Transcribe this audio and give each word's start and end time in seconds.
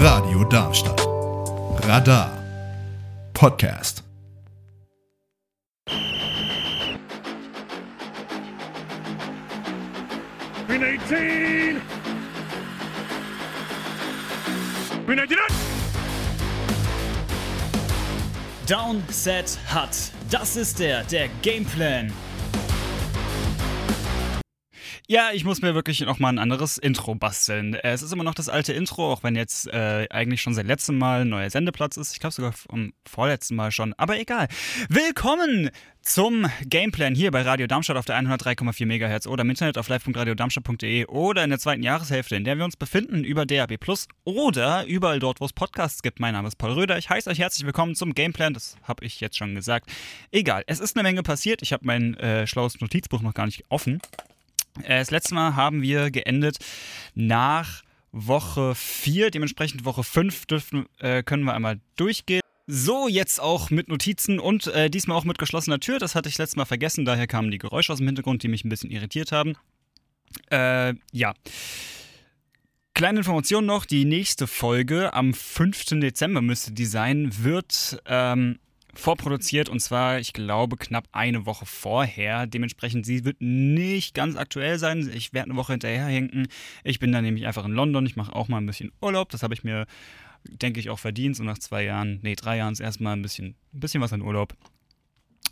Radio 0.00 0.42
Darmstadt. 0.50 1.00
Radar. 1.86 2.36
Podcast. 3.32 4.02
Green 10.66 10.82
18! 10.82 11.80
Green 15.06 15.18
99! 15.18 15.38
Down, 18.66 19.04
Set, 19.08 19.56
Hut. 19.72 20.10
Das 20.30 20.56
ist 20.56 20.80
der, 20.80 21.04
der 21.04 21.28
Gameplan. 21.42 22.12
Ja, 25.10 25.30
ich 25.32 25.42
muss 25.46 25.62
mir 25.62 25.74
wirklich 25.74 26.00
noch 26.00 26.18
mal 26.18 26.28
ein 26.28 26.38
anderes 26.38 26.76
Intro 26.76 27.14
basteln. 27.14 27.72
Äh, 27.72 27.92
es 27.92 28.02
ist 28.02 28.12
immer 28.12 28.24
noch 28.24 28.34
das 28.34 28.50
alte 28.50 28.74
Intro, 28.74 29.10
auch 29.10 29.22
wenn 29.22 29.36
jetzt 29.36 29.66
äh, 29.68 30.06
eigentlich 30.10 30.42
schon 30.42 30.52
seit 30.52 30.66
letztem 30.66 30.98
Mal 30.98 31.22
ein 31.22 31.30
neuer 31.30 31.48
Sendeplatz 31.48 31.96
ist. 31.96 32.12
Ich 32.12 32.20
glaube 32.20 32.34
sogar 32.34 32.52
vom 32.52 32.92
vorletzten 33.08 33.56
Mal 33.56 33.72
schon. 33.72 33.94
Aber 33.94 34.20
egal. 34.20 34.48
Willkommen 34.90 35.70
zum 36.02 36.46
Gameplan 36.66 37.14
hier 37.14 37.30
bei 37.30 37.40
Radio 37.40 37.66
Darmstadt 37.66 37.96
auf 37.96 38.04
der 38.04 38.20
103,4 38.20 38.84
MHz 38.84 39.26
oder 39.26 39.44
im 39.44 39.48
Internet 39.48 39.78
auf 39.78 39.88
live.radiodarmstadt.de 39.88 41.06
oder 41.06 41.42
in 41.42 41.48
der 41.48 41.58
zweiten 41.58 41.82
Jahreshälfte, 41.82 42.36
in 42.36 42.44
der 42.44 42.58
wir 42.58 42.66
uns 42.66 42.76
befinden, 42.76 43.24
über 43.24 43.46
DAB 43.46 43.78
Plus 43.78 44.08
oder 44.24 44.84
überall 44.84 45.20
dort, 45.20 45.40
wo 45.40 45.46
es 45.46 45.54
Podcasts 45.54 46.02
gibt. 46.02 46.20
Mein 46.20 46.34
Name 46.34 46.48
ist 46.48 46.56
Paul 46.56 46.72
Röder. 46.72 46.98
Ich 46.98 47.08
heiße 47.08 47.30
euch 47.30 47.38
herzlich 47.38 47.64
willkommen 47.64 47.94
zum 47.94 48.12
Gameplan. 48.12 48.52
Das 48.52 48.76
habe 48.82 49.06
ich 49.06 49.20
jetzt 49.20 49.38
schon 49.38 49.54
gesagt. 49.54 49.90
Egal. 50.32 50.64
Es 50.66 50.80
ist 50.80 50.98
eine 50.98 51.02
Menge 51.02 51.22
passiert. 51.22 51.62
Ich 51.62 51.72
habe 51.72 51.86
mein 51.86 52.12
äh, 52.18 52.46
schlaues 52.46 52.78
Notizbuch 52.78 53.22
noch 53.22 53.32
gar 53.32 53.46
nicht 53.46 53.64
offen. 53.70 54.02
Äh, 54.84 54.98
das 54.98 55.10
letzte 55.10 55.34
Mal 55.34 55.56
haben 55.56 55.82
wir 55.82 56.10
geendet 56.10 56.58
nach 57.14 57.82
Woche 58.12 58.74
4, 58.74 59.30
dementsprechend 59.30 59.84
Woche 59.84 60.02
5 60.02 60.46
dürfen, 60.46 60.86
äh, 60.98 61.22
können 61.22 61.44
wir 61.44 61.54
einmal 61.54 61.80
durchgehen. 61.96 62.40
So, 62.66 63.08
jetzt 63.08 63.40
auch 63.40 63.70
mit 63.70 63.88
Notizen 63.88 64.38
und 64.38 64.66
äh, 64.66 64.90
diesmal 64.90 65.16
auch 65.16 65.24
mit 65.24 65.38
geschlossener 65.38 65.80
Tür. 65.80 65.98
Das 65.98 66.14
hatte 66.14 66.28
ich 66.28 66.36
letztes 66.36 66.56
Mal 66.56 66.66
vergessen, 66.66 67.04
daher 67.04 67.26
kamen 67.26 67.50
die 67.50 67.58
Geräusche 67.58 67.92
aus 67.92 67.98
dem 67.98 68.06
Hintergrund, 68.06 68.42
die 68.42 68.48
mich 68.48 68.64
ein 68.64 68.68
bisschen 68.68 68.90
irritiert 68.90 69.32
haben. 69.32 69.54
Äh, 70.50 70.94
ja. 71.12 71.34
Kleine 72.92 73.20
Information 73.20 73.64
noch, 73.64 73.86
die 73.86 74.04
nächste 74.04 74.46
Folge 74.46 75.14
am 75.14 75.32
5. 75.32 76.00
Dezember 76.00 76.42
müsste 76.42 76.72
die 76.72 76.84
sein, 76.84 77.30
wird 77.38 78.02
ähm, 78.06 78.58
vorproduziert 78.94 79.68
und 79.68 79.80
zwar, 79.80 80.18
ich 80.18 80.32
glaube, 80.32 80.76
knapp 80.76 81.08
eine 81.12 81.46
Woche 81.46 81.66
vorher. 81.66 82.46
Dementsprechend, 82.46 83.06
sie 83.06 83.24
wird 83.24 83.40
nicht 83.40 84.14
ganz 84.14 84.36
aktuell 84.36 84.78
sein. 84.78 85.10
Ich 85.12 85.32
werde 85.32 85.50
eine 85.50 85.58
Woche 85.58 85.72
hinterherhinken. 85.72 86.48
Ich 86.84 86.98
bin 86.98 87.12
dann 87.12 87.24
nämlich 87.24 87.46
einfach 87.46 87.64
in 87.64 87.72
London. 87.72 88.06
Ich 88.06 88.16
mache 88.16 88.34
auch 88.34 88.48
mal 88.48 88.58
ein 88.58 88.66
bisschen 88.66 88.92
Urlaub. 89.00 89.28
Das 89.30 89.42
habe 89.42 89.54
ich 89.54 89.64
mir, 89.64 89.86
denke 90.44 90.80
ich, 90.80 90.90
auch 90.90 90.98
verdient. 90.98 91.36
So 91.36 91.44
nach 91.44 91.58
zwei 91.58 91.84
Jahren, 91.84 92.20
nee, 92.22 92.34
drei 92.34 92.56
Jahren 92.56 92.72
ist 92.72 92.80
erstmal 92.80 93.14
ein 93.14 93.22
bisschen, 93.22 93.56
ein 93.72 93.80
bisschen 93.80 94.00
was 94.00 94.12
an 94.12 94.22
Urlaub. 94.22 94.54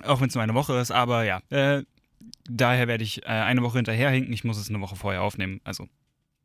Auch 0.02 0.20
wenn 0.20 0.28
es 0.28 0.34
nur 0.34 0.42
eine 0.42 0.54
Woche 0.54 0.78
ist, 0.78 0.90
aber 0.90 1.24
ja. 1.24 1.40
Äh, 1.50 1.84
daher 2.48 2.88
werde 2.88 3.04
ich 3.04 3.22
äh, 3.22 3.28
eine 3.28 3.62
Woche 3.62 3.78
hinterherhinken. 3.78 4.32
Ich 4.32 4.44
muss 4.44 4.58
es 4.58 4.68
eine 4.68 4.80
Woche 4.80 4.96
vorher 4.96 5.22
aufnehmen. 5.22 5.60
Also, 5.64 5.88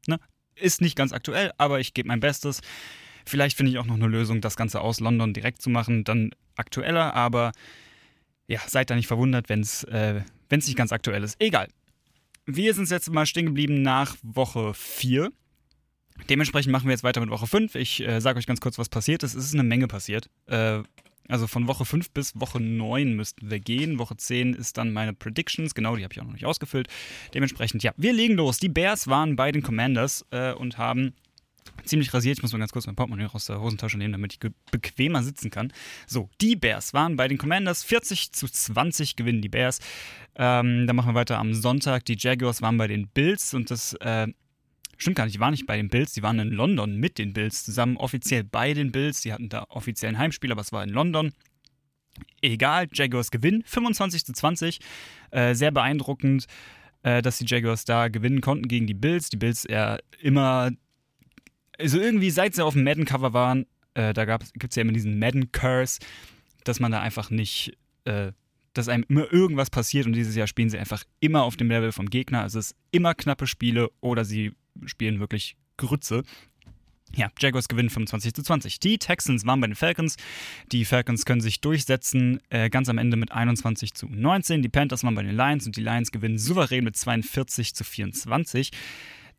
ne? 0.07 0.19
Ist 0.55 0.81
nicht 0.81 0.95
ganz 0.95 1.13
aktuell, 1.13 1.51
aber 1.57 1.79
ich 1.79 1.93
gebe 1.93 2.09
mein 2.09 2.19
Bestes. 2.19 2.61
Vielleicht 3.25 3.57
finde 3.57 3.71
ich 3.71 3.77
auch 3.77 3.85
noch 3.85 3.95
eine 3.95 4.07
Lösung, 4.07 4.41
das 4.41 4.55
Ganze 4.55 4.81
aus 4.81 4.99
London 4.99 5.33
direkt 5.33 5.61
zu 5.61 5.69
machen. 5.69 6.03
Dann 6.03 6.31
aktueller, 6.55 7.13
aber 7.13 7.51
ja, 8.47 8.59
seid 8.67 8.89
da 8.89 8.95
nicht 8.95 9.07
verwundert, 9.07 9.49
wenn 9.49 9.61
es 9.61 9.83
äh, 9.85 10.21
nicht 10.49 10.75
ganz 10.75 10.91
aktuell 10.91 11.23
ist. 11.23 11.39
Egal. 11.39 11.67
Wir 12.45 12.73
sind 12.73 12.89
jetzt 12.89 13.11
mal 13.11 13.25
stehen 13.25 13.45
geblieben 13.45 13.81
nach 13.81 14.15
Woche 14.23 14.73
4. 14.73 15.31
Dementsprechend 16.29 16.71
machen 16.71 16.85
wir 16.85 16.91
jetzt 16.91 17.03
weiter 17.03 17.21
mit 17.21 17.29
Woche 17.29 17.47
5. 17.47 17.75
Ich 17.75 18.01
äh, 18.01 18.19
sage 18.19 18.39
euch 18.39 18.47
ganz 18.47 18.59
kurz, 18.59 18.77
was 18.77 18.89
passiert 18.89 19.23
ist. 19.23 19.35
Es 19.35 19.45
ist 19.45 19.53
eine 19.53 19.63
Menge 19.63 19.87
passiert. 19.87 20.29
Äh, 20.47 20.83
also 21.27 21.47
von 21.47 21.67
Woche 21.67 21.85
5 21.85 22.11
bis 22.11 22.39
Woche 22.39 22.59
9 22.59 23.13
müssten 23.15 23.49
wir 23.49 23.59
gehen. 23.59 23.99
Woche 23.99 24.17
10 24.17 24.53
ist 24.53 24.77
dann 24.77 24.91
meine 24.91 25.13
Predictions. 25.13 25.73
Genau, 25.73 25.95
die 25.95 26.03
habe 26.03 26.13
ich 26.13 26.19
auch 26.19 26.25
noch 26.25 26.33
nicht 26.33 26.45
ausgefüllt. 26.45 26.87
Dementsprechend, 27.33 27.83
ja, 27.83 27.93
wir 27.95 28.11
legen 28.11 28.35
los. 28.35 28.57
Die 28.57 28.69
Bears 28.69 29.07
waren 29.07 29.35
bei 29.35 29.51
den 29.51 29.63
Commanders 29.63 30.25
äh, 30.31 30.51
und 30.51 30.77
haben 30.77 31.13
ziemlich 31.85 32.13
rasiert. 32.13 32.37
Ich 32.37 32.41
muss 32.41 32.53
mal 32.53 32.59
ganz 32.59 32.71
kurz 32.71 32.85
mein 32.85 32.95
Portemonnaie 32.95 33.27
aus 33.33 33.45
der 33.45 33.61
Hosentasche 33.61 33.97
nehmen, 33.97 34.13
damit 34.13 34.33
ich 34.33 34.51
bequemer 34.71 35.23
sitzen 35.23 35.49
kann. 35.49 35.73
So, 36.07 36.29
die 36.39 36.55
Bears 36.55 36.93
waren 36.93 37.15
bei 37.15 37.27
den 37.27 37.37
Commanders. 37.37 37.83
40 37.83 38.31
zu 38.31 38.47
20 38.47 39.15
gewinnen 39.15 39.41
die 39.41 39.49
Bears. 39.49 39.79
Ähm, 40.35 40.87
dann 40.87 40.95
machen 40.95 41.11
wir 41.11 41.15
weiter 41.15 41.37
am 41.37 41.53
Sonntag. 41.53 42.05
Die 42.05 42.17
Jaguars 42.17 42.61
waren 42.61 42.77
bei 42.77 42.87
den 42.87 43.07
Bills 43.07 43.53
und 43.53 43.71
das 43.71 43.93
äh, 43.95 44.27
stimmt 44.97 45.17
gar 45.17 45.25
nicht, 45.25 45.35
die 45.35 45.39
waren 45.39 45.51
nicht 45.51 45.65
bei 45.65 45.77
den 45.77 45.89
Bills, 45.89 46.13
die 46.13 46.23
waren 46.23 46.39
in 46.39 46.49
London 46.49 46.95
mit 46.97 47.17
den 47.17 47.33
Bills 47.33 47.63
zusammen, 47.63 47.97
offiziell 47.97 48.43
bei 48.43 48.73
den 48.73 48.91
Bills. 48.91 49.21
Die 49.21 49.33
hatten 49.33 49.49
da 49.49 49.65
offiziell 49.69 50.13
ein 50.13 50.17
Heimspiel, 50.17 50.51
aber 50.51 50.61
es 50.61 50.71
war 50.71 50.83
in 50.83 50.89
London. 50.89 51.31
Egal, 52.41 52.87
Jaguars 52.93 53.31
gewinnen 53.31 53.63
25 53.65 54.25
zu 54.25 54.33
20. 54.33 54.79
Äh, 55.31 55.55
sehr 55.55 55.71
beeindruckend, 55.71 56.45
äh, 57.03 57.21
dass 57.21 57.37
die 57.37 57.45
Jaguars 57.47 57.85
da 57.85 58.09
gewinnen 58.09 58.41
konnten 58.41 58.67
gegen 58.67 58.87
die 58.87 58.93
Bills. 58.93 59.29
Die 59.29 59.37
Bills 59.37 59.65
eher 59.65 59.99
immer 60.19 60.71
also 61.81 61.99
irgendwie, 61.99 62.29
seit 62.29 62.55
sie 62.55 62.63
auf 62.63 62.73
dem 62.73 62.83
Madden-Cover 62.83 63.33
waren, 63.33 63.65
äh, 63.93 64.13
da 64.13 64.25
gibt 64.37 64.69
es 64.69 64.75
ja 64.75 64.81
immer 64.81 64.93
diesen 64.93 65.19
Madden-Curse, 65.19 65.99
dass 66.63 66.79
man 66.79 66.91
da 66.91 67.01
einfach 67.01 67.29
nicht, 67.29 67.77
äh, 68.05 68.31
dass 68.73 68.87
einem 68.87 69.05
immer 69.09 69.31
irgendwas 69.31 69.69
passiert 69.69 70.05
und 70.05 70.13
dieses 70.13 70.35
Jahr 70.35 70.47
spielen 70.47 70.69
sie 70.69 70.77
einfach 70.77 71.03
immer 71.19 71.43
auf 71.43 71.57
dem 71.57 71.69
Level 71.69 71.91
vom 71.91 72.09
Gegner. 72.09 72.41
Also 72.41 72.59
es 72.59 72.71
ist 72.71 72.77
immer 72.91 73.13
knappe 73.13 73.47
Spiele 73.47 73.89
oder 73.99 74.23
sie 74.23 74.53
spielen 74.85 75.19
wirklich 75.19 75.57
Grütze. 75.77 76.23
Ja, 77.13 77.29
Jaguars 77.39 77.67
gewinnen 77.67 77.89
25 77.89 78.33
zu 78.33 78.41
20. 78.41 78.79
Die 78.79 78.97
Texans 78.97 79.45
waren 79.45 79.59
bei 79.59 79.67
den 79.67 79.75
Falcons. 79.75 80.15
Die 80.71 80.85
Falcons 80.85 81.25
können 81.25 81.41
sich 81.41 81.59
durchsetzen, 81.59 82.39
äh, 82.49 82.69
ganz 82.69 82.87
am 82.87 82.97
Ende 82.97 83.17
mit 83.17 83.33
21 83.33 83.93
zu 83.93 84.07
19. 84.07 84.61
Die 84.61 84.69
Panthers 84.69 85.03
waren 85.03 85.15
bei 85.15 85.23
den 85.23 85.35
Lions 85.35 85.65
und 85.65 85.75
die 85.75 85.81
Lions 85.81 86.11
gewinnen 86.11 86.37
souverän 86.37 86.85
mit 86.85 86.95
42 86.95 87.75
zu 87.75 87.83
24. 87.83 88.71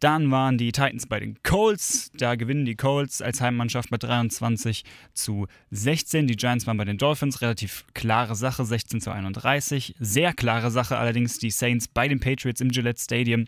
Dann 0.03 0.33
waren 0.33 0.59
die 0.59 0.73
Titans 0.73 1.07
bei 1.07 1.21
den 1.21 1.41
Colts. 1.45 2.11
Da 2.15 2.35
gewinnen 2.35 2.65
die 2.65 2.75
Colts 2.75 3.23
als 3.23 3.41
Heimmannschaft 3.41 3.93
mit 3.93 4.03
23 4.03 4.83
zu 5.15 5.47
16. 5.71 6.27
Die 6.27 6.35
Giants 6.35 6.67
waren 6.67 6.77
bei 6.77 6.85
den 6.85 6.99
Dolphins. 6.99 7.41
Relativ 7.41 7.85
klare 7.95 8.35
Sache, 8.35 8.65
16 8.65 9.01
zu 9.01 9.13
31. 9.13 9.95
Sehr 10.01 10.33
klare 10.33 10.73
Sache 10.73 10.99
allerdings 10.99 11.39
die 11.39 11.53
Saints 11.53 11.87
bei 11.87 12.09
den 12.09 12.19
Patriots 12.19 12.61
im 12.61 12.71
Gillette 12.71 13.01
Stadium. 13.01 13.45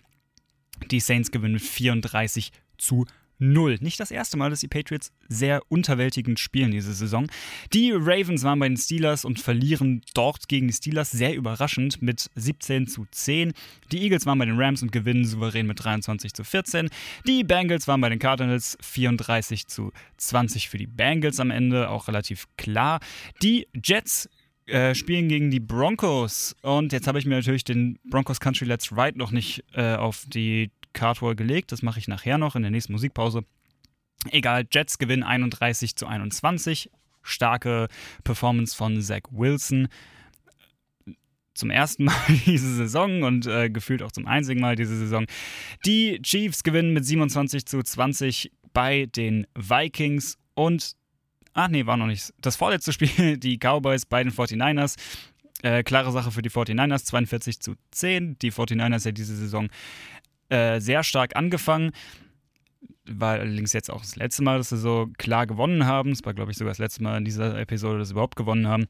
Die 0.92 1.00
Saints 1.00 1.32
gewinnen 1.32 1.54
mit 1.54 1.62
34 1.62 2.53
zu 2.78 3.04
0. 3.39 3.78
Nicht 3.81 4.00
das 4.00 4.11
erste 4.11 4.37
Mal, 4.37 4.50
dass 4.50 4.61
die 4.61 4.69
Patriots 4.69 5.12
sehr 5.28 5.62
unterwältigend 5.69 6.39
spielen 6.39 6.71
diese 6.71 6.95
Saison. 6.95 7.27
Die 7.72 7.93
Ravens 7.93 8.43
waren 8.45 8.59
bei 8.59 8.69
den 8.69 8.77
Steelers 8.77 9.25
und 9.25 9.41
verlieren 9.41 10.03
dort 10.15 10.49
gegen 10.49 10.69
die 10.69 10.75
Steelers 10.75 11.11
sehr 11.11 11.34
überraschend 11.34 12.03
mit 12.03 12.31
17 12.34 12.87
zu 12.87 13.06
10. 13.11 13.53
Die 13.93 14.03
Eagles 14.03 14.27
waren 14.27 14.39
bei 14.39 14.47
den 14.47 14.61
Rams 14.61 14.83
und 14.83 14.93
gewinnen 14.93 15.25
souverän 15.25 15.67
mit 15.67 15.83
23 15.83 16.33
zu 16.33 16.45
14. 16.45 16.89
Die 17.27 17.45
Bengals 17.45 17.89
waren 17.89 18.00
bei 18.00 18.09
den 18.09 18.19
Cardinals 18.19 18.78
34 18.81 19.66
zu 19.66 19.93
20 20.19 20.69
für 20.69 20.78
die 20.78 20.87
Bengals 20.87 21.41
am 21.41 21.51
Ende, 21.51 21.89
auch 21.91 22.09
relativ 22.09 22.47
klar. 22.56 23.01
Die 23.43 23.66
Jets 23.83 24.28
äh, 24.66 24.95
spielen 24.95 25.28
gegen 25.28 25.51
die 25.51 25.61
Broncos. 25.61 26.56
Und 26.62 26.93
jetzt 26.93 27.06
habe 27.06 27.19
ich 27.19 27.27
mir 27.27 27.37
natürlich 27.37 27.65
den 27.65 27.99
Broncos 28.09 28.41
Country 28.41 28.65
Let's 28.65 28.93
Ride 28.93 29.19
noch 29.19 29.31
nicht 29.31 29.62
äh, 29.75 29.95
auf 29.95 30.25
die 30.27 30.71
Cardwall 30.94 31.34
gelegt. 31.37 31.72
Das 31.72 31.82
mache 31.82 31.99
ich 31.99 32.09
nachher 32.09 32.38
noch 32.38 32.56
in 32.56 32.62
der 32.62 32.71
nächsten 32.71 32.93
Musikpause. 32.93 33.44
Egal, 34.31 34.66
Jets 34.71 34.99
gewinnen 34.99 35.22
31 35.22 35.97
zu 35.97 36.06
21. 36.06 36.91
Starke 37.22 37.88
Performance 38.22 38.75
von 38.75 39.00
Zach 39.03 39.22
Wilson. 39.31 39.88
Zum 41.54 41.71
ersten 41.71 42.04
Mal 42.04 42.16
diese 42.47 42.75
Saison 42.75 43.22
und 43.22 43.47
äh, 43.47 43.71
gefühlt 43.71 44.03
auch 44.03 44.12
zum 44.12 44.27
einzigen 44.27 44.60
Mal 44.60 44.77
diese 44.77 44.97
Saison. 44.97 45.27
Die 45.84 46.21
Chiefs 46.22 46.62
gewinnen 46.62 46.93
mit 46.93 47.04
27 47.04 47.66
zu 47.66 47.83
20 47.83 48.50
bei 48.72 49.07
den 49.07 49.47
Vikings 49.54 50.39
und 50.54 50.97
Ach 51.54 51.69
nee, 51.69 51.86
war 51.86 51.97
noch 51.97 52.07
nicht. 52.07 52.34
Das 52.41 52.57
vorletzte 52.57 52.92
Spiel, 52.92 53.36
die 53.39 53.59
Cowboys 53.59 54.04
bei 54.04 54.22
den 54.22 54.33
49ers. 54.33 54.97
Äh, 55.63 55.83
klare 55.83 56.13
Sache 56.13 56.30
für 56.30 56.42
die 56.42 56.51
49ers, 56.51 57.04
42 57.04 57.60
zu 57.60 57.74
10. 57.92 58.39
Die 58.41 58.53
49ers 58.53 59.07
ja 59.07 59.13
diese 59.13 59.36
Saison 59.36 59.69
äh, 60.49 60.81
sehr 60.81 61.03
stark 61.03 61.37
angefangen. 61.37 61.93
War 63.07 63.35
allerdings 63.35 63.73
jetzt 63.73 63.91
auch 63.91 64.01
das 64.01 64.17
letzte 64.17 64.43
Mal, 64.43 64.59
dass 64.59 64.71
sie 64.71 64.79
so 64.79 65.09
klar 65.19 65.47
gewonnen 65.47 65.87
haben. 65.87 66.13
Es 66.13 66.25
war, 66.25 66.35
glaube 66.35 66.53
ich, 66.53 66.59
sogar 66.59 66.71
das 66.71 66.79
letzte 66.79 67.03
Mal 67.03 67.19
in 67.19 67.25
dieser 67.25 67.59
Episode, 67.59 67.99
dass 67.99 68.09
sie 68.09 68.15
überhaupt 68.15 68.37
gewonnen 68.37 68.67
haben. 68.67 68.87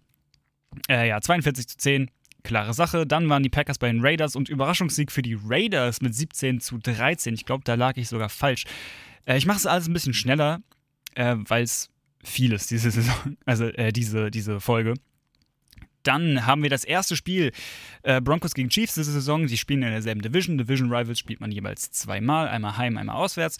Äh, 0.89 1.09
ja, 1.09 1.21
42 1.21 1.69
zu 1.69 1.77
10. 1.79 2.11
Klare 2.43 2.75
Sache. 2.75 3.07
Dann 3.07 3.29
waren 3.29 3.43
die 3.43 3.49
Packers 3.49 3.79
bei 3.79 3.87
den 3.87 4.05
Raiders 4.05 4.37
und 4.37 4.49
Überraschungssieg 4.49 5.11
für 5.11 5.23
die 5.23 5.39
Raiders 5.43 6.03
mit 6.03 6.15
17 6.15 6.61
zu 6.61 6.79
13. 6.79 7.35
Ich 7.35 7.47
glaube, 7.47 7.65
da 7.65 7.75
lag 7.75 7.97
ich 7.97 8.09
sogar 8.09 8.29
falsch. 8.29 8.65
Äh, 9.27 9.39
ich 9.39 9.47
mache 9.47 9.59
es 9.59 9.67
alles 9.67 9.89
ein 9.89 9.95
bisschen 9.95 10.15
schneller, 10.15 10.61
äh, 11.15 11.37
weil 11.39 11.63
es 11.63 11.91
vieles 12.23 12.67
diese 12.67 12.91
Saison, 12.91 13.37
also 13.47 13.65
äh, 13.67 13.93
diese, 13.93 14.31
diese 14.31 14.61
Folge. 14.61 14.95
Dann 16.05 16.47
haben 16.47 16.63
wir 16.63 16.71
das 16.71 16.85
erste 16.85 17.17
Spiel 17.17 17.53
äh, 18.03 18.21
Broncos 18.21 18.55
gegen 18.55 18.69
Chiefs 18.69 18.95
diese 18.95 19.11
Saison. 19.11 19.49
Sie 19.49 19.59
spielen 19.59 19.83
in 19.83 19.91
derselben 19.91 20.23
Division. 20.23 20.59
Division 20.59 20.93
Rivals 20.93 21.19
spielt 21.19 21.41
man 21.41 21.51
jeweils 21.51 21.91
zweimal, 21.91 22.49
einmal 22.49 22.77
heim, 22.77 22.97
einmal 22.97 23.17
auswärts. 23.17 23.59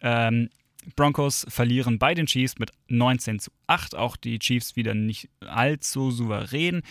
Ähm, 0.00 0.50
Broncos 0.96 1.46
verlieren 1.48 1.98
bei 1.98 2.14
den 2.14 2.26
Chiefs 2.26 2.58
mit 2.58 2.72
19 2.88 3.38
zu 3.38 3.50
8. 3.66 3.94
Auch 3.94 4.16
die 4.16 4.38
Chiefs 4.38 4.74
wieder 4.74 4.94
nicht 4.94 5.28
allzu 5.40 6.10
souverän. 6.10 6.82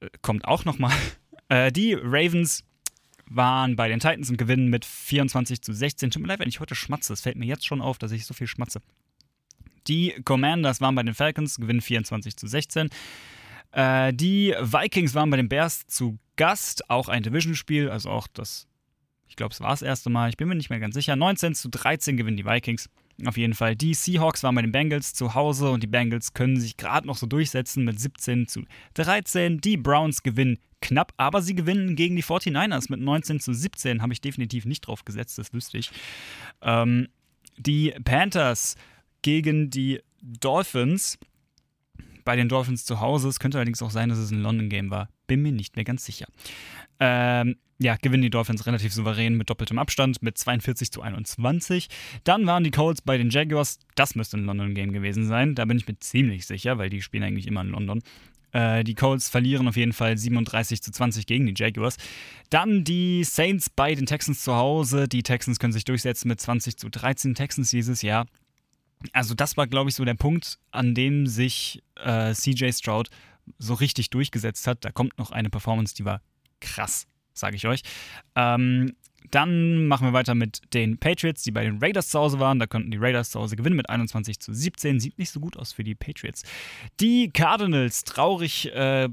Äh, 0.00 0.08
kommt 0.20 0.44
auch 0.44 0.64
nochmal. 0.64 0.92
Äh, 1.50 1.70
die 1.70 1.92
Ravens 1.92 2.64
waren 3.26 3.76
bei 3.76 3.88
den 3.88 4.00
Titans 4.00 4.30
und 4.30 4.38
gewinnen 4.38 4.68
mit 4.68 4.86
24 4.86 5.60
zu 5.60 5.74
16. 5.74 6.10
Tut 6.10 6.22
mir 6.22 6.28
leid, 6.28 6.40
wenn 6.40 6.48
ich 6.48 6.58
heute 6.58 6.74
schmatze. 6.74 7.12
Es 7.12 7.20
fällt 7.20 7.36
mir 7.36 7.44
jetzt 7.44 7.66
schon 7.66 7.82
auf, 7.82 7.98
dass 7.98 8.10
ich 8.12 8.24
so 8.24 8.32
viel 8.32 8.46
schmatze. 8.46 8.80
Die 9.86 10.14
Commanders 10.24 10.80
waren 10.80 10.94
bei 10.94 11.02
den 11.02 11.14
Falcons, 11.14 11.56
gewinnen 11.56 11.80
24 11.80 12.36
zu 12.36 12.46
16. 12.46 12.88
Äh, 13.72 14.12
die 14.12 14.54
Vikings 14.60 15.14
waren 15.14 15.30
bei 15.30 15.36
den 15.36 15.48
Bears 15.48 15.86
zu 15.86 16.18
Gast, 16.36 16.90
auch 16.90 17.08
ein 17.08 17.22
Division-Spiel, 17.22 17.88
also 17.88 18.10
auch 18.10 18.26
das 18.26 18.66
ich 19.34 19.36
glaube, 19.36 19.52
es 19.52 19.60
war 19.60 19.70
das 19.70 19.82
erste 19.82 20.10
Mal. 20.10 20.28
Ich 20.28 20.36
bin 20.36 20.46
mir 20.46 20.54
nicht 20.54 20.70
mehr 20.70 20.78
ganz 20.78 20.94
sicher. 20.94 21.16
19 21.16 21.56
zu 21.56 21.68
13 21.68 22.16
gewinnen 22.16 22.36
die 22.36 22.44
Vikings. 22.44 22.88
Auf 23.26 23.36
jeden 23.36 23.54
Fall. 23.54 23.74
Die 23.74 23.92
Seahawks 23.92 24.44
waren 24.44 24.54
bei 24.54 24.62
den 24.62 24.70
Bengals 24.70 25.12
zu 25.12 25.34
Hause 25.34 25.70
und 25.70 25.82
die 25.82 25.88
Bengals 25.88 26.34
können 26.34 26.60
sich 26.60 26.76
gerade 26.76 27.08
noch 27.08 27.16
so 27.16 27.26
durchsetzen 27.26 27.84
mit 27.84 27.98
17 27.98 28.46
zu 28.46 28.62
13. 28.94 29.60
Die 29.60 29.76
Browns 29.76 30.22
gewinnen 30.22 30.58
knapp, 30.80 31.12
aber 31.16 31.42
sie 31.42 31.56
gewinnen 31.56 31.96
gegen 31.96 32.14
die 32.14 32.22
49ers 32.22 32.90
mit 32.90 33.00
19 33.00 33.40
zu 33.40 33.52
17. 33.52 34.02
Habe 34.02 34.12
ich 34.12 34.20
definitiv 34.20 34.66
nicht 34.66 34.82
drauf 34.82 35.04
gesetzt, 35.04 35.36
das 35.36 35.48
ist 35.48 35.52
lustig. 35.52 35.90
Ähm, 36.62 37.08
die 37.56 37.92
Panthers 38.04 38.76
gegen 39.24 39.70
die 39.70 40.00
Dolphins. 40.22 41.18
Bei 42.24 42.36
den 42.36 42.48
Dolphins 42.48 42.84
zu 42.84 43.00
Hause. 43.00 43.28
Es 43.28 43.40
könnte 43.40 43.58
allerdings 43.58 43.82
auch 43.82 43.90
sein, 43.90 44.08
dass 44.08 44.18
es 44.18 44.30
ein 44.30 44.40
London-Game 44.40 44.90
war. 44.90 45.08
Bin 45.26 45.42
mir 45.42 45.52
nicht 45.52 45.76
mehr 45.76 45.84
ganz 45.84 46.04
sicher. 46.04 46.26
Ähm, 47.00 47.56
ja, 47.78 47.96
gewinnen 47.96 48.22
die 48.22 48.30
Dolphins 48.30 48.66
relativ 48.66 48.92
souverän 48.94 49.34
mit 49.36 49.50
doppeltem 49.50 49.78
Abstand 49.78 50.22
mit 50.22 50.38
42 50.38 50.92
zu 50.92 51.02
21. 51.02 51.88
Dann 52.22 52.46
waren 52.46 52.64
die 52.64 52.70
Colts 52.70 53.02
bei 53.02 53.18
den 53.18 53.30
Jaguars. 53.30 53.78
Das 53.94 54.14
müsste 54.14 54.36
ein 54.36 54.44
London-Game 54.44 54.92
gewesen 54.92 55.26
sein. 55.26 55.54
Da 55.54 55.64
bin 55.64 55.78
ich 55.78 55.88
mir 55.88 55.98
ziemlich 55.98 56.46
sicher, 56.46 56.78
weil 56.78 56.88
die 56.88 57.02
spielen 57.02 57.24
eigentlich 57.24 57.46
immer 57.46 57.62
in 57.62 57.68
London. 57.68 58.02
Äh, 58.52 58.84
die 58.84 58.94
Colts 58.94 59.28
verlieren 59.28 59.68
auf 59.68 59.76
jeden 59.76 59.92
Fall 59.94 60.16
37 60.16 60.82
zu 60.82 60.92
20 60.92 61.26
gegen 61.26 61.46
die 61.46 61.54
Jaguars. 61.56 61.96
Dann 62.50 62.84
die 62.84 63.24
Saints 63.24 63.68
bei 63.70 63.94
den 63.94 64.06
Texans 64.06 64.42
zu 64.42 64.54
Hause. 64.54 65.08
Die 65.08 65.22
Texans 65.22 65.58
können 65.58 65.72
sich 65.72 65.84
durchsetzen 65.84 66.28
mit 66.28 66.40
20 66.40 66.76
zu 66.76 66.90
13 66.90 67.34
Texans 67.34 67.70
dieses 67.70 68.02
Jahr. 68.02 68.26
Also 69.12 69.34
das 69.34 69.56
war, 69.56 69.66
glaube 69.66 69.90
ich, 69.90 69.96
so 69.96 70.04
der 70.04 70.14
Punkt, 70.14 70.58
an 70.70 70.94
dem 70.94 71.26
sich 71.26 71.82
äh, 71.96 72.32
CJ 72.32 72.70
Stroud 72.72 73.10
so 73.58 73.74
richtig 73.74 74.10
durchgesetzt 74.10 74.66
hat. 74.66 74.84
Da 74.84 74.90
kommt 74.90 75.18
noch 75.18 75.30
eine 75.30 75.50
Performance, 75.50 75.94
die 75.94 76.04
war 76.04 76.20
krass 76.60 77.06
sage 77.34 77.56
ich 77.56 77.66
euch. 77.66 77.82
Ähm, 78.34 78.94
dann 79.30 79.86
machen 79.86 80.06
wir 80.06 80.12
weiter 80.12 80.34
mit 80.34 80.60
den 80.74 80.98
Patriots, 80.98 81.42
die 81.42 81.50
bei 81.50 81.64
den 81.64 81.78
Raiders 81.78 82.08
zu 82.08 82.18
Hause 82.18 82.38
waren. 82.38 82.58
Da 82.58 82.66
konnten 82.66 82.90
die 82.90 82.98
Raiders 82.98 83.30
zu 83.30 83.40
Hause 83.40 83.56
gewinnen 83.56 83.76
mit 83.76 83.88
21 83.88 84.38
zu 84.38 84.52
17. 84.52 85.00
Sieht 85.00 85.18
nicht 85.18 85.30
so 85.30 85.40
gut 85.40 85.56
aus 85.56 85.72
für 85.72 85.82
die 85.82 85.94
Patriots. 85.94 86.42
Die 87.00 87.30
Cardinals, 87.30 88.04
traurig, 88.04 88.72
äh, 88.74 89.08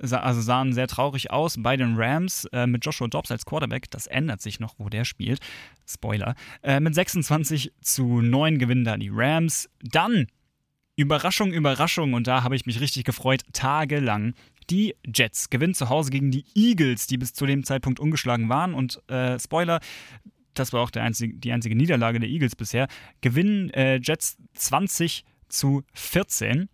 also 0.00 0.40
sahen 0.40 0.72
sehr 0.72 0.88
traurig 0.88 1.30
aus 1.30 1.56
bei 1.58 1.76
den 1.76 1.96
Rams 1.96 2.46
äh, 2.52 2.66
mit 2.66 2.84
Joshua 2.84 3.08
Dobbs 3.08 3.30
als 3.30 3.44
Quarterback. 3.44 3.90
Das 3.90 4.06
ändert 4.06 4.40
sich 4.40 4.60
noch, 4.60 4.74
wo 4.78 4.88
der 4.88 5.04
spielt. 5.04 5.40
Spoiler. 5.86 6.34
Äh, 6.62 6.80
mit 6.80 6.94
26 6.94 7.72
zu 7.80 8.20
9 8.20 8.58
gewinnen 8.58 8.84
da 8.84 8.96
die 8.96 9.10
Rams. 9.12 9.68
Dann 9.82 10.26
Überraschung, 10.96 11.52
Überraschung, 11.52 12.14
und 12.14 12.26
da 12.26 12.42
habe 12.44 12.54
ich 12.54 12.66
mich 12.66 12.80
richtig 12.80 13.04
gefreut, 13.04 13.42
tagelang. 13.52 14.34
Die 14.70 14.94
Jets 15.04 15.50
gewinnen 15.50 15.74
zu 15.74 15.88
Hause 15.88 16.10
gegen 16.10 16.30
die 16.30 16.44
Eagles, 16.54 17.06
die 17.06 17.18
bis 17.18 17.34
zu 17.34 17.46
dem 17.46 17.64
Zeitpunkt 17.64 18.00
ungeschlagen 18.00 18.48
waren. 18.48 18.74
Und 18.74 19.02
äh, 19.10 19.38
Spoiler, 19.38 19.80
das 20.54 20.72
war 20.72 20.82
auch 20.82 20.90
einzige, 20.92 21.34
die 21.34 21.52
einzige 21.52 21.74
Niederlage 21.74 22.20
der 22.20 22.28
Eagles 22.28 22.56
bisher. 22.56 22.88
Gewinnen 23.20 23.70
äh, 23.70 23.96
Jets 23.96 24.38
20 24.54 25.24
zu 25.48 25.82
14. 25.92 26.68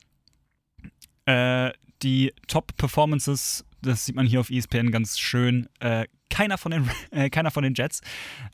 Äh, 1.26 1.70
die 2.02 2.32
Top-Performances, 2.46 3.64
das 3.82 4.06
sieht 4.06 4.16
man 4.16 4.26
hier 4.26 4.40
auf 4.40 4.50
ESPN 4.50 4.90
ganz 4.90 5.18
schön. 5.18 5.68
Äh, 5.80 6.06
keiner 6.28 6.58
von, 6.58 6.72
den, 6.72 6.90
äh, 7.10 7.30
keiner 7.30 7.50
von 7.50 7.62
den 7.62 7.74
Jets, 7.74 8.00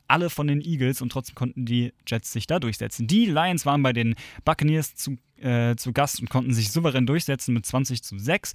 alle 0.09 0.31
von 0.31 0.47
den 0.47 0.61
Eagles 0.61 1.03
und 1.03 1.11
trotzdem 1.11 1.35
konnten 1.35 1.67
die 1.67 1.93
Jets 2.07 2.33
sich 2.33 2.47
da 2.47 2.59
durchsetzen. 2.59 3.07
Die 3.07 3.27
Lions 3.27 3.67
waren 3.67 3.83
bei 3.83 3.93
den 3.93 4.15
Buccaneers 4.45 4.95
zu 4.95 5.19
äh, 5.41 5.77
zu 5.77 5.93
Gast 5.93 6.21
und 6.21 6.31
konnten 6.31 6.55
sich 6.55 6.71
souverän 6.73 7.07
durchsetzen 7.07 7.53
mit 7.53 7.67
20 7.67 8.03
zu 8.03 8.19
6. 8.19 8.53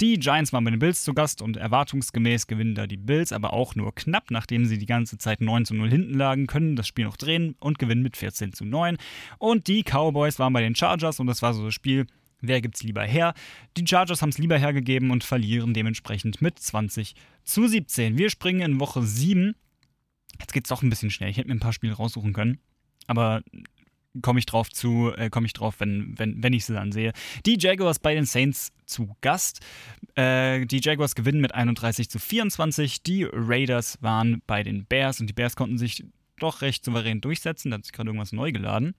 Die 0.00 0.18
Giants 0.18 0.52
waren 0.52 0.64
bei 0.64 0.70
den 0.70 0.80
Bills 0.80 1.04
zu 1.04 1.14
Gast 1.14 1.40
und 1.40 1.56
erwartungsgemäß 1.56 2.46
gewinnen 2.46 2.74
da 2.74 2.86
die 2.86 2.96
Bills, 2.96 3.32
aber 3.32 3.52
auch 3.52 3.76
nur 3.76 3.94
knapp, 3.94 4.30
nachdem 4.30 4.66
sie 4.66 4.78
die 4.78 4.86
ganze 4.86 5.18
Zeit 5.18 5.40
9 5.40 5.64
zu 5.64 5.74
0 5.74 5.88
hinten 5.88 6.14
lagen, 6.14 6.46
können 6.46 6.74
das 6.74 6.88
Spiel 6.88 7.04
noch 7.04 7.16
drehen 7.16 7.54
und 7.60 7.78
gewinnen 7.78 8.02
mit 8.02 8.16
14 8.16 8.52
zu 8.52 8.64
9. 8.64 8.96
Und 9.38 9.68
die 9.68 9.84
Cowboys 9.84 10.38
waren 10.38 10.52
bei 10.52 10.62
den 10.62 10.74
Chargers 10.74 11.20
und 11.20 11.28
das 11.28 11.42
war 11.42 11.54
so 11.54 11.64
das 11.64 11.74
Spiel, 11.74 12.06
wer 12.48 12.60
gibt's 12.60 12.82
lieber 12.82 13.02
her? 13.02 13.34
Die 13.76 13.86
Chargers 13.86 14.22
haben 14.22 14.30
es 14.30 14.38
lieber 14.38 14.58
hergegeben 14.58 15.10
und 15.10 15.24
verlieren 15.24 15.74
dementsprechend 15.74 16.42
mit 16.42 16.58
20 16.58 17.14
zu 17.44 17.66
17. 17.66 18.18
Wir 18.18 18.30
springen 18.30 18.60
in 18.60 18.80
Woche 18.80 19.02
7. 19.02 19.54
Jetzt 20.40 20.52
geht's 20.52 20.68
doch 20.68 20.82
ein 20.82 20.90
bisschen 20.90 21.10
schnell. 21.10 21.30
Ich 21.30 21.36
hätte 21.36 21.48
mir 21.48 21.54
ein 21.54 21.60
paar 21.60 21.72
Spiele 21.72 21.94
raussuchen 21.94 22.32
können. 22.32 22.58
Aber 23.06 23.42
komme 24.22 24.38
ich 24.38 24.46
drauf 24.46 24.70
zu, 24.70 25.12
äh, 25.16 25.30
komme 25.30 25.46
ich 25.46 25.52
drauf, 25.52 25.76
wenn, 25.78 26.18
wenn, 26.18 26.42
wenn 26.42 26.52
ich 26.52 26.64
sie 26.64 26.74
dann 26.74 26.92
sehe. 26.92 27.12
Die 27.46 27.58
Jaguars 27.58 27.98
bei 27.98 28.14
den 28.14 28.26
Saints 28.26 28.70
zu 28.86 29.16
Gast. 29.20 29.60
Äh, 30.14 30.66
die 30.66 30.80
Jaguars 30.80 31.14
gewinnen 31.14 31.40
mit 31.40 31.54
31 31.54 32.08
zu 32.08 32.18
24. 32.18 33.02
Die 33.02 33.24
Raiders 33.24 33.98
waren 34.00 34.42
bei 34.46 34.62
den 34.62 34.86
Bears 34.86 35.20
und 35.20 35.26
die 35.26 35.32
Bears 35.32 35.56
konnten 35.56 35.78
sich 35.78 36.04
doch 36.38 36.62
recht 36.62 36.84
souverän 36.84 37.20
durchsetzen. 37.20 37.70
Da 37.70 37.78
hat 37.78 37.84
sich 37.84 37.92
gerade 37.92 38.08
irgendwas 38.08 38.32
neu 38.32 38.52
geladen. 38.52 38.94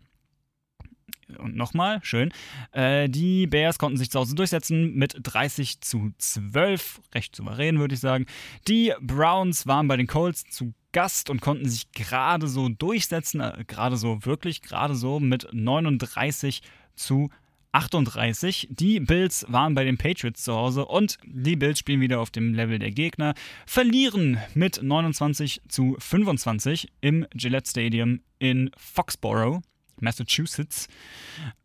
Und 1.40 1.56
nochmal, 1.56 2.00
schön. 2.04 2.32
Äh, 2.72 3.10
die 3.10 3.48
Bears 3.48 3.80
konnten 3.80 3.98
sich 3.98 4.12
zu 4.12 4.20
Hause 4.20 4.36
durchsetzen 4.36 4.94
mit 4.94 5.16
30 5.22 5.82
zu 5.82 6.12
12. 6.18 7.02
Recht 7.14 7.36
souverän, 7.36 7.80
würde 7.80 7.96
ich 7.96 8.02
sagen. 8.02 8.26
Die 8.68 8.94
Browns 9.02 9.66
waren 9.66 9.88
bei 9.88 9.98
den 9.98 10.08
Colts 10.08 10.44
zu 10.50 10.74
Gast 10.92 11.30
und 11.30 11.42
konnten 11.42 11.68
sich 11.68 11.92
gerade 11.92 12.48
so 12.48 12.70
durchsetzen, 12.70 13.42
äh, 13.42 13.64
gerade 13.68 13.98
so 13.98 14.26
wirklich, 14.26 14.62
gerade 14.62 14.96
so 14.96 15.20
mit 15.20 15.48
39 15.52 16.62
zu 16.96 17.30
38. 17.74 18.70
Die 18.72 19.02
Bills 19.02 19.46
waren 19.50 19.76
bei 19.76 19.84
den 19.84 19.98
Patriots 19.98 20.44
zu 20.44 20.54
Hause 20.54 20.86
und 20.86 21.18
die 21.26 21.58
Bills 21.58 21.80
spielen 21.80 22.00
wieder 22.00 22.22
auf 22.22 22.32
dem 22.32 22.54
Level 22.54 22.80
der 22.80 22.92
Gegner, 22.92 23.34
verlieren 23.66 24.38
mit 24.54 24.82
29 24.82 25.62
zu 25.68 25.98
25 26.00 26.88
im 27.02 27.28
Gillette 27.34 27.70
Stadium 27.70 28.22
in 28.40 28.72
Foxborough. 28.78 29.62
Massachusetts. 30.02 30.88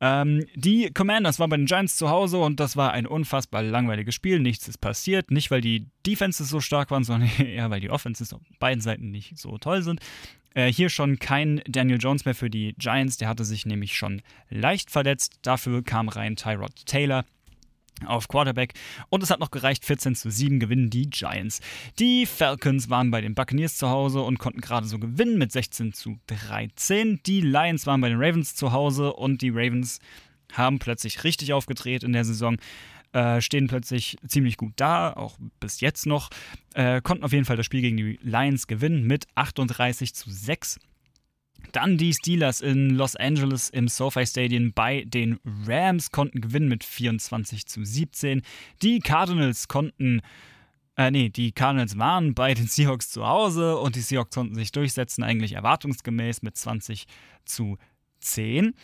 Ähm, 0.01 0.47
die 0.55 0.91
Commanders 0.93 1.39
waren 1.39 1.51
bei 1.51 1.57
den 1.57 1.67
Giants 1.67 1.97
zu 1.97 2.11
Hause 2.11 2.39
und 2.39 2.61
das 2.61 2.77
war 2.77 2.93
ein 2.93 3.07
unfassbar 3.07 3.63
langweiliges 3.63 4.15
Spiel. 4.15 4.41
Nichts 4.41 4.69
ist 4.69 4.79
passiert. 4.79 5.31
Nicht, 5.31 5.51
weil 5.51 5.61
die 5.61 5.87
Defenses 6.07 6.49
so 6.49 6.61
stark 6.61 6.91
waren, 6.91 7.05
sondern 7.11 7.31
eher, 7.39 7.71
weil 7.71 7.81
die 7.81 7.91
Offenses 7.91 8.33
auf 8.33 8.41
beiden 8.59 8.81
Seiten 8.81 9.11
nicht 9.11 9.39
so 9.39 9.59
toll 9.59 9.83
sind. 9.83 10.01
Äh, 10.55 10.73
hier 10.73 10.89
schon 10.89 11.19
kein 11.19 11.63
Daniel 11.69 11.99
Jones 12.01 12.25
mehr 12.25 12.35
für 12.35 12.51
die 12.51 12.75
Giants. 12.79 13.17
Der 13.17 13.29
hatte 13.29 13.45
sich 13.45 13.67
nämlich 13.67 13.97
schon 13.97 14.23
leicht 14.49 14.91
verletzt. 14.91 15.39
Dafür 15.43 15.83
kam 15.83 16.09
rein 16.09 16.37
Tyrod 16.37 16.87
Taylor 16.87 17.25
auf 18.07 18.29
Quarterback. 18.29 18.75
Und 19.09 19.23
es 19.23 19.31
hat 19.31 19.41
noch 19.41 19.51
gereicht, 19.51 19.85
14 19.85 20.15
zu 20.15 20.31
7 20.31 20.61
gewinnen 20.61 20.91
die 20.91 21.09
Giants. 21.11 21.61
Die 21.99 22.27
Falcons 22.27 22.91
waren 22.91 23.11
bei 23.11 23.21
den 23.21 23.35
Buccaneers 23.35 23.77
zu 23.77 23.89
Hause 23.89 24.23
und 24.23 24.39
konnten 24.39 24.61
gerade 24.61 24.87
so 24.87 24.99
gewinnen 24.99 25.39
mit 25.39 25.53
16 25.53 25.93
zu 25.93 26.19
13. 26.27 27.21
Die 27.25 27.41
Lions 27.41 27.87
waren 27.87 28.01
bei 28.01 28.09
den 28.09 28.21
Ravens 28.21 28.55
zu 28.55 28.73
Hause 28.73 29.13
und 29.13 29.43
die 29.43 29.51
Ravens 29.51 30.01
haben 30.53 30.79
plötzlich 30.79 31.25
richtig 31.25 31.53
aufgedreht 31.53 32.03
in 32.03 32.13
der 32.13 32.25
Saison. 32.25 32.57
Äh, 33.13 33.41
stehen 33.41 33.67
plötzlich 33.67 34.19
ziemlich 34.27 34.57
gut 34.57 34.73
da, 34.77 35.13
auch 35.13 35.37
bis 35.59 35.81
jetzt 35.81 36.07
noch. 36.07 36.31
Äh, 36.75 37.01
konnten 37.03 37.25
auf 37.25 37.33
jeden 37.33 37.45
Fall 37.45 37.57
das 37.57 37.67
Spiel 37.67 37.81
gegen 37.81 37.97
die 37.97 38.21
Lions 38.23 38.69
gewinnen 38.69 39.05
mit 39.05 39.27
38 39.35 40.15
zu 40.15 40.31
6. 40.31 40.79
Dann 41.73 41.97
die 41.97 42.13
Steelers 42.13 42.61
in 42.61 42.91
Los 42.91 43.17
Angeles 43.17 43.71
im 43.71 43.89
SoFi 43.89 44.27
Stadium 44.27 44.73
bei 44.73 45.05
den 45.07 45.39
Rams 45.67 46.11
konnten 46.11 46.41
gewinnen 46.41 46.69
mit 46.69 46.85
24 46.85 47.67
zu 47.67 47.85
17. 47.85 48.43
Die 48.83 49.01
Cardinals 49.01 49.69
konnten 49.69 50.23
äh, 50.97 51.11
nee, 51.11 51.31
die 51.31 51.53
Cardinals 51.53 51.97
waren 51.99 52.35
bei 52.35 52.53
den 52.53 52.67
Seahawks 52.67 53.11
zu 53.11 53.27
Hause 53.27 53.79
und 53.79 53.97
die 53.97 54.01
Seahawks 54.01 54.35
konnten 54.35 54.55
sich 54.55 54.71
durchsetzen, 54.71 55.23
eigentlich 55.23 55.55
erwartungsgemäß 55.55 56.43
mit 56.43 56.59
20 56.59 57.07
zu 57.47 57.79
10. 58.21 58.75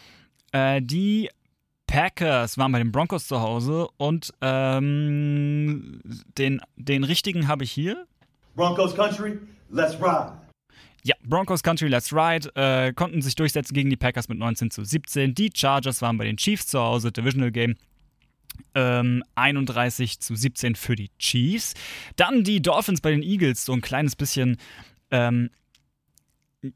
Äh, 0.52 0.80
die 0.80 1.28
Packers 1.87 2.56
waren 2.59 2.73
bei 2.73 2.78
den 2.78 2.90
Broncos 2.90 3.26
zu 3.26 3.40
Hause 3.40 3.88
und 3.97 4.33
ähm, 4.40 6.00
den, 6.38 6.61
den 6.76 7.04
richtigen 7.04 7.49
habe 7.49 7.64
ich 7.64 7.73
hier. 7.73 8.06
Broncos 8.54 8.95
Country, 8.95 9.38
let's 9.71 10.00
ride. 10.00 10.33
Ja, 11.06 11.14
Broncos 11.22 11.62
Country 11.62 11.86
Let's 11.86 12.12
Ride 12.12 12.50
äh, 12.56 12.92
konnten 12.92 13.22
sich 13.22 13.36
durchsetzen 13.36 13.75
gegen 13.75 13.90
die 13.90 13.96
Packers 13.96 14.28
mit 14.28 14.38
19 14.38 14.72
zu 14.72 14.84
17. 14.84 15.36
Die 15.36 15.52
Chargers 15.54 16.02
waren 16.02 16.18
bei 16.18 16.25
den 16.25 16.36
Chiefs 16.36 16.66
zu 16.66 16.80
Hause, 16.80 17.12
Divisional 17.12 17.52
Game. 17.52 17.76
Ähm, 18.75 19.22
31 19.36 20.18
zu 20.18 20.34
17 20.34 20.75
für 20.75 20.96
die 20.96 21.12
Chiefs. 21.20 21.75
Dann 22.16 22.42
die 22.42 22.60
Dolphins 22.60 23.00
bei 23.00 23.12
den 23.12 23.22
Eagles, 23.22 23.64
so 23.64 23.72
ein 23.72 23.82
kleines 23.82 24.16
bisschen 24.16 24.56
ähm, 25.12 25.50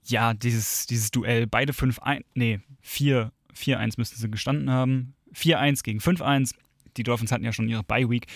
ja, 0.04 0.32
dieses, 0.32 0.86
dieses 0.86 1.10
Duell, 1.10 1.48
beide 1.48 1.72
5-1, 1.72 2.24
nee, 2.34 2.60
4, 2.82 3.32
4-1 3.52 3.94
müssten 3.96 4.20
sie 4.20 4.30
gestanden 4.30 4.70
haben. 4.70 5.14
4-1 5.34 5.82
gegen 5.82 5.98
5-1. 5.98 6.54
Die 6.96 7.02
Dolphins 7.02 7.32
hatten 7.32 7.44
ja 7.44 7.52
schon 7.52 7.68
ihre 7.68 7.82
Bye-Week. 7.82 8.26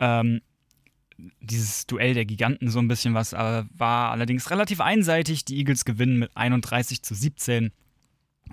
Ähm, 0.00 0.40
dieses 1.40 1.86
Duell 1.86 2.14
der 2.14 2.24
Giganten 2.24 2.70
so 2.70 2.78
ein 2.78 2.88
bisschen 2.88 3.14
was, 3.14 3.32
äh, 3.32 3.64
war 3.70 4.10
allerdings 4.10 4.50
relativ 4.50 4.80
einseitig. 4.80 5.44
Die 5.44 5.58
Eagles 5.58 5.84
gewinnen 5.84 6.18
mit 6.18 6.36
31 6.36 7.02
zu 7.02 7.14
17. 7.14 7.72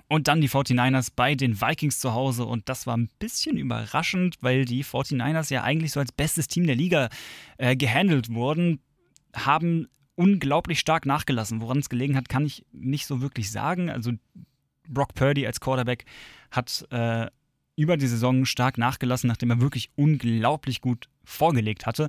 Und 0.08 0.28
dann 0.28 0.40
die 0.40 0.48
49ers 0.48 1.12
bei 1.14 1.34
den 1.34 1.60
Vikings 1.60 2.00
zu 2.00 2.14
Hause. 2.14 2.44
Und 2.44 2.68
das 2.68 2.86
war 2.86 2.96
ein 2.96 3.10
bisschen 3.18 3.56
überraschend, 3.56 4.36
weil 4.40 4.64
die 4.64 4.84
49ers 4.84 5.52
ja 5.52 5.62
eigentlich 5.62 5.92
so 5.92 6.00
als 6.00 6.12
bestes 6.12 6.48
Team 6.48 6.66
der 6.66 6.76
Liga 6.76 7.08
äh, 7.58 7.76
gehandelt 7.76 8.32
wurden, 8.32 8.80
haben 9.34 9.88
unglaublich 10.16 10.80
stark 10.80 11.06
nachgelassen. 11.06 11.60
Woran 11.60 11.78
es 11.78 11.88
gelegen 11.88 12.16
hat, 12.16 12.28
kann 12.28 12.46
ich 12.46 12.64
nicht 12.72 13.06
so 13.06 13.20
wirklich 13.20 13.50
sagen. 13.50 13.90
Also 13.90 14.12
Brock 14.88 15.14
Purdy 15.14 15.46
als 15.46 15.60
Quarterback 15.60 16.04
hat 16.50 16.86
äh, 16.90 17.26
über 17.76 17.96
die 17.96 18.06
Saison 18.06 18.44
stark 18.44 18.78
nachgelassen, 18.78 19.28
nachdem 19.28 19.50
er 19.50 19.60
wirklich 19.60 19.90
unglaublich 19.96 20.80
gut 20.80 21.08
vorgelegt 21.24 21.86
hatte. 21.86 22.08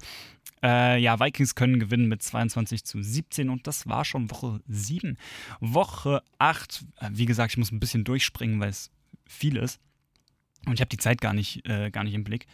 Äh, 0.64 1.00
ja, 1.00 1.20
Vikings 1.20 1.56
können 1.56 1.80
gewinnen 1.80 2.08
mit 2.08 2.22
22 2.22 2.86
zu 2.86 3.02
17 3.02 3.50
und 3.50 3.68
das 3.68 3.88
war 3.88 4.06
schon 4.06 4.32
Woche 4.32 4.62
7. 4.68 5.18
Woche 5.60 6.22
8, 6.38 6.86
äh, 7.00 7.10
wie 7.12 7.26
gesagt, 7.26 7.52
ich 7.52 7.58
muss 7.58 7.72
ein 7.72 7.80
bisschen 7.80 8.04
durchspringen, 8.04 8.60
weil 8.60 8.70
es 8.70 8.92
viel 9.28 9.58
ist. 9.58 9.80
Und 10.66 10.74
ich 10.74 10.82
habe 10.82 10.90
die 10.90 10.98
Zeit 10.98 11.22
gar 11.22 11.34
nicht, 11.34 11.68
äh, 11.68 11.92
gar 11.92 12.04
nicht 12.04 12.14
im 12.14 12.24
Blick. 12.24 12.48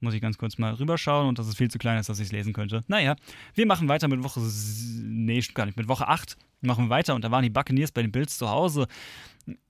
Muss 0.00 0.14
ich 0.14 0.20
ganz 0.20 0.36
kurz 0.36 0.58
mal 0.58 0.74
rüberschauen 0.74 1.28
und 1.28 1.38
das 1.38 1.46
ist 1.46 1.58
viel 1.58 1.70
zu 1.70 1.78
klein, 1.78 1.96
als 1.96 2.06
dass 2.06 2.18
ich 2.18 2.26
es 2.26 2.32
lesen 2.32 2.52
könnte. 2.52 2.82
Naja, 2.88 3.16
wir 3.54 3.66
machen 3.66 3.88
weiter 3.88 4.08
mit 4.08 4.24
Woche. 4.24 4.40
Nee, 4.40 5.40
gar 5.54 5.66
nicht. 5.66 5.76
Mit 5.76 5.88
Woche 5.88 6.08
8 6.08 6.36
machen 6.60 6.86
wir 6.86 6.90
weiter 6.90 7.14
und 7.14 7.22
da 7.22 7.30
waren 7.30 7.42
die 7.42 7.50
Buccaneers 7.50 7.92
bei 7.92 8.02
den 8.02 8.10
Bills 8.10 8.36
zu 8.36 8.48
Hause. 8.48 8.88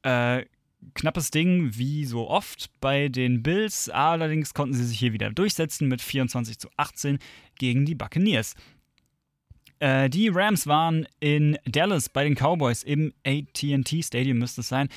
Äh, 0.02 0.44
knappes 0.94 1.30
Ding 1.30 1.76
wie 1.76 2.04
so 2.04 2.28
oft 2.28 2.70
bei 2.80 3.08
den 3.08 3.42
Bills. 3.42 3.88
Allerdings 3.88 4.54
konnten 4.54 4.74
sie 4.74 4.84
sich 4.84 4.98
hier 4.98 5.12
wieder 5.12 5.30
durchsetzen 5.30 5.88
mit 5.88 6.02
24 6.02 6.58
zu 6.58 6.68
18 6.76 7.18
gegen 7.58 7.86
die 7.86 7.94
Buccaneers. 7.94 8.54
Äh, 9.78 10.08
die 10.10 10.28
Rams 10.28 10.66
waren 10.66 11.06
in 11.20 11.58
Dallas 11.64 12.08
bei 12.08 12.24
den 12.24 12.34
Cowboys 12.34 12.82
im 12.82 13.12
ATT 13.26 14.04
Stadium, 14.04 14.38
müsste 14.38 14.60
es 14.60 14.68
sein. 14.68 14.88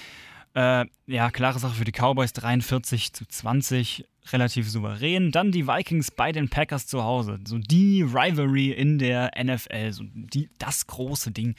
Äh, 0.53 0.85
ja, 1.07 1.31
klare 1.31 1.59
Sache 1.59 1.75
für 1.75 1.85
die 1.85 1.91
Cowboys, 1.91 2.33
43 2.33 3.11
zu 3.13 3.25
20, 3.25 4.05
relativ 4.31 4.69
souverän. 4.69 5.31
Dann 5.31 5.51
die 5.51 5.67
Vikings 5.67 6.11
bei 6.11 6.31
den 6.31 6.49
Packers 6.49 6.87
zu 6.87 7.03
Hause. 7.03 7.39
So 7.45 7.57
die 7.57 8.03
Rivalry 8.03 8.71
in 8.71 8.97
der 8.99 9.31
NFL, 9.41 9.91
so 9.91 10.03
die, 10.13 10.49
das 10.59 10.87
große 10.87 11.31
Ding. 11.31 11.55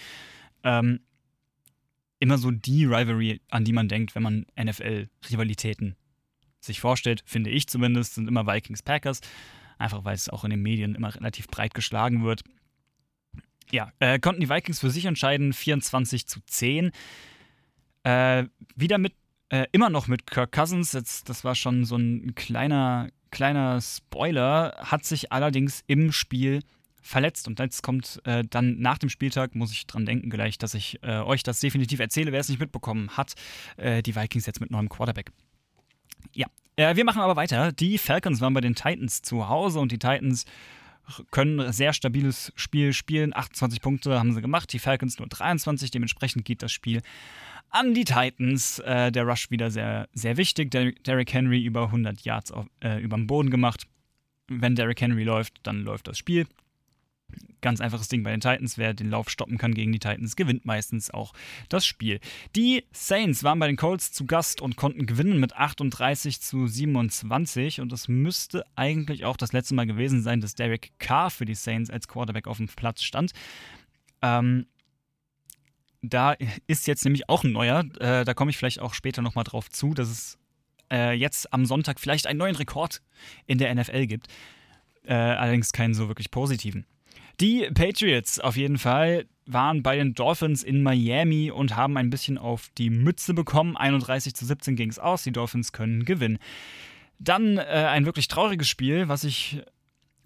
Ähm, 0.64 1.00
immer 2.18 2.38
so 2.38 2.50
die 2.50 2.84
Rivalry, 2.84 3.40
an 3.50 3.64
die 3.64 3.72
man 3.72 3.88
denkt, 3.88 4.14
wenn 4.14 4.22
man 4.22 4.46
NFL-Rivalitäten 4.58 5.96
sich 6.60 6.80
vorstellt, 6.80 7.22
finde 7.26 7.50
ich 7.50 7.68
zumindest, 7.68 8.14
sind 8.14 8.28
immer 8.28 8.46
Vikings-Packers. 8.46 9.20
Einfach 9.78 10.04
weil 10.04 10.14
es 10.14 10.28
auch 10.28 10.44
in 10.44 10.50
den 10.50 10.62
Medien 10.62 10.94
immer 10.94 11.14
relativ 11.14 11.48
breit 11.48 11.74
geschlagen 11.74 12.24
wird. 12.24 12.42
Ja, 13.70 13.92
äh, 13.98 14.18
konnten 14.18 14.40
die 14.40 14.48
Vikings 14.48 14.80
für 14.80 14.90
sich 14.90 15.04
entscheiden, 15.04 15.52
24 15.52 16.26
zu 16.26 16.40
10. 16.46 16.92
Äh, 18.04 18.44
wieder 18.74 18.98
mit, 18.98 19.14
äh, 19.50 19.66
immer 19.72 19.90
noch 19.90 20.06
mit 20.06 20.26
Kirk 20.26 20.52
Cousins, 20.52 20.92
jetzt, 20.92 21.28
das 21.28 21.44
war 21.44 21.54
schon 21.54 21.84
so 21.84 21.96
ein 21.96 22.34
kleiner, 22.34 23.08
kleiner 23.30 23.80
Spoiler, 23.80 24.76
hat 24.78 25.04
sich 25.04 25.32
allerdings 25.32 25.82
im 25.86 26.12
Spiel 26.12 26.62
verletzt. 27.06 27.48
Und 27.48 27.58
jetzt 27.58 27.82
kommt 27.82 28.20
äh, 28.24 28.44
dann 28.48 28.78
nach 28.78 28.98
dem 28.98 29.08
Spieltag, 29.08 29.54
muss 29.54 29.72
ich 29.72 29.86
dran 29.86 30.06
denken 30.06 30.30
gleich, 30.30 30.58
dass 30.58 30.74
ich 30.74 31.02
äh, 31.02 31.18
euch 31.18 31.42
das 31.42 31.60
definitiv 31.60 32.00
erzähle, 32.00 32.32
wer 32.32 32.40
es 32.40 32.48
nicht 32.48 32.60
mitbekommen 32.60 33.10
hat. 33.16 33.34
Äh, 33.76 34.02
die 34.02 34.14
Vikings 34.14 34.46
jetzt 34.46 34.60
mit 34.60 34.70
neuem 34.70 34.88
Quarterback. 34.88 35.30
Ja, 36.32 36.46
äh, 36.76 36.96
wir 36.96 37.04
machen 37.04 37.22
aber 37.22 37.36
weiter. 37.36 37.72
Die 37.72 37.98
Falcons 37.98 38.40
waren 38.40 38.54
bei 38.54 38.60
den 38.60 38.74
Titans 38.74 39.22
zu 39.22 39.48
Hause 39.48 39.80
und 39.80 39.92
die 39.92 39.98
Titans 39.98 40.44
können 41.30 41.60
ein 41.60 41.72
sehr 41.72 41.92
stabiles 41.92 42.52
Spiel 42.56 42.92
spielen. 42.92 43.34
28 43.34 43.80
Punkte 43.80 44.18
haben 44.18 44.32
sie 44.34 44.42
gemacht, 44.42 44.72
die 44.72 44.78
Falcons 44.78 45.18
nur 45.18 45.28
23. 45.28 45.90
Dementsprechend 45.90 46.44
geht 46.44 46.62
das 46.62 46.72
Spiel 46.72 47.02
an 47.70 47.94
die 47.94 48.04
Titans. 48.04 48.80
Äh, 48.80 49.12
der 49.12 49.24
Rush 49.24 49.50
wieder 49.50 49.70
sehr, 49.70 50.08
sehr 50.12 50.36
wichtig. 50.36 50.70
Der, 50.70 50.92
Derrick 50.92 51.32
Henry 51.32 51.62
über 51.62 51.84
100 51.84 52.22
Yards 52.22 52.52
auf, 52.52 52.66
äh, 52.82 53.00
über 53.00 53.16
dem 53.16 53.26
Boden 53.26 53.50
gemacht. 53.50 53.86
Wenn 54.48 54.74
Derrick 54.76 55.00
Henry 55.00 55.24
läuft, 55.24 55.54
dann 55.62 55.82
läuft 55.82 56.08
das 56.08 56.18
Spiel. 56.18 56.46
Ganz 57.60 57.80
einfaches 57.80 58.08
Ding 58.08 58.22
bei 58.22 58.30
den 58.30 58.40
Titans. 58.40 58.78
Wer 58.78 58.94
den 58.94 59.10
Lauf 59.10 59.30
stoppen 59.30 59.58
kann 59.58 59.74
gegen 59.74 59.92
die 59.92 59.98
Titans, 59.98 60.36
gewinnt 60.36 60.64
meistens 60.64 61.10
auch 61.10 61.32
das 61.68 61.86
Spiel. 61.86 62.20
Die 62.54 62.84
Saints 62.92 63.42
waren 63.44 63.58
bei 63.58 63.66
den 63.66 63.76
Colts 63.76 64.12
zu 64.12 64.26
Gast 64.26 64.60
und 64.60 64.76
konnten 64.76 65.06
gewinnen 65.06 65.40
mit 65.40 65.56
38 65.56 66.40
zu 66.40 66.66
27. 66.66 67.80
Und 67.80 67.92
das 67.92 68.08
müsste 68.08 68.64
eigentlich 68.76 69.24
auch 69.24 69.36
das 69.36 69.52
letzte 69.52 69.74
Mal 69.74 69.86
gewesen 69.86 70.22
sein, 70.22 70.40
dass 70.40 70.54
Derek 70.54 70.92
Carr 70.98 71.30
für 71.30 71.44
die 71.44 71.54
Saints 71.54 71.90
als 71.90 72.08
Quarterback 72.08 72.46
auf 72.46 72.58
dem 72.58 72.68
Platz 72.68 73.02
stand. 73.02 73.32
Ähm, 74.22 74.66
da 76.02 76.36
ist 76.66 76.86
jetzt 76.86 77.04
nämlich 77.04 77.28
auch 77.28 77.44
ein 77.44 77.52
neuer. 77.52 77.84
Äh, 78.00 78.24
da 78.24 78.34
komme 78.34 78.50
ich 78.50 78.56
vielleicht 78.56 78.80
auch 78.80 78.94
später 78.94 79.22
nochmal 79.22 79.44
drauf 79.44 79.70
zu, 79.70 79.94
dass 79.94 80.08
es 80.08 80.38
äh, 80.92 81.12
jetzt 81.12 81.52
am 81.52 81.66
Sonntag 81.66 82.00
vielleicht 82.00 82.26
einen 82.26 82.38
neuen 82.38 82.56
Rekord 82.56 83.02
in 83.46 83.58
der 83.58 83.74
NFL 83.74 84.06
gibt. 84.06 84.28
Äh, 85.04 85.14
allerdings 85.14 85.72
keinen 85.72 85.94
so 85.94 86.08
wirklich 86.08 86.30
positiven. 86.30 86.86
Die 87.40 87.68
Patriots 87.74 88.40
auf 88.40 88.56
jeden 88.56 88.78
Fall 88.78 89.26
waren 89.46 89.82
bei 89.82 89.96
den 89.96 90.14
Dolphins 90.14 90.62
in 90.62 90.82
Miami 90.82 91.50
und 91.50 91.76
haben 91.76 91.96
ein 91.96 92.10
bisschen 92.10 92.38
auf 92.38 92.70
die 92.78 92.90
Mütze 92.90 93.34
bekommen. 93.34 93.76
31 93.76 94.34
zu 94.34 94.44
17 94.44 94.74
ging 94.74 94.90
es 94.90 94.98
aus. 94.98 95.22
Die 95.22 95.32
Dolphins 95.32 95.72
können 95.72 96.04
gewinnen. 96.04 96.38
Dann 97.18 97.58
äh, 97.58 97.62
ein 97.62 98.06
wirklich 98.06 98.28
trauriges 98.28 98.68
Spiel, 98.68 99.08
was 99.08 99.24
ich 99.24 99.62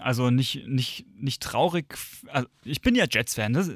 also 0.01 0.31
nicht, 0.31 0.67
nicht, 0.67 1.07
nicht 1.17 1.43
traurig. 1.43 1.95
Also 2.29 2.49
ich 2.65 2.81
bin 2.81 2.95
ja 2.95 3.05
Jets-Fan. 3.09 3.53
Das 3.53 3.71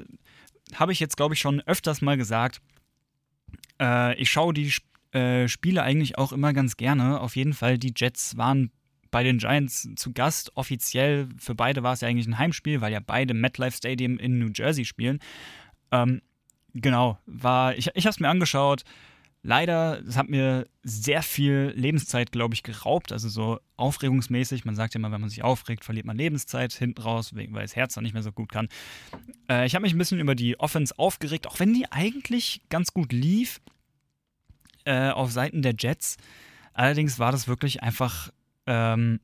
habe 0.73 0.91
ich 0.91 0.99
jetzt, 0.99 1.17
glaube 1.17 1.35
ich, 1.35 1.39
schon 1.39 1.61
öfters 1.61 2.01
mal 2.01 2.17
gesagt. 2.17 2.61
Äh, 3.79 4.15
ich 4.15 4.31
schaue 4.31 4.53
die 4.53 4.73
äh, 5.11 5.47
Spiele 5.47 5.83
eigentlich 5.83 6.17
auch 6.17 6.31
immer 6.31 6.53
ganz 6.53 6.77
gerne. 6.77 7.21
Auf 7.21 7.35
jeden 7.35 7.53
Fall, 7.53 7.77
die 7.77 7.93
Jets 7.95 8.37
waren 8.37 8.71
bei 9.15 9.23
den 9.23 9.37
Giants 9.37 9.87
zu 9.95 10.11
Gast. 10.11 10.51
Offiziell 10.57 11.29
für 11.37 11.55
beide 11.55 11.83
war 11.83 11.93
es 11.93 12.01
ja 12.01 12.09
eigentlich 12.09 12.27
ein 12.27 12.37
Heimspiel, 12.37 12.81
weil 12.81 12.91
ja 12.91 12.99
beide 12.99 13.33
MetLife 13.33 13.77
Stadium 13.77 14.19
in 14.19 14.39
New 14.39 14.49
Jersey 14.53 14.83
spielen. 14.83 15.19
Ähm, 15.93 16.21
genau, 16.73 17.17
war, 17.25 17.77
ich, 17.77 17.91
ich 17.93 18.05
habe 18.05 18.11
es 18.11 18.19
mir 18.19 18.27
angeschaut. 18.27 18.83
Leider, 19.41 20.01
es 20.05 20.17
hat 20.17 20.27
mir 20.27 20.67
sehr 20.83 21.23
viel 21.23 21.71
Lebenszeit, 21.77 22.33
glaube 22.33 22.55
ich, 22.55 22.63
geraubt. 22.63 23.13
Also 23.13 23.29
so 23.29 23.61
aufregungsmäßig. 23.77 24.65
Man 24.65 24.75
sagt 24.75 24.95
ja 24.95 24.99
immer, 24.99 25.13
wenn 25.13 25.21
man 25.21 25.29
sich 25.29 25.45
aufregt, 25.45 25.85
verliert 25.85 26.05
man 26.05 26.17
Lebenszeit 26.17 26.73
hinten 26.73 27.01
raus, 27.01 27.33
weil 27.33 27.47
das 27.61 27.77
Herz 27.77 27.93
dann 27.93 28.03
nicht 28.03 28.15
mehr 28.15 28.21
so 28.21 28.33
gut 28.33 28.51
kann. 28.51 28.67
Äh, 29.49 29.65
ich 29.65 29.75
habe 29.75 29.83
mich 29.83 29.93
ein 29.93 29.97
bisschen 29.97 30.19
über 30.19 30.35
die 30.35 30.59
Offense 30.59 30.93
aufgeregt, 30.99 31.47
auch 31.47 31.61
wenn 31.61 31.73
die 31.73 31.89
eigentlich 31.89 32.63
ganz 32.67 32.91
gut 32.91 33.13
lief 33.13 33.61
äh, 34.83 35.07
auf 35.11 35.31
Seiten 35.31 35.61
der 35.61 35.75
Jets. 35.79 36.17
Allerdings 36.73 37.17
war 37.17 37.31
das 37.31 37.47
wirklich 37.47 37.81
einfach 37.81 38.29
ähm, 38.67 39.19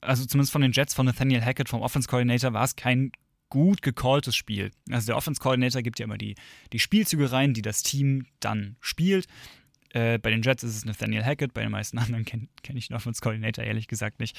also 0.00 0.24
zumindest 0.24 0.52
von 0.52 0.62
den 0.62 0.72
Jets, 0.72 0.94
von 0.94 1.06
Nathaniel 1.06 1.44
Hackett, 1.44 1.68
vom 1.68 1.82
Offense 1.82 2.08
Coordinator, 2.08 2.52
war 2.52 2.64
es 2.64 2.76
kein 2.76 3.12
gut 3.48 3.82
gecalltes 3.82 4.36
Spiel. 4.36 4.70
Also 4.90 5.08
der 5.08 5.16
Offense 5.16 5.40
Coordinator 5.40 5.82
gibt 5.82 5.98
ja 5.98 6.04
immer 6.04 6.18
die, 6.18 6.36
die 6.72 6.78
Spielzüge 6.78 7.32
rein, 7.32 7.52
die 7.52 7.62
das 7.62 7.82
Team 7.82 8.26
dann 8.38 8.76
spielt. 8.80 9.26
Äh, 9.90 10.18
bei 10.18 10.30
den 10.30 10.42
Jets 10.42 10.62
ist 10.62 10.76
es 10.76 10.84
Nathaniel 10.84 11.24
Hackett, 11.24 11.52
bei 11.52 11.62
den 11.62 11.72
meisten 11.72 11.98
anderen 11.98 12.24
kenne 12.24 12.48
kenn 12.62 12.76
ich 12.76 12.88
den 12.88 12.96
Offense 12.96 13.20
Coordinator 13.20 13.64
ehrlich 13.64 13.88
gesagt 13.88 14.20
nicht. 14.20 14.38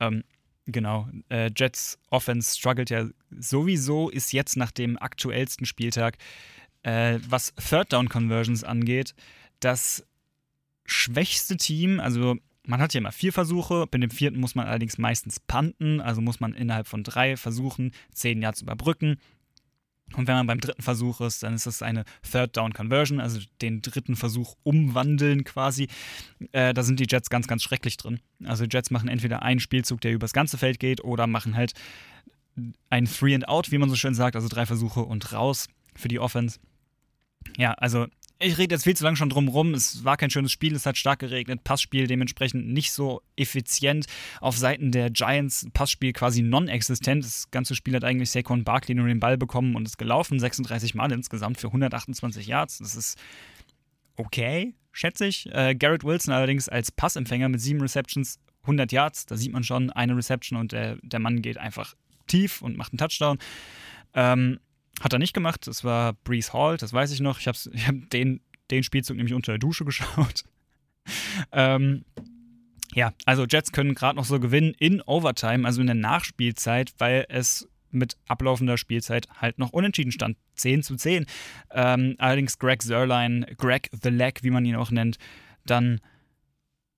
Ähm, 0.00 0.24
genau, 0.64 1.08
äh, 1.28 1.50
Jets 1.54 1.98
Offense 2.10 2.58
struggelt 2.58 2.90
ja 2.90 3.06
sowieso, 3.30 4.08
ist 4.08 4.32
jetzt 4.32 4.56
nach 4.56 4.72
dem 4.72 4.96
aktuellsten 4.98 5.66
Spieltag, 5.66 6.16
äh, 6.82 7.18
was 7.28 7.54
Third 7.54 7.92
Down 7.92 8.08
Conversions 8.08 8.64
angeht, 8.64 9.14
das 9.60 10.06
schwächste 10.86 11.56
Team, 11.56 12.00
also 12.00 12.36
man 12.66 12.80
hat 12.80 12.94
ja 12.94 12.98
immer 12.98 13.12
vier 13.12 13.32
Versuche, 13.32 13.86
bei 13.86 13.98
dem 13.98 14.10
vierten 14.10 14.40
muss 14.40 14.54
man 14.54 14.66
allerdings 14.66 14.98
meistens 14.98 15.40
panten, 15.40 16.00
also 16.00 16.20
muss 16.20 16.40
man 16.40 16.52
innerhalb 16.52 16.86
von 16.86 17.02
drei 17.02 17.36
Versuchen 17.36 17.92
zehn 18.12 18.42
Yards 18.42 18.62
überbrücken. 18.62 19.18
Und 20.14 20.28
wenn 20.28 20.36
man 20.36 20.46
beim 20.46 20.60
dritten 20.60 20.82
Versuch 20.82 21.20
ist, 21.20 21.42
dann 21.42 21.54
ist 21.54 21.66
das 21.66 21.82
eine 21.82 22.04
Third 22.22 22.56
Down 22.56 22.72
Conversion, 22.72 23.18
also 23.18 23.40
den 23.60 23.82
dritten 23.82 24.14
Versuch 24.14 24.54
umwandeln 24.62 25.42
quasi. 25.42 25.88
Äh, 26.52 26.74
da 26.74 26.84
sind 26.84 27.00
die 27.00 27.06
Jets 27.08 27.28
ganz, 27.28 27.48
ganz 27.48 27.64
schrecklich 27.64 27.96
drin. 27.96 28.20
Also 28.44 28.66
die 28.66 28.74
Jets 28.74 28.90
machen 28.90 29.08
entweder 29.08 29.42
einen 29.42 29.58
Spielzug, 29.58 30.00
der 30.00 30.12
übers 30.12 30.32
ganze 30.32 30.58
Feld 30.58 30.78
geht, 30.78 31.02
oder 31.02 31.26
machen 31.26 31.56
halt 31.56 31.72
ein 32.88 33.06
Three 33.06 33.34
and 33.34 33.48
Out, 33.48 33.72
wie 33.72 33.78
man 33.78 33.90
so 33.90 33.96
schön 33.96 34.14
sagt, 34.14 34.36
also 34.36 34.48
drei 34.48 34.64
Versuche 34.64 35.00
und 35.00 35.32
raus 35.32 35.68
für 35.94 36.08
die 36.08 36.20
Offense. 36.20 36.60
Ja, 37.56 37.72
also 37.72 38.06
ich 38.38 38.58
rede 38.58 38.74
jetzt 38.74 38.84
viel 38.84 38.96
zu 38.96 39.04
lange 39.04 39.16
schon 39.16 39.30
drum 39.30 39.48
rum. 39.48 39.72
Es 39.72 40.04
war 40.04 40.16
kein 40.16 40.30
schönes 40.30 40.52
Spiel, 40.52 40.74
es 40.74 40.84
hat 40.84 40.98
stark 40.98 41.20
geregnet. 41.20 41.64
Passspiel 41.64 42.06
dementsprechend 42.06 42.68
nicht 42.68 42.92
so 42.92 43.22
effizient. 43.36 44.06
Auf 44.40 44.58
Seiten 44.58 44.92
der 44.92 45.10
Giants 45.10 45.66
Passspiel 45.72 46.12
quasi 46.12 46.42
non-existent. 46.42 47.24
Das 47.24 47.50
ganze 47.50 47.74
Spiel 47.74 47.94
hat 47.94 48.04
eigentlich 48.04 48.30
Saquon 48.30 48.64
Barkley 48.64 48.94
nur 48.94 49.08
den 49.08 49.20
Ball 49.20 49.38
bekommen 49.38 49.74
und 49.74 49.86
ist 49.86 49.96
gelaufen. 49.96 50.38
36 50.38 50.94
Mal 50.94 51.12
insgesamt 51.12 51.58
für 51.58 51.68
128 51.68 52.46
Yards. 52.46 52.78
Das 52.78 52.94
ist 52.94 53.18
okay, 54.16 54.74
schätze 54.92 55.26
ich. 55.26 55.46
Äh, 55.52 55.74
Garrett 55.74 56.04
Wilson 56.04 56.34
allerdings 56.34 56.68
als 56.68 56.92
Passempfänger 56.92 57.48
mit 57.48 57.60
sieben 57.60 57.80
Receptions, 57.80 58.38
100 58.62 58.92
Yards. 58.92 59.26
Da 59.26 59.36
sieht 59.36 59.52
man 59.52 59.64
schon 59.64 59.90
eine 59.90 60.14
Reception 60.14 60.58
und 60.58 60.72
der, 60.72 60.98
der 61.02 61.20
Mann 61.20 61.40
geht 61.40 61.56
einfach 61.56 61.94
tief 62.26 62.60
und 62.60 62.76
macht 62.76 62.92
einen 62.92 62.98
Touchdown. 62.98 63.38
Ähm, 64.12 64.58
hat 65.00 65.12
er 65.12 65.18
nicht 65.18 65.34
gemacht. 65.34 65.66
Das 65.66 65.84
war 65.84 66.12
Breeze 66.12 66.52
Hall, 66.52 66.76
das 66.76 66.92
weiß 66.92 67.12
ich 67.12 67.20
noch. 67.20 67.38
Ich 67.40 67.48
habe 67.48 67.58
hab 67.58 68.10
den, 68.10 68.40
den 68.70 68.82
Spielzug 68.82 69.16
nämlich 69.16 69.34
unter 69.34 69.52
der 69.52 69.58
Dusche 69.58 69.84
geschaut. 69.86 70.44
ähm, 71.52 72.04
ja, 72.94 73.12
also 73.26 73.44
Jets 73.44 73.72
können 73.72 73.94
gerade 73.94 74.16
noch 74.16 74.24
so 74.24 74.40
gewinnen 74.40 74.74
in 74.78 75.02
Overtime, 75.02 75.66
also 75.66 75.80
in 75.80 75.86
der 75.86 75.96
Nachspielzeit, 75.96 76.94
weil 76.98 77.26
es 77.28 77.68
mit 77.90 78.16
ablaufender 78.26 78.78
Spielzeit 78.78 79.28
halt 79.40 79.58
noch 79.58 79.70
unentschieden 79.70 80.12
stand. 80.12 80.36
10 80.54 80.82
zu 80.82 80.96
10. 80.96 81.26
Ähm, 81.72 82.14
allerdings 82.18 82.58
Greg 82.58 82.82
Zerline, 82.82 83.46
Greg 83.56 83.90
the 84.02 84.08
Leg, 84.08 84.42
wie 84.42 84.50
man 84.50 84.64
ihn 84.64 84.76
auch 84.76 84.90
nennt, 84.90 85.18
dann 85.64 86.00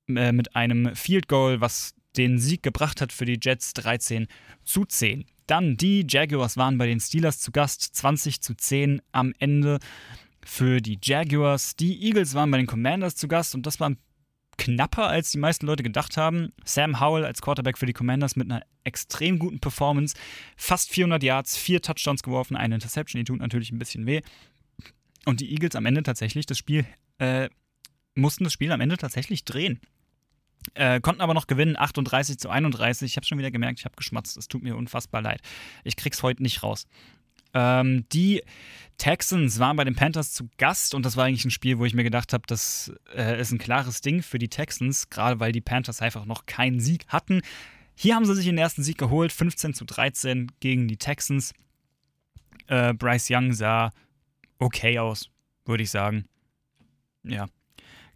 äh, 0.08 0.32
mit 0.32 0.54
einem 0.56 0.94
Field 0.94 1.28
Goal, 1.28 1.60
was 1.60 1.94
den 2.16 2.38
Sieg 2.38 2.62
gebracht 2.62 3.00
hat 3.00 3.12
für 3.12 3.24
die 3.24 3.38
Jets 3.40 3.74
13 3.74 4.26
zu 4.64 4.84
10. 4.84 5.24
Dann 5.48 5.78
die 5.78 6.06
Jaguars 6.06 6.58
waren 6.58 6.76
bei 6.76 6.86
den 6.86 7.00
Steelers 7.00 7.40
zu 7.40 7.52
Gast 7.52 7.82
20 7.96 8.42
zu 8.42 8.54
10 8.54 9.00
am 9.12 9.32
Ende 9.38 9.78
für 10.44 10.80
die 10.80 10.98
Jaguars. 11.02 11.74
Die 11.74 12.04
Eagles 12.04 12.34
waren 12.34 12.50
bei 12.50 12.58
den 12.58 12.66
Commanders 12.66 13.16
zu 13.16 13.28
Gast 13.28 13.54
und 13.54 13.66
das 13.66 13.80
war 13.80 13.92
knapper, 14.58 15.06
als 15.06 15.30
die 15.30 15.38
meisten 15.38 15.64
Leute 15.64 15.82
gedacht 15.82 16.18
haben. 16.18 16.52
Sam 16.64 17.00
Howell 17.00 17.24
als 17.24 17.40
Quarterback 17.40 17.78
für 17.78 17.86
die 17.86 17.94
Commanders 17.94 18.36
mit 18.36 18.50
einer 18.50 18.62
extrem 18.84 19.38
guten 19.38 19.58
Performance. 19.58 20.14
Fast 20.58 20.90
400 20.90 21.22
Yards, 21.22 21.56
vier 21.56 21.80
Touchdowns 21.80 22.22
geworfen, 22.22 22.54
eine 22.54 22.74
Interception, 22.74 23.18
die 23.18 23.24
tut 23.24 23.40
natürlich 23.40 23.72
ein 23.72 23.78
bisschen 23.78 24.04
weh. 24.04 24.20
Und 25.24 25.40
die 25.40 25.50
Eagles 25.50 25.76
am 25.76 25.86
Ende 25.86 26.02
tatsächlich 26.02 26.44
das 26.44 26.58
Spiel, 26.58 26.84
äh, 27.18 27.48
mussten 28.14 28.44
das 28.44 28.52
Spiel 28.52 28.70
am 28.70 28.82
Ende 28.82 28.98
tatsächlich 28.98 29.44
drehen. 29.46 29.80
Äh, 30.74 31.00
konnten 31.00 31.20
aber 31.20 31.34
noch 31.34 31.46
gewinnen, 31.46 31.76
38 31.76 32.38
zu 32.38 32.50
31. 32.50 33.10
Ich 33.10 33.16
habe 33.16 33.26
schon 33.26 33.38
wieder 33.38 33.50
gemerkt, 33.50 33.80
ich 33.80 33.84
habe 33.84 33.96
geschmatzt. 33.96 34.36
Es 34.36 34.48
tut 34.48 34.62
mir 34.62 34.76
unfassbar 34.76 35.22
leid. 35.22 35.40
Ich 35.84 35.96
krieg's 35.96 36.22
heute 36.22 36.42
nicht 36.42 36.62
raus. 36.62 36.86
Ähm, 37.54 38.04
die 38.12 38.42
Texans 38.98 39.58
waren 39.58 39.76
bei 39.76 39.84
den 39.84 39.94
Panthers 39.94 40.32
zu 40.32 40.48
Gast 40.58 40.94
und 40.94 41.06
das 41.06 41.16
war 41.16 41.24
eigentlich 41.24 41.44
ein 41.44 41.50
Spiel, 41.50 41.78
wo 41.78 41.84
ich 41.84 41.94
mir 41.94 42.04
gedacht 42.04 42.32
habe, 42.32 42.44
das 42.46 42.92
äh, 43.14 43.40
ist 43.40 43.52
ein 43.52 43.58
klares 43.58 44.00
Ding 44.00 44.22
für 44.22 44.38
die 44.38 44.48
Texans, 44.48 45.08
gerade 45.08 45.40
weil 45.40 45.52
die 45.52 45.60
Panthers 45.60 46.02
einfach 46.02 46.26
noch 46.26 46.46
keinen 46.46 46.80
Sieg 46.80 47.06
hatten. 47.08 47.40
Hier 47.94 48.14
haben 48.14 48.26
sie 48.26 48.34
sich 48.34 48.44
den 48.44 48.58
ersten 48.58 48.82
Sieg 48.82 48.98
geholt, 48.98 49.32
15 49.32 49.74
zu 49.74 49.84
13 49.84 50.52
gegen 50.60 50.88
die 50.88 50.96
Texans. 50.96 51.54
Äh, 52.66 52.92
Bryce 52.92 53.30
Young 53.30 53.52
sah 53.52 53.92
okay 54.58 54.98
aus, 54.98 55.30
würde 55.64 55.84
ich 55.84 55.90
sagen. 55.90 56.26
Ja 57.24 57.46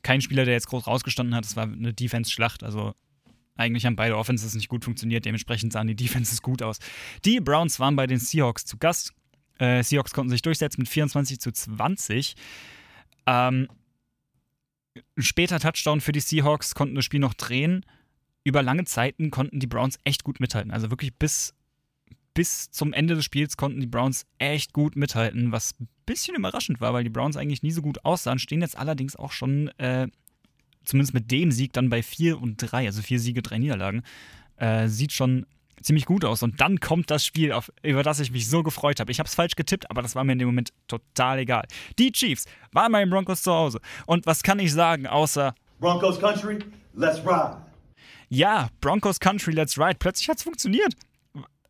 kein 0.02 0.21
Spieler, 0.21 0.44
der 0.44 0.54
jetzt 0.54 0.68
groß 0.68 0.87
rausgestanden 0.87 1.35
hat. 1.35 1.44
Es 1.44 1.56
war 1.56 1.64
eine 1.64 1.92
Defense-Schlacht. 1.92 2.62
Also 2.62 2.94
eigentlich 3.56 3.87
haben 3.87 3.97
beide 3.97 4.16
Offenses 4.16 4.54
nicht 4.54 4.68
gut 4.68 4.85
funktioniert. 4.85 5.25
Dementsprechend 5.25 5.73
sahen 5.73 5.87
die 5.87 5.97
Defenses 5.97 6.42
gut 6.42 6.62
aus. 6.62 6.78
Die 7.25 7.40
Browns 7.40 7.78
waren 7.80 7.97
bei 7.97 8.06
den 8.06 8.18
Seahawks 8.18 8.64
zu 8.64 8.78
Gast. 8.78 9.12
Äh, 9.59 9.82
Seahawks 9.82 10.12
konnten 10.12 10.30
sich 10.30 10.42
durchsetzen 10.42 10.80
mit 10.80 10.88
24 10.88 11.40
zu 11.40 11.52
20. 11.52 12.35
Ähm, 13.26 13.68
später 15.18 15.61
Touchdown 15.61 16.00
für 16.00 16.12
die 16.12 16.21
Seahawks 16.21 16.75
konnten 16.75 16.94
das 16.94 17.04
Spiel 17.04 17.21
noch 17.21 17.35
drehen. 17.35 17.85
Über 18.44 18.62
lange 18.62 18.85
Zeiten 18.85 19.30
konnten 19.30 19.61
die 19.61 19.68
Browns 19.68 19.99
echt 20.04 20.25
gut 20.25 20.40
mithalten. 20.40 20.73
Also 20.73 20.90
wirklich 20.90 21.14
bis 21.14 21.54
bis 22.34 22.70
zum 22.70 22.92
Ende 22.92 23.14
des 23.14 23.24
Spiels 23.24 23.56
konnten 23.56 23.80
die 23.80 23.86
Browns 23.86 24.24
echt 24.38 24.72
gut 24.72 24.96
mithalten, 24.96 25.52
was 25.52 25.74
ein 25.80 25.88
bisschen 26.06 26.34
überraschend 26.34 26.80
war, 26.80 26.92
weil 26.92 27.04
die 27.04 27.10
Browns 27.10 27.36
eigentlich 27.36 27.62
nie 27.62 27.70
so 27.70 27.82
gut 27.82 28.04
aussahen, 28.04 28.38
stehen 28.38 28.62
jetzt 28.62 28.76
allerdings 28.76 29.16
auch 29.16 29.32
schon, 29.32 29.68
äh, 29.78 30.08
zumindest 30.84 31.14
mit 31.14 31.30
dem 31.30 31.52
Sieg, 31.52 31.73
dann 31.73 31.90
bei 31.90 32.02
4 32.02 32.40
und 32.40 32.56
3, 32.56 32.86
also 32.86 33.02
4 33.02 33.21
Siege, 33.21 33.42
3 33.42 33.58
Niederlagen. 33.58 34.02
Äh, 34.56 34.88
sieht 34.88 35.12
schon 35.12 35.47
ziemlich 35.80 36.06
gut 36.06 36.25
aus. 36.25 36.42
Und 36.42 36.60
dann 36.60 36.80
kommt 36.80 37.10
das 37.10 37.25
Spiel, 37.25 37.52
auf, 37.52 37.73
über 37.82 38.02
das 38.02 38.21
ich 38.21 38.30
mich 38.30 38.49
so 38.49 38.62
gefreut 38.62 39.00
habe. 39.00 39.10
Ich 39.10 39.18
habe 39.18 39.26
es 39.26 39.34
falsch 39.34 39.56
getippt, 39.56 39.90
aber 39.90 40.02
das 40.02 40.14
war 40.14 40.25
mir 40.25 40.32
in 40.32 40.38
dem 40.38 40.49
Moment 40.49 40.73
total 40.86 41.40
egal. 41.40 41.64
Die 41.99 42.12
Chiefs 42.12 42.47
waren 42.73 42.92
bei 42.92 43.00
den 43.00 43.10
Broncos 43.10 43.42
zu 43.42 43.52
Hause. 43.52 43.80
Und 44.06 44.26
was 44.26 44.42
kann 44.42 44.58
ich 44.58 44.73
sagen, 44.73 45.06
außer 45.06 45.54
Broncos 45.80 46.21
Country, 46.21 46.58
let's 46.95 47.18
ride. 47.18 47.56
Ja, 48.28 48.68
Broncos 48.80 49.18
Country, 49.18 49.52
let's 49.52 49.78
ride. 49.78 49.97
Plötzlich 49.99 50.28
hat 50.28 50.38
es 50.38 50.45
funktioniert 50.45 50.95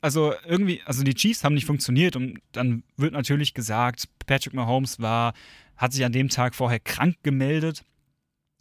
also 0.02 0.34
irgendwie, 0.44 0.82
also 0.84 1.04
die 1.04 1.14
Chiefs 1.14 1.44
haben 1.44 1.54
nicht 1.54 1.64
funktioniert 1.64 2.16
und 2.16 2.40
dann 2.50 2.82
wird 2.96 3.12
natürlich 3.12 3.54
gesagt, 3.54 4.08
Patrick 4.26 4.52
Mahomes 4.52 5.00
war, 5.00 5.32
hat 5.76 5.92
sich 5.92 6.04
an 6.04 6.12
dem 6.12 6.28
Tag 6.28 6.54
vorher 6.54 6.80
krank 6.80 7.16
gemeldet. 7.22 7.84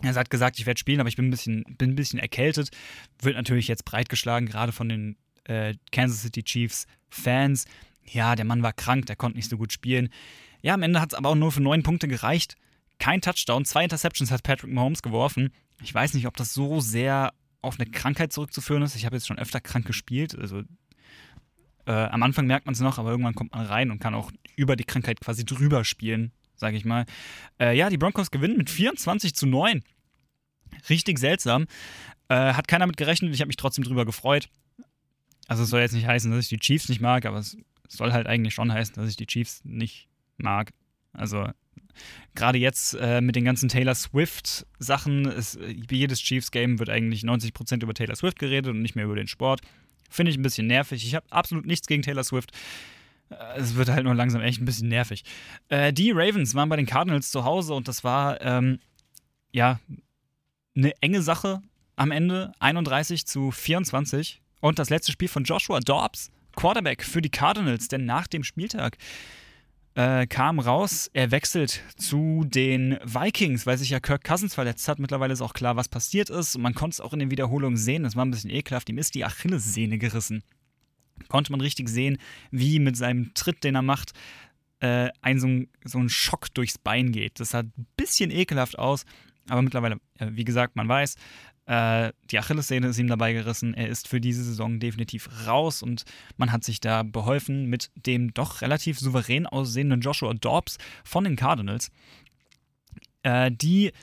Er 0.04 0.14
hat 0.14 0.30
gesagt, 0.30 0.60
ich 0.60 0.66
werde 0.66 0.80
spielen, 0.80 1.00
aber 1.00 1.10
ich 1.10 1.16
bin 1.16 1.28
ein 1.28 1.32
bisschen, 1.32 1.64
bin 1.78 1.92
ein 1.92 1.96
bisschen 1.96 2.20
erkältet. 2.20 2.70
Wird 3.22 3.36
natürlich 3.36 3.68
jetzt 3.68 3.86
breitgeschlagen, 3.86 4.48
gerade 4.48 4.72
von 4.72 4.88
den 4.88 5.18
äh, 5.44 5.76
Kansas 5.92 6.22
City 6.22 6.44
Chiefs 6.44 6.86
Fans. 7.10 7.66
Ja, 8.04 8.36
der 8.36 8.46
Mann 8.46 8.64
war 8.64 8.74
krank, 8.74 9.08
der 9.08 9.16
konnte 9.16 9.38
nicht 9.38 9.50
so 9.50 9.58
gut 9.58 9.74
spielen. 9.74 10.10
Ja, 10.62 10.76
am 10.76 10.84
Ende 10.84 11.02
hat 11.02 11.14
es 11.14 11.18
aber 11.18 11.30
auch 11.30 11.36
nur 11.36 11.52
für 11.52 11.62
neun 11.62 11.84
Punkte 11.84 12.08
gereicht. 12.08 12.56
Kein 13.00 13.22
Touchdown, 13.22 13.66
zwei 13.66 13.84
Interceptions 13.84 14.32
hat 14.32 14.44
Patrick 14.44 14.72
Mahomes 14.72 15.02
geworfen. 15.02 15.52
Ich 15.82 15.94
weiß 15.94 16.14
nicht, 16.14 16.28
ob 16.28 16.38
das 16.38 16.54
so 16.54 16.80
sehr 16.80 17.34
auf 17.64 17.80
eine 17.80 17.90
Krankheit 17.90 18.32
zurückzuführen 18.32 18.84
ist. 18.84 18.96
Ich 18.96 19.06
habe 19.06 19.16
jetzt 19.16 19.28
schon 19.28 19.40
öfter 19.40 19.60
krank 19.60 19.86
gespielt, 19.86 20.38
also 20.38 20.64
äh, 21.86 21.92
am 21.92 22.24
Anfang 22.24 22.48
merkt 22.48 22.66
man 22.66 22.74
es 22.74 22.80
noch, 22.80 22.98
aber 22.98 23.12
irgendwann 23.12 23.36
kommt 23.36 23.54
man 23.54 23.66
rein 23.66 23.92
und 23.92 24.00
kann 24.00 24.14
auch 24.14 24.32
über 24.56 24.76
die 24.76 24.84
Krankheit 24.84 25.20
quasi 25.22 25.46
drüber 25.46 25.84
spielen, 25.84 26.32
sage 26.56 26.78
ich 26.78 26.86
mal. 26.86 27.06
Äh, 27.60 27.78
ja, 27.78 27.90
die 27.90 27.98
Broncos 27.98 28.32
gewinnen 28.32 28.58
mit 28.58 28.70
24 28.70 29.34
zu 29.34 29.48
9. 29.48 29.84
Richtig 30.90 31.20
seltsam. 31.20 31.68
Äh, 32.30 32.54
hat 32.54 32.68
keiner 32.68 32.88
mit 32.88 32.98
gerechnet, 32.98 33.34
ich 33.34 33.42
habe 33.42 33.48
mich 33.48 33.58
trotzdem 33.58 33.84
drüber 33.84 34.06
gefreut. 34.06 34.50
Also 35.48 35.64
es 35.64 35.70
soll 35.70 35.82
jetzt 35.82 35.94
nicht 35.94 36.08
heißen, 36.08 36.32
dass 36.32 36.44
ich 36.46 36.50
die 36.50 36.60
Chiefs 36.60 36.88
nicht 36.88 37.02
mag, 37.02 37.26
aber 37.26 37.40
es 37.40 37.58
soll 37.90 38.14
halt 38.14 38.28
eigentlich 38.28 38.54
schon 38.54 38.72
heißen, 38.72 38.96
dass 38.96 39.10
ich 39.10 39.18
die 39.18 39.28
Chiefs 39.28 39.62
nicht 39.66 40.08
mag. 40.38 40.72
Also 41.14 41.50
gerade 42.36 42.58
jetzt 42.58 42.94
äh, 42.94 43.22
mit 43.22 43.36
den 43.36 43.44
ganzen 43.44 43.70
Taylor 43.70 43.96
Swift-Sachen, 43.96 45.32
jedes 45.90 46.22
Chiefs-Game 46.22 46.80
wird 46.80 46.90
eigentlich 46.90 47.24
90% 47.24 47.84
über 47.84 47.94
Taylor 47.94 48.16
Swift 48.16 48.40
geredet 48.40 48.70
und 48.70 48.82
nicht 48.82 48.96
mehr 48.96 49.06
über 49.06 49.16
den 49.16 49.28
Sport. 49.28 49.62
Finde 50.12 50.32
ich 50.32 50.38
ein 50.38 50.44
bisschen 50.44 50.68
nervig. 50.68 51.06
Ich 51.06 51.16
habe 51.16 51.26
absolut 51.32 51.66
nichts 51.66 51.88
gegen 51.88 52.04
Taylor 52.04 52.24
Swift. 52.24 52.52
Äh, 53.30 53.60
es 53.60 53.76
wird 53.76 53.90
halt 53.90 54.04
nur 54.04 54.14
langsam 54.14 54.42
echt 54.42 54.62
ein 54.62 54.66
bisschen 54.66 54.90
nervig. 54.90 55.24
Äh, 55.70 55.94
die 55.94 56.12
Ravens 56.12 56.54
waren 56.54 56.70
bei 56.70 56.76
den 56.76 56.86
Cardinals 56.86 57.32
zu 57.32 57.46
Hause 57.46 57.74
und 57.74 57.88
das 57.88 58.04
war, 58.04 58.42
ähm, 58.42 58.80
ja, 59.52 59.80
eine 60.76 60.94
enge 61.02 61.22
Sache 61.22 61.62
am 61.96 62.12
Ende. 62.12 62.52
31 62.60 63.26
zu 63.26 63.52
24. 63.52 64.42
Und 64.60 64.80
das 64.80 64.90
letzte 64.90 65.12
Spiel 65.12 65.28
von 65.28 65.44
Joshua 65.44 65.80
Dobbs, 65.80 66.30
Quarterback 66.56 67.04
für 67.04 67.22
die 67.22 67.30
Cardinals, 67.30 67.88
denn 67.88 68.06
nach 68.06 68.28
dem 68.28 68.44
Spieltag 68.44 68.98
äh, 69.96 70.26
kam 70.28 70.60
raus, 70.60 71.10
er 71.14 71.32
wechselt 71.32 71.84
zu 71.98 72.44
den 72.46 72.98
Vikings, 73.04 73.66
weil 73.66 73.78
sich 73.78 73.90
ja 73.90 74.00
Kirk 74.00 74.24
Cousins 74.24 74.54
verletzt 74.56 74.88
hat. 74.88 75.00
Mittlerweile 75.00 75.34
ist 75.34 75.42
auch 75.42 75.54
klar, 75.54 75.76
was 75.76 75.90
passiert 75.90 76.30
ist. 76.30 76.56
Und 76.56 76.62
man 76.62 76.74
konnte 76.74 76.96
es 76.96 77.02
auch 77.02 77.14
in 77.14 77.20
den 77.20 77.32
Wiederholungen 77.32 77.78
sehen. 77.78 78.04
Das 78.04 78.16
war 78.16 78.26
ein 78.26 78.32
bisschen 78.32 78.50
ekelhaft. 78.50 78.90
Ihm 78.90 78.98
ist 78.98 79.16
die 79.16 79.26
Achillessehne 79.26 79.98
gerissen. 79.98 80.44
Konnte 81.28 81.52
man 81.52 81.62
richtig 81.62 81.90
sehen, 81.90 82.18
wie 82.52 82.80
mit 82.80 82.96
seinem 82.98 83.34
Tritt, 83.34 83.64
den 83.64 83.76
er 83.76 83.82
macht, 83.82 84.14
äh, 84.80 85.10
ein 85.22 85.40
so, 85.40 85.48
ein 85.48 85.68
so 85.84 86.00
ein 86.00 86.10
Schock 86.10 86.54
durchs 86.54 86.78
Bein 86.78 87.12
geht. 87.12 87.40
Das 87.40 87.52
sah 87.52 87.60
ein 87.60 87.74
bisschen 87.98 88.32
ekelhaft 88.32 88.80
aus. 88.80 89.06
Aber 89.50 89.62
mittlerweile, 89.62 89.98
wie 90.20 90.46
gesagt, 90.46 90.76
man 90.76 90.88
weiß, 90.88 91.16
äh, 91.72 92.12
die 92.30 92.38
Achillessehne 92.38 92.88
ist 92.88 93.00
ihm 93.00 93.08
dabei 93.08 93.32
gerissen. 93.32 93.74
Er 93.74 93.88
ist 93.88 94.10
für 94.10 94.20
diese 94.20 94.44
Saison 94.44 94.82
definitiv 94.82 95.30
raus 95.48 95.82
und 95.82 96.04
man 96.36 96.52
hat 96.52 96.66
sich 96.66 96.82
da 96.82 97.04
beholfen 97.04 97.68
mit 97.68 97.92
dem 97.96 98.34
doch 98.34 98.62
relativ 98.62 99.00
souverän 99.00 99.48
aussehenden 99.48 100.02
Joshua 100.02 100.34
Dobbs 100.34 100.78
von 101.06 101.24
den 101.24 101.38
Cardinals. 101.38 101.90
Äh, 103.24 103.52
die 103.54 103.94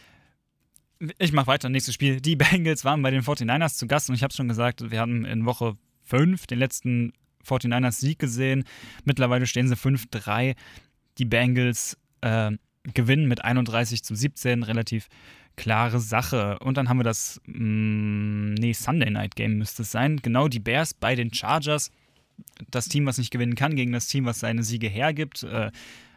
ich 1.18 1.32
mache 1.32 1.46
weiter, 1.46 1.68
nächstes 1.68 1.92
Spiel. 1.92 2.22
Die 2.22 2.36
Bengals 2.36 2.86
waren 2.86 3.02
bei 3.02 3.10
den 3.10 3.22
49ers 3.22 3.76
zu 3.76 3.86
Gast 3.86 4.08
und 4.08 4.14
ich 4.14 4.22
habe 4.22 4.30
es 4.30 4.36
schon 4.36 4.48
gesagt, 4.48 4.90
wir 4.90 4.98
haben 4.98 5.26
in 5.26 5.44
Woche 5.44 5.76
5 6.04 6.46
den 6.46 6.60
letzten 6.60 7.12
49ers 7.46 8.00
Sieg 8.00 8.18
gesehen. 8.18 8.64
Mittlerweile 9.04 9.46
stehen 9.46 9.68
sie 9.68 9.76
5-3. 9.76 10.56
Die 11.18 11.24
Bengals 11.26 11.98
äh, 12.22 12.50
gewinnen 12.94 13.28
mit 13.28 13.44
31 13.44 14.02
zu 14.02 14.14
17, 14.14 14.62
relativ 14.62 15.08
klare 15.58 16.00
Sache. 16.00 16.58
Und 16.60 16.78
dann 16.78 16.88
haben 16.88 16.98
wir 16.98 17.04
das, 17.04 17.40
mh, 17.44 17.58
mm, 17.58 18.54
nee, 18.54 18.72
Sunday 18.72 19.10
Night 19.10 19.36
Game 19.36 19.58
müsste 19.58 19.82
es 19.82 19.90
sein. 19.90 20.16
Genau, 20.22 20.48
die 20.48 20.60
Bears 20.60 20.94
bei 20.94 21.14
den 21.14 21.34
Chargers. 21.34 21.90
Das 22.70 22.88
Team, 22.88 23.04
was 23.04 23.18
nicht 23.18 23.30
gewinnen 23.30 23.56
kann, 23.56 23.74
gegen 23.74 23.92
das 23.92 24.06
Team, 24.06 24.24
was 24.24 24.40
seine 24.40 24.62
Siege 24.62 24.88
hergibt. 24.88 25.42
Äh, 25.42 25.70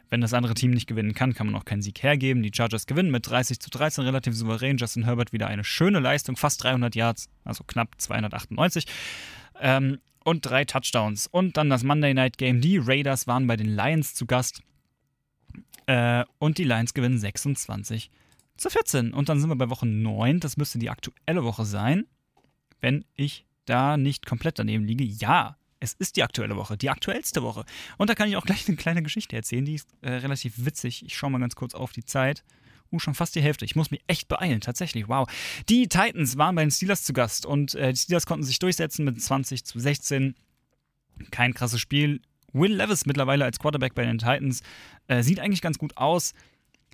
wenn 0.10 0.22
das 0.22 0.34
andere 0.34 0.54
Team 0.54 0.72
nicht 0.72 0.88
gewinnen 0.88 1.14
kann, 1.14 1.34
kann 1.34 1.48
man 1.48 1.56
auch 1.56 1.66
keinen 1.66 1.82
Sieg 1.82 2.04
hergeben. 2.04 2.44
Die 2.44 2.52
Chargers 2.54 2.86
gewinnen 2.86 3.12
mit 3.12 3.28
30 3.28 3.60
zu 3.60 3.70
13, 3.70 4.04
relativ 4.04 4.36
souverän. 4.36 4.78
Justin 4.78 5.06
Herbert 5.06 5.34
wieder 5.34 5.48
eine 5.48 5.64
schöne 5.64 6.00
Leistung, 6.00 6.38
fast 6.38 6.64
300 6.64 6.96
Yards, 6.96 7.28
also 7.44 7.64
knapp 7.64 7.90
298. 7.98 8.86
Ähm, 9.60 10.00
und 10.24 10.46
drei 10.46 10.66
Touchdowns. 10.66 11.26
Und 11.26 11.58
dann 11.58 11.70
das 11.70 11.84
Monday 11.84 12.14
Night 12.14 12.38
Game. 12.38 12.62
Die 12.62 12.78
Raiders 12.78 13.26
waren 13.26 13.48
bei 13.48 13.58
den 13.58 13.76
Lions 13.76 14.14
zu 14.14 14.28
Gast. 14.28 14.62
Äh, 15.88 16.26
und 16.38 16.60
die 16.60 16.64
Lions 16.64 16.94
gewinnen 16.94 17.18
26 17.18 18.12
zu 18.62 18.70
14. 18.70 19.14
Und 19.14 19.30
dann 19.30 19.40
sind 19.40 19.50
wir 19.50 19.56
bei 19.56 19.70
Woche 19.70 19.86
9. 19.86 20.40
Das 20.40 20.58
müsste 20.58 20.80
die 20.80 20.90
aktuelle 20.90 21.44
Woche 21.44 21.66
sein. 21.66 22.06
Wenn 22.80 23.06
ich 23.16 23.46
da 23.66 23.98
nicht 23.98 24.26
komplett 24.26 24.60
daneben 24.60 24.86
liege. 24.86 25.04
Ja, 25.04 25.58
es 25.80 25.94
ist 25.94 26.16
die 26.16 26.24
aktuelle 26.24 26.56
Woche, 26.56 26.78
die 26.78 26.90
aktuellste 26.90 27.42
Woche. 27.42 27.66
Und 27.98 28.10
da 28.10 28.16
kann 28.16 28.30
ich 28.30 28.38
auch 28.38 28.46
gleich 28.46 28.68
eine 28.68 28.78
kleine 28.78 29.04
Geschichte 29.04 29.36
erzählen, 29.36 29.66
die 29.66 29.76
ist 29.76 29.90
äh, 30.02 30.12
relativ 30.12 30.66
witzig. 30.66 31.04
Ich 31.06 31.16
schaue 31.16 31.32
mal 31.32 31.40
ganz 31.40 31.56
kurz 31.56 31.74
auf 31.74 31.92
die 31.92 32.06
Zeit. 32.06 32.44
Uh, 32.92 33.00
schon 33.00 33.16
fast 33.16 33.36
die 33.36 33.42
Hälfte. 33.42 33.64
Ich 33.64 33.76
muss 33.76 33.90
mich 33.90 34.02
echt 34.08 34.28
beeilen, 34.28 34.60
tatsächlich. 34.60 35.08
Wow. 35.08 35.30
Die 35.70 35.88
Titans 35.88 36.38
waren 36.38 36.56
bei 36.56 36.62
den 36.62 36.72
Steelers 36.72 37.04
zu 37.04 37.14
Gast 37.14 37.46
und 37.46 37.74
äh, 37.76 37.94
die 37.94 38.00
Steelers 38.00 38.26
konnten 38.26 38.44
sich 38.44 38.60
durchsetzen 38.60 39.06
mit 39.06 39.22
20 39.22 39.64
zu 39.64 39.80
16. 39.80 40.36
Kein 41.32 41.54
krasses 41.54 41.80
Spiel. 41.80 42.22
Will 42.52 42.74
Levis 42.74 43.06
mittlerweile 43.06 43.46
als 43.46 43.60
Quarterback 43.60 43.96
bei 43.96 44.04
den 44.04 44.18
Titans 44.18 44.62
äh, 45.08 45.24
sieht 45.24 45.40
eigentlich 45.40 45.62
ganz 45.62 45.78
gut 45.78 45.96
aus, 45.96 46.34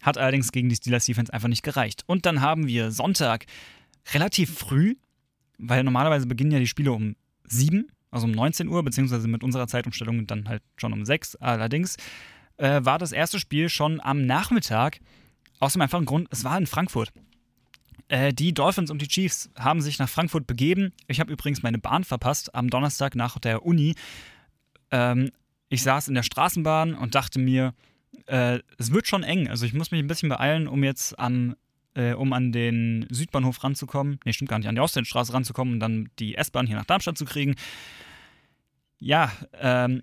hat 0.01 0.17
allerdings 0.17 0.51
gegen 0.51 0.69
die 0.69 0.75
Steelers 0.75 1.05
Defense 1.05 1.33
einfach 1.33 1.47
nicht 1.47 1.63
gereicht. 1.63 2.03
Und 2.05 2.25
dann 2.25 2.41
haben 2.41 2.67
wir 2.67 2.91
Sonntag 2.91 3.45
relativ 4.13 4.53
früh, 4.57 4.95
weil 5.57 5.83
normalerweise 5.83 6.27
beginnen 6.27 6.51
ja 6.51 6.59
die 6.59 6.67
Spiele 6.67 6.91
um 6.91 7.15
7, 7.45 7.87
also 8.11 8.25
um 8.25 8.31
19 8.31 8.67
Uhr, 8.67 8.83
beziehungsweise 8.83 9.27
mit 9.27 9.43
unserer 9.43 9.67
Zeitumstellung 9.67 10.27
dann 10.27 10.47
halt 10.47 10.61
schon 10.77 10.93
um 10.93 11.05
6. 11.05 11.37
Allerdings 11.37 11.97
äh, 12.57 12.81
war 12.83 12.99
das 12.99 13.11
erste 13.11 13.39
Spiel 13.39 13.69
schon 13.69 13.99
am 14.01 14.25
Nachmittag 14.25 14.99
aus 15.59 15.73
dem 15.73 15.81
einfachen 15.81 16.05
Grund, 16.05 16.27
es 16.31 16.43
war 16.43 16.57
in 16.57 16.67
Frankfurt. 16.67 17.11
Äh, 18.09 18.33
die 18.33 18.53
Dolphins 18.53 18.91
und 18.91 19.01
die 19.01 19.07
Chiefs 19.07 19.49
haben 19.57 19.81
sich 19.81 19.99
nach 19.99 20.09
Frankfurt 20.09 20.47
begeben. 20.47 20.93
Ich 21.07 21.19
habe 21.19 21.31
übrigens 21.31 21.63
meine 21.63 21.79
Bahn 21.79 22.03
verpasst 22.03 22.53
am 22.55 22.69
Donnerstag 22.69 23.15
nach 23.15 23.39
der 23.39 23.65
Uni. 23.65 23.95
Ähm, 24.91 25.31
ich 25.69 25.83
saß 25.83 26.07
in 26.07 26.15
der 26.15 26.23
Straßenbahn 26.23 26.93
und 26.93 27.15
dachte 27.15 27.39
mir, 27.39 27.73
äh, 28.27 28.59
es 28.77 28.91
wird 28.91 29.07
schon 29.07 29.23
eng. 29.23 29.47
Also 29.47 29.65
ich 29.65 29.73
muss 29.73 29.91
mich 29.91 30.01
ein 30.01 30.07
bisschen 30.07 30.29
beeilen, 30.29 30.67
um 30.67 30.83
jetzt 30.83 31.17
an, 31.17 31.55
äh, 31.95 32.13
um 32.13 32.33
an 32.33 32.51
den 32.51 33.07
Südbahnhof 33.09 33.63
ranzukommen. 33.63 34.19
Ne, 34.25 34.33
stimmt 34.33 34.49
gar 34.49 34.59
nicht, 34.59 34.67
an 34.67 34.75
die 34.75 34.81
Ostseestraße 34.81 35.33
ranzukommen 35.33 35.75
und 35.75 35.79
dann 35.79 36.09
die 36.19 36.35
S-Bahn 36.35 36.67
hier 36.67 36.75
nach 36.75 36.85
Darmstadt 36.85 37.17
zu 37.17 37.25
kriegen. 37.25 37.55
Ja, 38.99 39.31
ähm, 39.59 40.01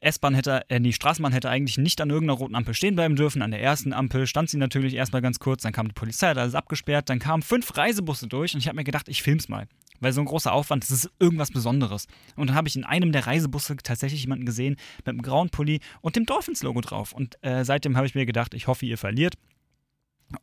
S-Bahn 0.00 0.34
hätte, 0.34 0.62
äh, 0.68 0.80
die 0.80 0.92
Straßenbahn 0.92 1.32
hätte 1.32 1.50
eigentlich 1.50 1.76
nicht 1.76 2.00
an 2.00 2.10
irgendeiner 2.10 2.38
roten 2.38 2.54
Ampel 2.54 2.74
stehen 2.74 2.94
bleiben 2.94 3.16
dürfen. 3.16 3.42
An 3.42 3.50
der 3.50 3.60
ersten 3.60 3.92
Ampel 3.92 4.26
stand 4.26 4.48
sie 4.48 4.56
natürlich 4.56 4.94
erstmal 4.94 5.22
ganz 5.22 5.40
kurz, 5.40 5.62
dann 5.62 5.72
kam 5.72 5.88
die 5.88 5.94
Polizei, 5.94 6.28
hat 6.28 6.38
alles 6.38 6.54
abgesperrt, 6.54 7.08
dann 7.08 7.18
kamen 7.18 7.42
fünf 7.42 7.76
Reisebusse 7.76 8.28
durch 8.28 8.54
und 8.54 8.60
ich 8.60 8.68
habe 8.68 8.76
mir 8.76 8.84
gedacht, 8.84 9.08
ich 9.08 9.22
film's 9.22 9.48
mal. 9.48 9.66
Weil 10.00 10.12
so 10.12 10.20
ein 10.20 10.26
großer 10.26 10.52
Aufwand, 10.52 10.84
das 10.84 10.90
ist 10.90 11.10
irgendwas 11.18 11.50
Besonderes. 11.50 12.06
Und 12.36 12.48
dann 12.48 12.56
habe 12.56 12.68
ich 12.68 12.76
in 12.76 12.84
einem 12.84 13.12
der 13.12 13.26
Reisebusse 13.26 13.76
tatsächlich 13.76 14.22
jemanden 14.22 14.46
gesehen 14.46 14.76
mit 14.98 15.08
einem 15.08 15.22
grauen 15.22 15.50
Pulli 15.50 15.80
und 16.00 16.16
dem 16.16 16.26
Dolphins-Logo 16.26 16.80
drauf. 16.80 17.12
Und 17.12 17.36
äh, 17.42 17.64
seitdem 17.64 17.96
habe 17.96 18.06
ich 18.06 18.14
mir 18.14 18.26
gedacht, 18.26 18.54
ich 18.54 18.66
hoffe, 18.66 18.86
ihr 18.86 18.98
verliert. 18.98 19.34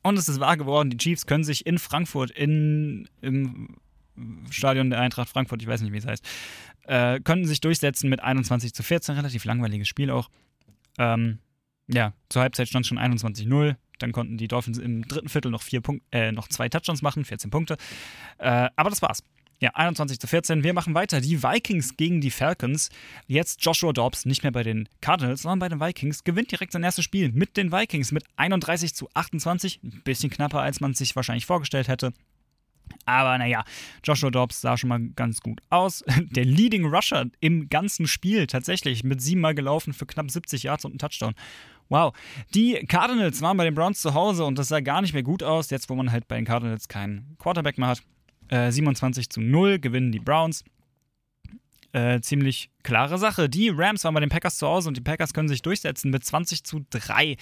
Und 0.02 0.18
es 0.18 0.28
ist 0.28 0.39
wahr 0.39 0.58
geworden, 0.58 0.89
die 0.89 0.98
Chiefs 0.98 1.26
können 1.26 1.44
sich 1.44 1.65
in 1.65 1.78
Frankfurt 1.78 2.32
in, 2.32 3.08
im 3.22 3.78
Stadion 4.50 4.89
der 4.89 5.00
Eintracht 5.00 5.30
Frankfurt, 5.30 5.62
ich 5.62 5.68
weiß 5.68 5.82
nicht, 5.82 5.94
wie 5.94 5.98
es 5.98 6.08
heißt, 6.08 6.26
äh, 6.84 7.20
konnten 7.22 7.46
sich 7.46 7.62
durchsetzen 7.62 8.10
mit 8.10 8.22
21 8.22 8.74
zu 8.74 8.84
14. 8.84 9.15
Relativ 9.15 9.46
langweiliges 9.46 9.88
Spiel 9.88 10.10
auch. 10.10 10.30
Ähm, 10.98 11.39
ja, 11.88 12.13
zur 12.30 12.41
Halbzeit 12.41 12.68
stand 12.68 12.88
schon 12.88 12.98
21-0. 12.98 13.76
Dann 14.00 14.12
konnten 14.12 14.38
die 14.38 14.48
Dolphins 14.48 14.78
im 14.78 15.08
dritten 15.08 15.30
Viertel 15.30 15.52
noch, 15.52 15.62
vier 15.62 15.82
Punkt, 15.82 16.04
äh, 16.12 16.32
noch 16.32 16.48
zwei 16.48 16.68
Touchdowns 16.68 17.02
machen, 17.02 17.24
14 17.24 17.50
Punkte. 17.50 17.78
Äh, 18.39 18.70
aber 18.76 18.89
das 18.89 19.02
war's. 19.02 19.24
Ja, 19.60 19.72
21 19.74 20.20
zu 20.20 20.28
14. 20.28 20.63
Wir 20.63 20.74
machen 20.74 20.96
weiter. 20.96 21.22
Die 21.22 21.41
Vikings 21.41 21.96
gegen 21.96 22.20
die 22.20 22.32
Falcons. 22.32 22.89
Jetzt 23.28 23.63
Joshua 23.63 23.94
Dobbs, 23.94 24.26
nicht 24.26 24.44
mehr 24.44 24.52
bei 24.52 24.63
den 24.63 24.89
Cardinals, 25.02 25.44
sondern 25.44 25.60
bei 25.60 25.70
den 25.70 25.80
Vikings, 25.80 26.24
gewinnt 26.24 26.52
direkt 26.52 26.74
sein 26.74 26.84
erstes 26.84 27.06
Spiel 27.06 27.32
mit 27.32 27.56
den 27.56 27.72
Vikings 27.72 28.12
mit 28.12 28.26
31 28.36 28.94
zu 28.94 29.10
28. 29.13 29.80
Ein 29.84 30.02
bisschen 30.04 30.30
knapper, 30.30 30.62
als 30.62 30.82
man 30.82 30.94
sich 30.94 31.15
wahrscheinlich 31.15 31.46
vorgestellt 31.46 31.88
hätte. 31.88 32.13
Aber 33.06 33.38
naja, 33.38 33.63
Joshua 34.04 34.30
Dobbs 34.30 34.62
sah 34.62 34.78
schon 34.78 34.89
mal 34.89 35.00
ganz 35.15 35.41
gut 35.41 35.62
aus. 35.70 36.04
Der 36.32 36.46
Leading 36.46 36.86
Rusher 36.86 37.28
im 37.39 37.70
ganzen 37.70 38.08
Spiel 38.08 38.48
tatsächlich 38.48 39.04
mit 39.04 39.22
siebenmal 39.22 39.56
gelaufen 39.56 39.94
für 39.94 40.06
knapp 40.06 40.30
70 40.30 40.63
Yards 40.63 40.86
und 40.86 40.91
einen 40.91 41.00
Touchdown. 41.00 41.34
Wow. 41.88 42.13
Die 42.54 42.74
Cardinals 42.88 43.41
waren 43.41 43.58
bei 43.58 43.63
den 43.63 43.76
Browns 43.76 44.02
zu 44.02 44.13
Hause 44.13 44.44
und 44.44 44.58
das 44.58 44.70
sah 44.70 44.80
gar 44.80 45.02
nicht 45.02 45.13
mehr 45.13 45.24
gut 45.24 45.44
aus, 45.44 45.70
jetzt 45.70 45.89
wo 45.89 45.96
man 45.96 46.12
halt 46.12 46.28
bei 46.28 46.36
den 46.36 46.46
Cardinals 46.46 46.88
keinen 46.88 47.38
Quarterback 47.38 47.78
mehr 47.78 47.89
hat. 47.89 48.04
Äh, 48.50 48.72
27 48.72 49.30
zu 49.30 49.42
0 49.42 49.80
gewinnen 49.80 50.12
die 50.12 50.20
Browns. 50.20 50.64
Äh, 51.94 52.20
ziemlich 52.22 52.70
klare 52.84 53.18
Sache. 53.18 53.48
Die 53.48 53.70
Rams 53.70 54.04
waren 54.04 54.14
bei 54.14 54.20
den 54.20 54.30
Packers 54.30 54.58
zu 54.58 54.68
Hause 54.68 54.90
und 54.90 54.98
die 54.98 55.02
Packers 55.02 55.34
können 55.34 55.48
sich 55.48 55.62
durchsetzen 55.62 56.12
mit 56.12 56.26
20 56.26 56.64
zu 56.64 56.86
3. 56.90 57.38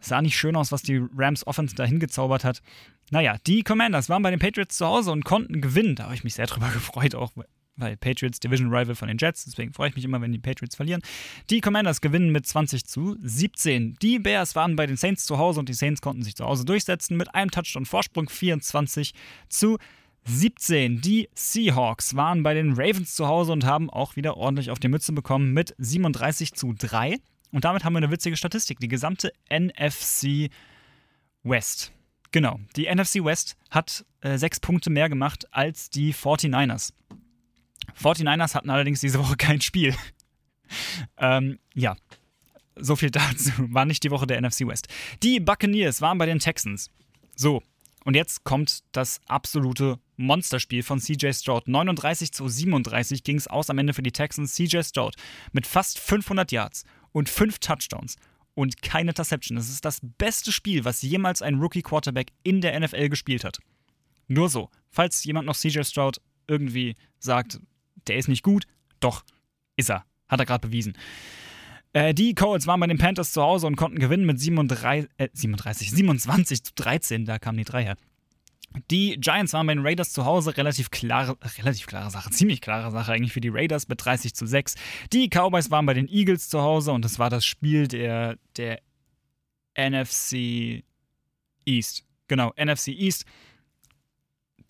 sah 0.00 0.22
nicht 0.22 0.36
schön 0.36 0.56
aus, 0.56 0.72
was 0.72 0.82
die 0.82 1.00
Rams 1.14 1.46
Offense 1.46 1.74
da 1.74 1.84
hingezaubert 1.84 2.42
hat. 2.42 2.62
Naja, 3.10 3.36
die 3.46 3.62
Commanders 3.62 4.08
waren 4.08 4.22
bei 4.22 4.30
den 4.30 4.40
Patriots 4.40 4.78
zu 4.78 4.86
Hause 4.86 5.12
und 5.12 5.24
konnten 5.24 5.60
gewinnen. 5.60 5.94
Da 5.94 6.04
habe 6.04 6.14
ich 6.14 6.24
mich 6.24 6.34
sehr 6.34 6.46
drüber 6.46 6.68
gefreut, 6.72 7.14
auch 7.14 7.32
weil 7.76 7.96
Patriots 7.96 8.40
Division 8.40 8.68
Rival 8.72 8.94
von 8.94 9.08
den 9.08 9.18
Jets, 9.18 9.44
deswegen 9.44 9.72
freue 9.72 9.90
ich 9.90 9.94
mich 9.96 10.04
immer, 10.04 10.20
wenn 10.20 10.32
die 10.32 10.38
Patriots 10.38 10.76
verlieren. 10.76 11.02
Die 11.50 11.60
Commanders 11.60 12.00
gewinnen 12.00 12.30
mit 12.30 12.46
20 12.46 12.86
zu 12.86 13.16
17. 13.20 13.96
Die 14.00 14.18
Bears 14.18 14.54
waren 14.54 14.76
bei 14.76 14.86
den 14.86 14.96
Saints 14.96 15.24
zu 15.24 15.38
Hause 15.38 15.60
und 15.60 15.68
die 15.68 15.74
Saints 15.74 16.00
konnten 16.00 16.22
sich 16.22 16.34
zu 16.34 16.44
Hause 16.44 16.64
durchsetzen 16.64 17.16
mit 17.16 17.34
einem 17.34 17.50
Touchdown 17.50 17.84
Vorsprung 17.84 18.28
24 18.28 19.12
zu 19.48 19.76
17. 19.76 20.01
Die 20.24 21.28
Seahawks 21.34 22.14
waren 22.14 22.42
bei 22.42 22.54
den 22.54 22.72
Ravens 22.74 23.14
zu 23.14 23.26
Hause 23.26 23.52
und 23.52 23.64
haben 23.64 23.90
auch 23.90 24.16
wieder 24.16 24.36
ordentlich 24.36 24.70
auf 24.70 24.78
die 24.78 24.88
Mütze 24.88 25.12
bekommen 25.12 25.52
mit 25.52 25.74
37 25.78 26.54
zu 26.54 26.72
3. 26.72 27.18
Und 27.50 27.64
damit 27.64 27.84
haben 27.84 27.92
wir 27.92 27.98
eine 27.98 28.10
witzige 28.10 28.36
Statistik. 28.36 28.80
Die 28.80 28.88
gesamte 28.88 29.32
NFC 29.50 30.50
West 31.42 31.92
Genau. 32.32 32.58
Die 32.76 32.92
NFC 32.92 33.22
West 33.22 33.56
hat 33.70 34.04
äh, 34.22 34.38
sechs 34.38 34.58
Punkte 34.58 34.90
mehr 34.90 35.08
gemacht 35.08 35.46
als 35.52 35.90
die 35.90 36.12
49ers. 36.14 36.92
49ers 38.00 38.54
hatten 38.54 38.70
allerdings 38.70 39.00
diese 39.00 39.18
Woche 39.18 39.36
kein 39.36 39.60
Spiel. 39.60 39.94
ähm, 41.18 41.58
ja. 41.74 41.94
So 42.74 42.96
viel 42.96 43.10
dazu. 43.10 43.52
War 43.58 43.84
nicht 43.84 44.02
die 44.02 44.10
Woche 44.10 44.26
der 44.26 44.40
NFC 44.40 44.66
West. 44.66 44.88
Die 45.22 45.38
Buccaneers 45.40 46.00
waren 46.00 46.18
bei 46.18 46.26
den 46.26 46.38
Texans. 46.38 46.90
So. 47.36 47.62
Und 48.04 48.14
jetzt 48.14 48.44
kommt 48.44 48.80
das 48.92 49.20
absolute 49.26 49.98
Monsterspiel 50.16 50.82
von 50.82 51.00
CJ 51.00 51.32
Stroud. 51.32 51.68
39 51.68 52.32
zu 52.32 52.48
37 52.48 53.22
ging 53.22 53.36
es 53.36 53.46
aus 53.46 53.70
am 53.70 53.78
Ende 53.78 53.94
für 53.94 54.02
die 54.02 54.12
Texans. 54.12 54.54
CJ 54.54 54.82
Stroud 54.82 55.14
mit 55.52 55.66
fast 55.66 55.98
500 55.98 56.50
Yards 56.52 56.84
und 57.12 57.28
5 57.28 57.58
Touchdowns 57.58 58.16
und 58.54 58.82
keine 58.82 59.10
Interception. 59.10 59.56
Das 59.56 59.68
ist 59.68 59.84
das 59.84 60.00
beste 60.18 60.52
Spiel, 60.52 60.84
was 60.84 61.02
jemals 61.02 61.42
ein 61.42 61.60
Rookie-Quarterback 61.60 62.32
in 62.42 62.60
der 62.60 62.78
NFL 62.78 63.08
gespielt 63.08 63.44
hat. 63.44 63.58
Nur 64.28 64.48
so. 64.48 64.70
Falls 64.90 65.24
jemand 65.24 65.46
noch 65.46 65.56
CJ 65.56 65.82
Stroud 65.84 66.20
irgendwie 66.46 66.96
sagt, 67.18 67.60
der 68.08 68.16
ist 68.16 68.28
nicht 68.28 68.42
gut, 68.42 68.66
doch, 69.00 69.24
ist 69.76 69.90
er. 69.90 70.04
Hat 70.28 70.40
er 70.40 70.46
gerade 70.46 70.66
bewiesen. 70.66 70.96
Äh, 71.92 72.14
die 72.14 72.34
Colts 72.34 72.66
waren 72.66 72.80
bei 72.80 72.86
den 72.86 72.98
Panthers 72.98 73.32
zu 73.32 73.42
Hause 73.42 73.66
und 73.66 73.76
konnten 73.76 73.98
gewinnen 73.98 74.24
mit 74.24 74.40
37, 74.40 75.10
äh, 75.18 75.28
37, 75.32 75.90
27 75.90 76.64
zu 76.64 76.72
13. 76.74 77.24
Da 77.24 77.38
kamen 77.38 77.58
die 77.58 77.64
drei 77.64 77.84
her. 77.84 77.96
Die 78.90 79.18
Giants 79.20 79.52
waren 79.52 79.66
bei 79.66 79.74
den 79.74 79.84
Raiders 79.84 80.12
zu 80.12 80.24
Hause, 80.24 80.56
relativ 80.56 80.90
klare, 80.90 81.36
relativ 81.58 81.86
klare 81.86 82.10
Sache, 82.10 82.30
ziemlich 82.30 82.62
klare 82.62 82.90
Sache 82.90 83.12
eigentlich 83.12 83.32
für 83.32 83.42
die 83.42 83.50
Raiders 83.50 83.88
mit 83.88 84.02
30 84.02 84.34
zu 84.34 84.46
6. 84.46 84.76
Die 85.12 85.28
Cowboys 85.28 85.70
waren 85.70 85.84
bei 85.84 85.94
den 85.94 86.08
Eagles 86.08 86.48
zu 86.48 86.62
Hause 86.62 86.92
und 86.92 87.04
das 87.04 87.18
war 87.18 87.28
das 87.28 87.44
Spiel 87.44 87.86
der, 87.86 88.38
der 88.56 88.80
NFC 89.76 90.84
East. 91.66 92.04
Genau, 92.28 92.52
NFC 92.56 92.88
East. 92.88 93.26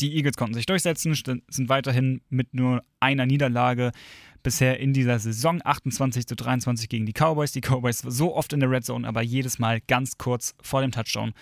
Die 0.01 0.17
Eagles 0.17 0.37
konnten 0.37 0.55
sich 0.55 0.67
durchsetzen, 0.67 1.15
sind 1.15 1.69
weiterhin 1.69 2.23
mit 2.29 2.55
nur 2.55 2.85
einer 2.99 3.27
Niederlage 3.27 3.93
bisher 4.43 4.81
in 4.81 4.93
dieser 4.93 5.19
Saison 5.19 5.61
28 5.65 6.27
zu 6.27 6.37
23 6.37 6.89
gegen 6.89 7.07
die 7.07 7.13
Cowboys. 7.13 7.53
Die 7.53 7.61
Cowboys 7.61 7.99
so 7.99 8.35
oft 8.35 8.53
in 8.53 8.61
der 8.61 8.71
Red 8.71 8.85
Zone, 8.85 9.07
aber 9.07 9.23
jedes 9.23 9.59
Mal 9.59 9.81
ganz 9.81 10.19
kurz 10.19 10.55
vor 10.63 10.81
dem 10.81 10.93
Touchdown 10.93 11.33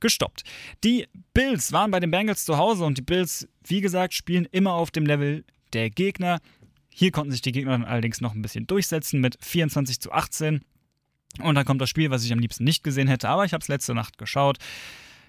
gestoppt. 0.00 0.42
Die 0.84 1.06
Bills 1.34 1.72
waren 1.72 1.90
bei 1.90 2.00
den 2.00 2.10
Bengals 2.10 2.44
zu 2.44 2.56
Hause 2.56 2.84
und 2.84 2.98
die 2.98 3.02
Bills, 3.02 3.48
wie 3.66 3.80
gesagt, 3.80 4.14
spielen 4.14 4.46
immer 4.50 4.72
auf 4.72 4.90
dem 4.90 5.06
Level 5.06 5.44
der 5.72 5.90
Gegner. 5.90 6.40
Hier 6.88 7.10
konnten 7.10 7.32
sich 7.32 7.42
die 7.42 7.52
Gegner 7.52 7.72
dann 7.72 7.84
allerdings 7.84 8.20
noch 8.20 8.34
ein 8.34 8.42
bisschen 8.42 8.66
durchsetzen 8.66 9.20
mit 9.20 9.36
24 9.40 10.00
zu 10.00 10.12
18. 10.12 10.62
Und 11.40 11.54
dann 11.54 11.64
kommt 11.64 11.80
das 11.80 11.90
Spiel, 11.90 12.10
was 12.10 12.24
ich 12.24 12.32
am 12.32 12.38
liebsten 12.38 12.64
nicht 12.64 12.82
gesehen 12.82 13.08
hätte, 13.08 13.28
aber 13.28 13.44
ich 13.44 13.52
habe 13.52 13.62
es 13.62 13.68
letzte 13.68 13.94
Nacht 13.94 14.18
geschaut. 14.18 14.58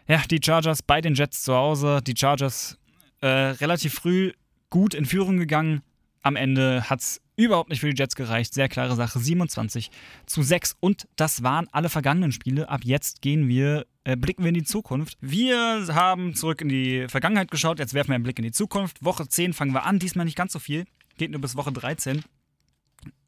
Ja, 0.08 0.24
die 0.30 0.40
Chargers 0.44 0.82
bei 0.82 1.02
den 1.02 1.14
Jets 1.14 1.44
zu 1.44 1.54
Hause. 1.54 2.02
Die 2.06 2.16
Chargers 2.18 2.80
äh, 3.22 3.28
relativ 3.28 3.94
früh 3.94 4.32
gut 4.72 4.96
in 4.96 5.06
Führung 5.06 5.38
gegangen. 5.38 5.84
Am 6.22 6.36
Ende 6.36 6.90
hat 6.90 7.00
es 7.00 7.22
überhaupt 7.36 7.70
nicht 7.70 7.80
für 7.80 7.90
die 7.90 7.98
Jets 7.98 8.16
gereicht. 8.16 8.54
Sehr 8.54 8.68
klare 8.68 8.96
Sache. 8.96 9.20
27 9.20 9.90
zu 10.26 10.44
6. 10.44 10.76
Und 10.80 11.08
das 11.16 11.42
waren 11.42 11.68
alle 11.72 11.90
vergangenen 11.90 12.32
Spiele. 12.32 12.68
Ab 12.68 12.82
jetzt 12.84 13.22
gehen 13.22 13.48
wir, 13.48 13.86
äh, 14.04 14.18
blicken 14.18 14.44
wir 14.44 14.50
in 14.50 14.56
die 14.56 14.64
Zukunft. 14.64 15.18
Wir 15.22 15.88
haben 15.90 16.36
zurück 16.36 16.62
in 16.62 16.70
die 16.70 17.08
Vergangenheit 17.08 17.50
geschaut. 17.50 17.80
Jetzt 17.80 17.94
werfen 17.94 18.10
wir 18.10 18.16
einen 18.16 18.24
Blick 18.24 18.40
in 18.40 18.44
die 18.44 18.52
Zukunft. 18.52 19.04
Woche 19.04 19.28
10 19.28 19.54
fangen 19.54 19.74
wir 19.74 19.86
an. 19.86 20.00
Diesmal 20.00 20.26
nicht 20.26 20.36
ganz 20.36 20.52
so 20.52 20.60
viel. 20.60 20.86
Geht 21.18 21.32
nur 21.32 21.40
bis 21.40 21.56
Woche 21.56 21.72
13. 21.72 22.24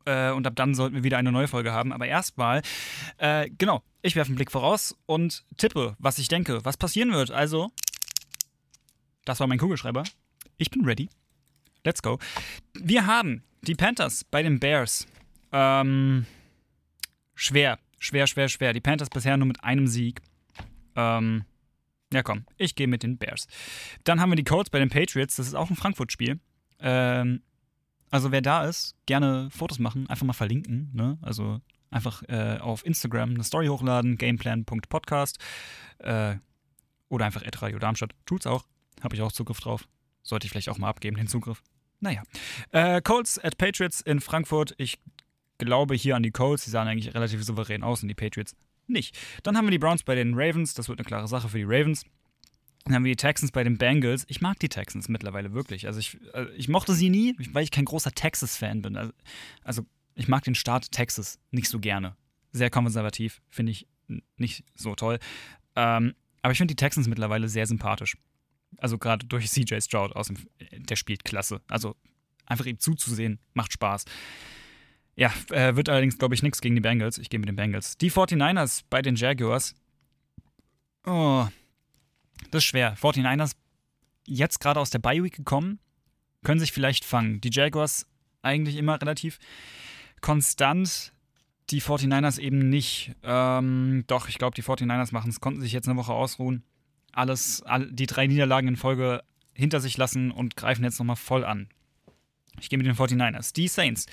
Äh, 0.06 0.32
und 0.32 0.46
ab 0.46 0.56
dann 0.56 0.76
sollten 0.76 0.96
wir 0.96 1.04
wieder 1.04 1.18
eine 1.18 1.32
neue 1.32 1.48
Folge 1.48 1.72
haben. 1.72 1.94
Aber 1.94 2.06
erstmal, 2.06 2.62
äh, 3.18 3.50
genau, 3.58 3.82
ich 4.02 4.18
werfe 4.18 4.30
einen 4.30 4.36
Blick 4.36 4.52
voraus 4.52 4.98
und 5.06 5.46
tippe, 5.56 5.96
was 6.00 6.18
ich 6.18 6.28
denke, 6.28 6.66
was 6.66 6.76
passieren 6.76 7.14
wird. 7.14 7.32
Also, 7.32 7.72
das 9.24 9.40
war 9.40 9.48
mein 9.48 9.60
Kugelschreiber. 9.60 10.04
Ich 10.58 10.70
bin 10.70 10.84
ready. 10.84 11.10
Let's 11.84 12.02
go. 12.02 12.20
Wir 12.74 13.06
haben 13.06 13.44
die 13.62 13.76
Panthers 13.76 14.24
bei 14.24 14.44
den 14.44 14.60
Bears. 14.60 15.08
Ähm, 15.52 16.26
schwer, 17.36 17.80
schwer, 18.00 18.28
schwer, 18.28 18.50
schwer. 18.50 18.74
Die 18.74 18.82
Panthers 18.82 19.10
bisher 19.10 19.38
nur 19.38 19.48
mit 19.48 19.64
einem 19.64 19.88
Sieg. 19.88 20.22
Ähm, 20.96 21.46
ja, 22.14 22.24
komm, 22.24 22.46
ich 22.58 22.76
gehe 22.76 22.88
mit 22.88 23.04
den 23.04 23.18
Bears. 23.18 23.48
Dann 24.04 24.20
haben 24.20 24.32
wir 24.32 24.36
die 24.36 24.44
Colts 24.44 24.70
bei 24.70 24.80
den 24.80 24.90
Patriots. 24.90 25.38
Das 25.38 25.48
ist 25.48 25.56
auch 25.56 25.70
ein 25.70 25.76
Frankfurt-Spiel. 25.76 26.40
Ähm, 26.80 27.42
also, 28.10 28.32
wer 28.32 28.42
da 28.42 28.66
ist, 28.66 28.96
gerne 29.06 29.50
Fotos 29.52 29.80
machen, 29.80 30.10
einfach 30.10 30.26
mal 30.26 30.34
verlinken. 30.34 30.92
Ne? 30.94 31.18
Also, 31.22 31.62
einfach 31.90 32.24
äh, 32.28 32.58
auf 32.60 32.86
Instagram 32.86 33.32
eine 33.32 33.44
Story 33.44 33.68
hochladen, 33.68 34.18
gameplan.podcast. 34.18 35.38
Äh, 36.00 36.36
oder 37.08 37.26
einfach 37.26 37.44
Radio 37.62 37.80
Darmstadt. 37.80 38.14
Tut's 38.26 38.48
auch. 38.48 38.66
Habe 39.02 39.16
ich 39.16 39.22
auch 39.22 39.32
Zugriff 39.32 39.60
drauf. 39.60 39.88
Sollte 40.24 40.46
ich 40.46 40.52
vielleicht 40.52 40.70
auch 40.70 40.78
mal 40.78 40.90
abgeben, 40.90 41.18
den 41.18 41.28
Zugriff. 41.28 41.64
Naja. 42.02 42.24
Äh, 42.72 43.02
Colts 43.02 43.40
at 43.40 43.58
Patriots 43.58 44.02
in 44.02 44.20
Frankfurt. 44.20 44.74
Ich 44.78 45.00
glaube 45.58 45.96
hier 45.96 46.16
an 46.16 46.24
die 46.24 46.32
Colts. 46.32 46.66
Die 46.66 46.72
sahen 46.72 46.88
eigentlich 46.88 47.14
relativ 47.14 47.44
souverän 47.44 47.84
aus 47.84 48.02
und 48.02 48.10
die 48.10 48.16
Patriots 48.16 48.56
nicht. 48.88 49.18
Dann 49.44 49.56
haben 49.56 49.66
wir 49.66 49.72
die 49.72 49.80
Browns 49.80 50.04
bei 50.04 50.16
den 50.16 50.34
Ravens. 50.34 50.74
Das 50.74 50.90
wird 50.90 51.00
eine 51.00 51.06
klare 51.06 51.28
Sache 51.28 51.48
für 51.48 51.58
die 51.58 51.64
Ravens. 51.64 52.04
Dann 52.86 52.96
haben 52.96 53.06
wir 53.06 53.12
die 53.12 53.18
Texans 53.18 53.52
bei 53.52 53.64
den 53.64 53.78
Bengals. 53.78 54.26
Ich 54.28 54.42
mag 54.42 54.60
die 54.60 54.70
Texans 54.70 55.08
mittlerweile 55.08 55.54
wirklich. 55.54 55.86
Also 55.86 56.00
ich, 56.00 56.18
also 56.34 56.52
ich 56.54 56.68
mochte 56.68 56.94
sie 56.94 57.10
nie, 57.10 57.36
weil 57.54 57.64
ich 57.64 57.72
kein 57.72 57.86
großer 57.86 58.12
Texas-Fan 58.12 58.82
bin. 58.82 58.98
Also, 58.98 59.14
also 59.64 59.86
ich 60.16 60.28
mag 60.28 60.44
den 60.44 60.56
Staat 60.56 60.92
Texas 60.92 61.40
nicht 61.52 61.70
so 61.70 61.80
gerne. 61.80 62.16
Sehr 62.52 62.72
konservativ, 62.72 63.42
finde 63.50 63.72
ich 63.72 63.88
nicht 64.38 64.66
so 64.76 64.96
toll. 64.96 65.20
Ähm, 65.76 66.16
aber 66.42 66.52
ich 66.52 66.58
finde 66.58 66.74
die 66.74 66.84
Texans 66.84 67.08
mittlerweile 67.08 67.48
sehr 67.48 67.68
sympathisch. 67.68 68.18
Also 68.82 68.98
gerade 68.98 69.28
durch 69.28 69.50
CJ 69.50 69.80
Stroud 69.80 70.16
aus 70.16 70.28
dem, 70.28 70.38
der 70.76 70.96
spielt 70.96 71.24
klasse. 71.24 71.62
Also 71.68 71.96
einfach 72.48 72.66
ihm 72.66 72.80
zuzusehen, 72.80 73.40
macht 73.54 73.72
Spaß. 73.74 74.06
Ja, 75.16 75.32
äh, 75.52 75.76
wird 75.76 75.88
allerdings, 75.88 76.18
glaube 76.18 76.34
ich, 76.34 76.42
nichts 76.42 76.62
gegen 76.62 76.74
die 76.74 76.82
Bengals. 76.82 77.20
Ich 77.20 77.30
gehe 77.30 77.40
mit 77.40 77.48
den 77.48 77.56
Bengals. 77.56 77.98
Die 77.98 78.12
49ers 78.12 78.84
bei 78.90 79.04
den 79.04 79.16
Jaguars. 79.16 79.76
Oh, 81.06 81.46
das 82.50 82.64
ist 82.64 82.66
schwer. 82.66 82.98
49ers 82.98 83.52
jetzt 84.26 84.60
gerade 84.60 84.80
aus 84.80 84.90
der 84.90 85.00
Bye 85.00 85.24
Week 85.24 85.36
gekommen, 85.36 85.80
können 86.44 86.60
sich 86.60 86.72
vielleicht 86.72 87.06
fangen. 87.06 87.40
Die 87.40 87.52
Jaguars 87.52 88.08
eigentlich 88.42 88.78
immer 88.78 89.00
relativ 89.00 89.38
konstant. 90.22 91.14
Die 91.70 91.82
49ers 91.82 92.40
eben 92.40 92.70
nicht. 92.70 93.14
Ähm, 93.22 94.06
doch, 94.08 94.28
ich 94.28 94.40
glaube, 94.40 94.56
die 94.56 94.64
49ers 94.64 95.14
machen 95.14 95.30
es, 95.30 95.40
konnten 95.40 95.62
sich 95.62 95.72
jetzt 95.72 95.88
eine 95.88 95.98
Woche 95.98 96.14
ausruhen 96.14 96.64
alles, 97.12 97.62
all, 97.64 97.92
die 97.92 98.06
drei 98.06 98.28
Niederlagen 98.28 98.68
in 98.68 98.76
Folge 98.76 99.24
hinter 99.54 99.80
sich 99.80 99.98
lassen 99.98 100.32
und 100.32 100.56
greifen 100.56 100.84
jetzt 100.84 101.00
nochmal 101.00 101.16
voll 101.16 101.44
an. 101.44 101.70
Ich 102.60 102.70
gehe 102.70 102.78
mit 102.78 102.88
den 102.88 102.96
49ers. 102.96 103.54
Die 103.54 103.68
Saints 103.68 104.06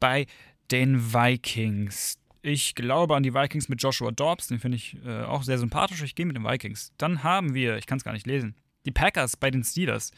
bei 0.00 0.26
den 0.70 1.12
Vikings. 1.12 2.18
Ich 2.42 2.74
glaube 2.74 3.16
an 3.16 3.22
die 3.22 3.32
Vikings 3.32 3.68
mit 3.68 3.82
Joshua 3.82 4.10
Dobbs, 4.10 4.48
den 4.48 4.58
finde 4.58 4.76
ich 4.76 4.96
äh, 5.04 5.22
auch 5.22 5.42
sehr 5.42 5.58
sympathisch. 5.58 6.02
Ich 6.02 6.14
gehe 6.14 6.26
mit 6.26 6.36
den 6.36 6.44
Vikings. 6.44 6.92
Dann 6.98 7.22
haben 7.22 7.54
wir, 7.54 7.78
ich 7.78 7.86
kann 7.86 7.98
es 7.98 8.04
gar 8.04 8.12
nicht 8.12 8.26
lesen, 8.26 8.54
die 8.84 8.90
Packers 8.90 9.36
bei 9.36 9.50
den 9.50 9.64
Steelers. 9.64 10.12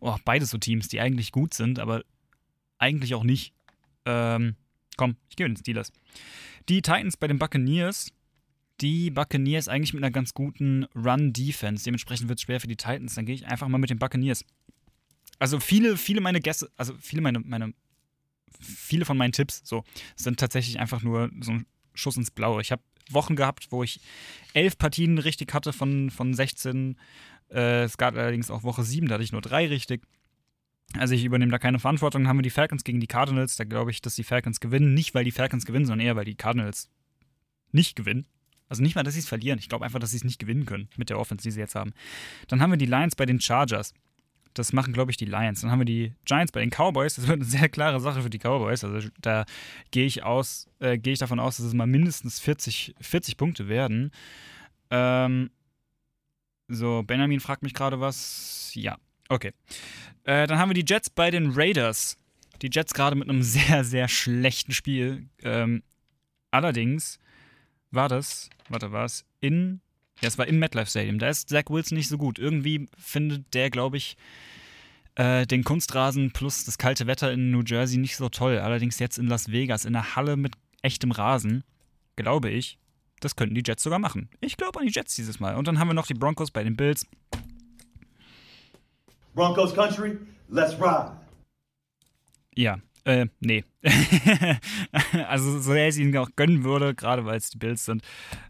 Oh, 0.00 0.16
beides 0.24 0.50
so 0.50 0.58
Teams, 0.58 0.88
die 0.88 1.00
eigentlich 1.00 1.32
gut 1.32 1.54
sind, 1.54 1.78
aber 1.78 2.02
eigentlich 2.78 3.14
auch 3.14 3.24
nicht. 3.24 3.52
Ähm, 4.04 4.56
komm, 4.96 5.16
ich 5.28 5.36
gehe 5.36 5.48
mit 5.48 5.56
den 5.56 5.60
Steelers. 5.60 5.92
Die 6.68 6.82
Titans 6.82 7.16
bei 7.16 7.28
den 7.28 7.38
Buccaneers 7.38 8.10
die 8.80 9.10
Buccaneers 9.10 9.68
eigentlich 9.68 9.94
mit 9.94 10.02
einer 10.02 10.10
ganz 10.10 10.34
guten 10.34 10.84
Run-Defense. 10.94 11.84
Dementsprechend 11.84 12.28
wird 12.28 12.38
es 12.38 12.44
schwer 12.44 12.60
für 12.60 12.68
die 12.68 12.76
Titans. 12.76 13.14
Dann 13.14 13.26
gehe 13.26 13.34
ich 13.34 13.46
einfach 13.46 13.68
mal 13.68 13.78
mit 13.78 13.90
den 13.90 13.98
Buccaneers. 13.98 14.44
Also 15.38 15.60
viele, 15.60 15.96
viele 15.96 16.20
meine 16.20 16.40
Gäste, 16.40 16.70
also 16.76 16.94
viele 17.00 17.22
meine, 17.22 17.40
meine, 17.40 17.74
viele 18.60 19.04
von 19.04 19.16
meinen 19.16 19.32
Tipps 19.32 19.62
so 19.64 19.84
sind 20.16 20.40
tatsächlich 20.40 20.78
einfach 20.80 21.02
nur 21.02 21.30
so 21.40 21.52
ein 21.52 21.66
Schuss 21.94 22.16
ins 22.16 22.30
Blaue. 22.30 22.60
Ich 22.60 22.72
habe 22.72 22.82
Wochen 23.10 23.36
gehabt, 23.36 23.68
wo 23.70 23.82
ich 23.82 24.00
elf 24.54 24.78
Partien 24.78 25.18
richtig 25.18 25.54
hatte 25.54 25.72
von, 25.72 26.10
von 26.10 26.34
16. 26.34 26.96
Äh, 27.50 27.84
es 27.84 27.96
gab 27.96 28.14
allerdings 28.16 28.50
auch 28.50 28.62
Woche 28.62 28.82
7, 28.82 29.08
da 29.08 29.14
hatte 29.14 29.24
ich 29.24 29.32
nur 29.32 29.40
drei 29.40 29.66
richtig. 29.66 30.02
Also 30.96 31.14
ich 31.14 31.24
übernehme 31.24 31.52
da 31.52 31.58
keine 31.58 31.78
Verantwortung. 31.78 32.22
Dann 32.22 32.28
haben 32.28 32.38
wir 32.38 32.42
die 32.42 32.50
Falcons 32.50 32.82
gegen 32.82 33.00
die 33.00 33.06
Cardinals. 33.06 33.56
Da 33.56 33.64
glaube 33.64 33.90
ich, 33.90 34.00
dass 34.00 34.14
die 34.14 34.24
Falcons 34.24 34.58
gewinnen. 34.58 34.94
Nicht, 34.94 35.14
weil 35.14 35.24
die 35.24 35.32
Falcons 35.32 35.66
gewinnen, 35.66 35.84
sondern 35.84 36.06
eher, 36.06 36.16
weil 36.16 36.24
die 36.24 36.34
Cardinals 36.34 36.88
nicht 37.72 37.94
gewinnen. 37.94 38.26
Also 38.68 38.82
nicht 38.82 38.94
mal, 38.94 39.02
dass 39.02 39.14
sie 39.14 39.20
es 39.20 39.28
verlieren. 39.28 39.58
Ich 39.58 39.68
glaube 39.68 39.84
einfach, 39.84 39.98
dass 39.98 40.10
sie 40.10 40.18
es 40.18 40.24
nicht 40.24 40.38
gewinnen 40.38 40.66
können 40.66 40.88
mit 40.96 41.10
der 41.10 41.18
Offense, 41.18 41.42
die 41.42 41.50
sie 41.50 41.60
jetzt 41.60 41.74
haben. 41.74 41.92
Dann 42.48 42.60
haben 42.60 42.70
wir 42.70 42.76
die 42.76 42.86
Lions 42.86 43.16
bei 43.16 43.26
den 43.26 43.40
Chargers. 43.40 43.94
Das 44.54 44.72
machen, 44.72 44.92
glaube 44.92 45.10
ich, 45.10 45.16
die 45.16 45.24
Lions. 45.24 45.60
Dann 45.60 45.70
haben 45.70 45.80
wir 45.80 45.84
die 45.86 46.12
Giants 46.24 46.52
bei 46.52 46.60
den 46.60 46.70
Cowboys. 46.70 47.14
Das 47.14 47.28
wird 47.28 47.40
eine 47.40 47.44
sehr 47.44 47.68
klare 47.68 48.00
Sache 48.00 48.22
für 48.22 48.30
die 48.30 48.38
Cowboys. 48.38 48.82
Also 48.84 49.08
da 49.20 49.44
gehe 49.90 50.06
ich 50.06 50.22
äh, 50.80 50.98
gehe 50.98 51.12
ich 51.12 51.18
davon 51.18 51.40
aus, 51.40 51.58
dass 51.58 51.66
es 51.66 51.74
mal 51.74 51.86
mindestens 51.86 52.40
40, 52.40 52.94
40 53.00 53.36
Punkte 53.36 53.68
werden. 53.68 54.10
Ähm, 54.90 55.50
so, 56.68 57.02
Benjamin 57.02 57.40
fragt 57.40 57.62
mich 57.62 57.72
gerade 57.72 58.00
was. 58.00 58.72
Ja, 58.74 58.98
okay. 59.28 59.52
Äh, 60.24 60.46
dann 60.46 60.58
haben 60.58 60.70
wir 60.70 60.74
die 60.74 60.84
Jets 60.86 61.08
bei 61.08 61.30
den 61.30 61.52
Raiders. 61.52 62.16
Die 62.60 62.68
Jets 62.70 62.94
gerade 62.94 63.16
mit 63.16 63.28
einem 63.28 63.42
sehr, 63.44 63.84
sehr 63.84 64.08
schlechten 64.08 64.72
Spiel. 64.72 65.28
Ähm, 65.42 65.82
allerdings 66.50 67.18
war 67.90 68.08
das, 68.08 68.50
warte, 68.68 68.92
war 68.92 69.04
es 69.04 69.24
in, 69.40 69.80
ja, 70.20 70.28
es 70.28 70.38
war 70.38 70.46
im 70.46 70.58
MetLife 70.58 70.90
Stadium. 70.90 71.18
Da 71.18 71.28
ist 71.28 71.48
Zach 71.48 71.64
Wilson 71.68 71.96
nicht 71.96 72.08
so 72.08 72.18
gut. 72.18 72.38
Irgendwie 72.38 72.88
findet 72.96 73.54
der, 73.54 73.70
glaube 73.70 73.96
ich, 73.96 74.16
äh, 75.14 75.46
den 75.46 75.64
Kunstrasen 75.64 76.32
plus 76.32 76.64
das 76.64 76.78
kalte 76.78 77.06
Wetter 77.06 77.32
in 77.32 77.50
New 77.50 77.62
Jersey 77.64 77.98
nicht 77.98 78.16
so 78.16 78.28
toll. 78.28 78.58
Allerdings 78.58 78.98
jetzt 78.98 79.18
in 79.18 79.26
Las 79.26 79.50
Vegas, 79.50 79.84
in 79.84 79.94
einer 79.94 80.16
Halle 80.16 80.36
mit 80.36 80.54
echtem 80.82 81.10
Rasen, 81.10 81.64
glaube 82.16 82.50
ich, 82.50 82.78
das 83.20 83.36
könnten 83.36 83.54
die 83.54 83.62
Jets 83.64 83.82
sogar 83.82 83.98
machen. 83.98 84.28
Ich 84.40 84.56
glaube 84.56 84.78
an 84.78 84.86
die 84.86 84.92
Jets 84.92 85.16
dieses 85.16 85.40
Mal. 85.40 85.56
Und 85.56 85.66
dann 85.66 85.78
haben 85.78 85.88
wir 85.88 85.94
noch 85.94 86.06
die 86.06 86.14
Broncos 86.14 86.50
bei 86.50 86.62
den 86.62 86.76
Bills. 86.76 87.06
Broncos 89.34 89.74
Country, 89.74 90.18
let's 90.48 90.74
ride. 90.74 91.12
Ja, 92.54 92.78
äh, 93.08 93.26
nee. 93.40 93.64
also, 95.28 95.52
so 95.52 95.72
sehr 95.72 95.88
ich 95.88 95.94
es 95.94 95.98
ihnen 95.98 96.14
auch 96.18 96.28
gönnen 96.36 96.62
würde, 96.62 96.94
gerade 96.94 97.24
weil 97.24 97.38
es 97.38 97.48
die 97.48 97.56
Bills 97.56 97.86
sind. 97.86 98.02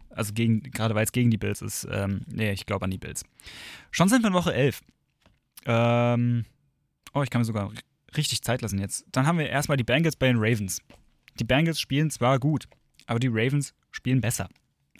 Also, 0.09 0.33
gegen, 0.33 0.63
gerade 0.63 0.95
weil 0.95 1.05
es 1.05 1.13
gegen 1.13 1.31
die 1.31 1.37
Bills 1.37 1.61
ist. 1.61 1.87
Ähm, 1.89 2.25
nee, 2.27 2.51
ich 2.51 2.65
glaube 2.65 2.83
an 2.83 2.91
die 2.91 2.97
Bills. 2.97 3.23
Schon 3.89 4.09
sind 4.09 4.21
wir 4.21 4.27
in 4.27 4.33
Woche 4.33 4.53
11. 4.53 4.81
Ähm, 5.65 6.43
oh, 7.13 7.23
ich 7.23 7.29
kann 7.29 7.39
mir 7.39 7.45
sogar 7.45 7.71
richtig 8.17 8.41
Zeit 8.41 8.61
lassen 8.61 8.79
jetzt. 8.79 9.05
Dann 9.13 9.25
haben 9.25 9.37
wir 9.37 9.47
erstmal 9.47 9.77
die 9.77 9.85
Bengals 9.85 10.17
bei 10.17 10.27
den 10.27 10.37
Ravens. 10.39 10.81
Die 11.39 11.45
Bengals 11.45 11.79
spielen 11.79 12.09
zwar 12.09 12.37
gut, 12.37 12.67
aber 13.05 13.19
die 13.19 13.29
Ravens 13.29 13.73
spielen 13.91 14.19
besser. 14.19 14.49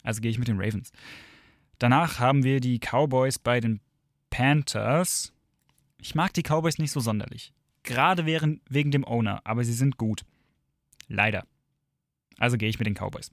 Also 0.02 0.22
gehe 0.22 0.30
ich 0.30 0.38
mit 0.38 0.48
den 0.48 0.58
Ravens. 0.58 0.90
Danach 1.78 2.18
haben 2.18 2.44
wir 2.44 2.60
die 2.60 2.78
Cowboys 2.78 3.38
bei 3.38 3.60
den 3.60 3.80
Panthers. 4.30 5.34
Ich 5.98 6.14
mag 6.14 6.32
die 6.32 6.42
Cowboys 6.42 6.78
nicht 6.78 6.92
so 6.92 7.00
sonderlich. 7.00 7.52
Gerade 7.90 8.24
wegen, 8.24 8.60
wegen 8.68 8.92
dem 8.92 9.04
Owner, 9.04 9.40
aber 9.42 9.64
sie 9.64 9.72
sind 9.72 9.96
gut. 9.96 10.24
Leider. 11.08 11.44
Also 12.38 12.56
gehe 12.56 12.68
ich 12.68 12.78
mit 12.78 12.86
den 12.86 12.94
Cowboys. 12.94 13.32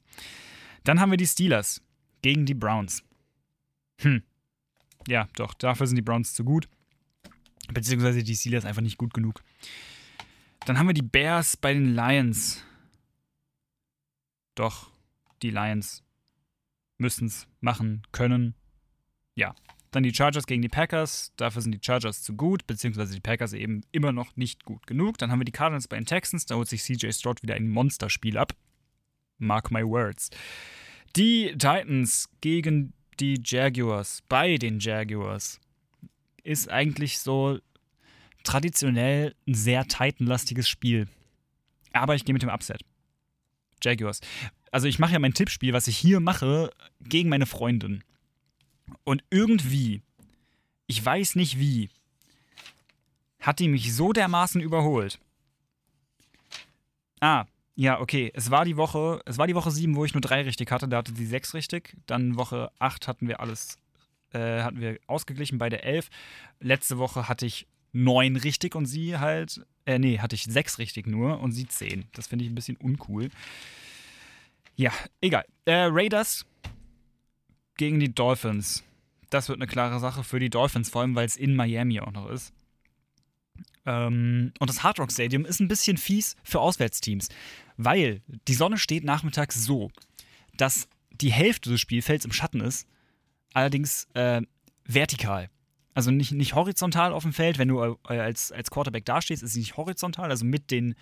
Dann 0.84 1.00
haben 1.00 1.12
wir 1.12 1.18
die 1.18 1.28
Steelers 1.28 1.84
gegen 2.24 2.48
die 2.48 2.56
Browns. 2.56 3.04
Hm. 4.00 4.24
Ja, 5.08 5.28
doch, 5.36 5.54
dafür 5.54 5.86
sind 5.86 5.96
die 5.96 6.02
Browns 6.02 6.34
zu 6.34 6.44
gut. 6.44 6.68
Beziehungsweise 7.72 8.24
die 8.24 8.36
Steelers 8.36 8.66
einfach 8.66 8.82
nicht 8.82 8.98
gut 8.98 9.14
genug. 9.14 9.44
Dann 10.66 10.80
haben 10.80 10.88
wir 10.88 10.96
die 10.96 11.04
Bears 11.04 11.56
bei 11.56 11.76
den 11.76 11.94
Lions. 11.94 12.64
Doch, 14.56 14.90
die 15.44 15.52
Lions 15.52 16.04
müssen 16.98 17.28
es 17.28 17.48
machen 17.60 18.02
können. 18.12 18.56
Ja, 19.36 19.54
dann 19.98 20.04
die 20.04 20.14
Chargers 20.14 20.48
gegen 20.48 20.62
die 20.62 20.70
Packers. 20.70 21.34
Dafür 21.36 21.62
sind 21.62 21.74
die 21.74 21.80
Chargers 21.84 22.22
zu 22.24 22.36
gut, 22.36 22.66
beziehungsweise 22.68 23.14
die 23.14 23.20
Packers 23.20 23.54
eben 23.54 23.82
immer 23.92 24.12
noch 24.12 24.36
nicht 24.36 24.64
gut 24.64 24.88
genug. 24.88 25.18
Dann 25.18 25.32
haben 25.32 25.40
wir 25.40 25.46
die 25.46 25.52
Cardinals 25.52 25.88
bei 25.88 25.98
den 25.98 26.06
Texans. 26.06 26.46
Da 26.46 26.56
holt 26.56 26.68
sich 26.68 26.84
CJ 26.84 27.12
Stroud 27.12 27.44
wieder 27.44 27.56
ein 27.56 27.68
Monsterspiel 27.68 28.38
ab. 28.38 28.54
Mark 29.40 29.72
my 29.72 29.84
words. 29.84 30.30
Die 31.16 31.52
Titans 31.54 32.30
gegen 32.42 32.94
die 33.20 33.42
Jaguars. 33.44 34.24
Bei 34.30 34.58
den 34.58 34.80
Jaguars. 34.80 35.60
Ist 36.44 36.70
eigentlich 36.70 37.20
so 37.20 37.60
traditionell 38.44 39.36
ein 39.48 39.54
sehr 39.54 39.86
Titan-lastiges 39.86 40.70
Spiel. 40.70 41.08
Aber 41.92 42.16
ich 42.16 42.24
gehe 42.24 42.34
mit 42.34 42.44
dem 42.44 42.50
Upset. 42.50 42.82
Jaguars. 43.84 44.22
Also 44.72 44.88
ich 44.88 45.00
mache 45.00 45.14
ja 45.14 45.20
mein 45.20 45.34
Tippspiel, 45.34 45.74
was 45.74 45.88
ich 45.88 45.98
hier 45.98 46.20
mache, 46.20 46.72
gegen 47.02 47.30
meine 47.30 47.46
Freundin. 47.46 48.04
Und 49.04 49.24
irgendwie, 49.30 50.02
ich 50.88 51.04
weiß 51.04 51.36
nicht 51.36 51.60
wie, 51.60 51.90
hat 53.40 53.60
die 53.60 53.70
mich 53.70 53.94
so 53.94 54.14
dermaßen 54.14 54.62
überholt. 54.62 55.20
Ah, 57.20 57.46
ja, 57.76 58.00
okay. 58.00 58.32
Es 58.34 58.52
war 58.52 58.66
die 58.66 58.78
Woche, 58.78 59.22
es 59.26 59.38
war 59.38 59.48
die 59.48 59.56
Woche 59.56 59.72
7, 59.72 59.96
wo 59.96 60.04
ich 60.04 60.14
nur 60.14 60.22
drei 60.22 60.42
richtig 60.42 60.72
hatte, 60.72 60.88
da 60.88 60.98
hatte 60.98 61.16
sie 61.16 61.26
sechs 61.26 61.54
richtig. 61.54 61.96
Dann 62.08 62.38
Woche 62.38 62.72
8 62.80 63.08
hatten 63.08 63.28
wir 63.28 63.40
alles, 63.40 63.78
äh, 64.34 64.62
hatten 64.62 64.82
wir 64.82 64.98
ausgeglichen 65.08 65.58
bei 65.58 65.70
der 65.70 65.84
11. 65.84 66.10
Letzte 66.60 66.98
Woche 66.98 67.30
hatte 67.30 67.46
ich 67.46 67.68
neun 67.94 68.36
richtig 68.36 68.76
und 68.76 68.86
sie 68.86 69.18
halt, 69.18 69.66
äh, 69.86 70.00
nee, 70.00 70.20
hatte 70.20 70.36
ich 70.36 70.44
sechs 70.44 70.80
richtig 70.80 71.08
nur 71.08 71.40
und 71.40 71.52
sie 71.52 71.68
zehn. 71.68 72.06
Das 72.14 72.28
finde 72.28 72.46
ich 72.46 72.52
ein 72.52 72.56
bisschen 72.56 72.78
uncool. 72.78 73.30
Ja, 74.76 74.92
egal. 75.22 75.46
Äh, 75.66 75.88
Raiders 75.90 76.46
gegen 77.78 78.00
die 78.00 78.14
Dolphins. 78.14 78.84
Das 79.30 79.50
wird 79.50 79.60
eine 79.60 79.68
klare 79.68 80.00
Sache 80.00 80.24
für 80.24 80.40
die 80.40 80.50
Dolphins, 80.50 80.90
vor 80.90 81.02
allem 81.02 81.16
weil 81.16 81.26
es 81.26 81.38
in 81.38 81.56
Miami 81.56 82.00
auch 82.00 82.12
noch 82.12 82.30
ist. 82.30 82.54
Ähm, 83.86 84.52
und 84.60 84.70
das 84.70 84.84
Hard 84.84 85.00
Rock 85.00 85.12
Stadium 85.12 85.46
ist 85.46 85.60
ein 85.60 85.68
bisschen 85.68 85.98
fies 85.98 86.36
für 86.44 86.60
Auswärtsteams, 86.60 87.30
weil 87.78 88.22
die 88.48 88.54
Sonne 88.54 88.78
steht 88.78 89.04
nachmittags 89.04 89.64
so, 89.64 89.90
dass 90.56 90.90
die 91.12 91.32
Hälfte 91.32 91.70
des 91.70 91.80
Spielfelds 91.82 92.26
im 92.26 92.32
Schatten 92.32 92.62
ist, 92.62 92.88
allerdings 93.54 94.08
äh, 94.14 94.42
vertikal. 94.86 95.50
Also 95.94 96.12
nicht, 96.12 96.32
nicht 96.32 96.54
horizontal 96.54 97.12
auf 97.12 97.24
dem 97.24 97.34
Feld, 97.34 97.58
wenn 97.58 97.70
du 97.70 97.82
äh, 97.82 98.20
als, 98.20 98.52
als 98.52 98.70
Quarterback 98.70 99.06
dastehst, 99.06 99.42
ist 99.42 99.54
sie 99.54 99.62
nicht 99.62 99.78
horizontal, 99.78 100.30
also 100.30 100.46
mit 100.46 100.70
den, 100.70 100.96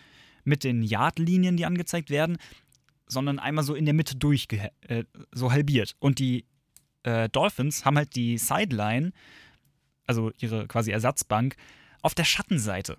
mit 0.44 0.64
den 0.64 0.84
Yardlinien, 0.84 1.58
die 1.58 1.66
angezeigt 1.66 2.10
werden, 2.10 2.38
sondern 3.08 3.40
einmal 3.40 3.64
so 3.64 3.76
in 3.76 3.86
der 3.86 3.94
Mitte 3.94 4.16
durch, 4.16 4.48
äh, 4.88 5.04
so 5.32 5.52
halbiert. 5.52 5.96
Und 6.00 6.20
die 6.20 6.46
äh, 7.06 7.30
Dolphins 7.30 7.86
haben 7.86 7.98
halt 7.98 8.16
die 8.16 8.38
Sideline, 8.38 9.12
also 10.06 10.32
ihre 10.40 10.68
quasi 10.68 10.92
Ersatzbank, 10.92 11.56
auf 12.02 12.16
der 12.16 12.24
Schattenseite. 12.24 12.98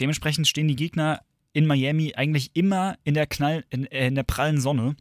Dementsprechend 0.00 0.48
stehen 0.48 0.68
die 0.68 0.76
Gegner 0.76 1.22
in 1.52 1.66
Miami 1.66 2.14
eigentlich 2.14 2.50
immer 2.54 2.96
in 3.04 3.14
der, 3.14 3.26
Knall, 3.26 3.64
in, 3.70 3.86
äh, 3.86 4.06
in 4.06 4.14
der 4.14 4.22
prallen 4.22 4.60
Sonne. 4.60 4.96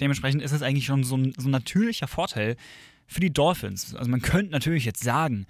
Dementsprechend 0.00 0.42
ist 0.42 0.52
es 0.52 0.62
eigentlich 0.62 0.86
schon 0.86 1.04
so 1.04 1.16
ein, 1.16 1.32
so 1.36 1.48
ein 1.48 1.52
natürlicher 1.52 2.08
Vorteil 2.08 2.56
für 3.06 3.20
die 3.20 3.32
Dolphins. 3.32 3.94
Also 3.94 4.10
man 4.10 4.22
könnte 4.22 4.52
natürlich 4.52 4.84
jetzt 4.84 5.02
sagen, 5.02 5.46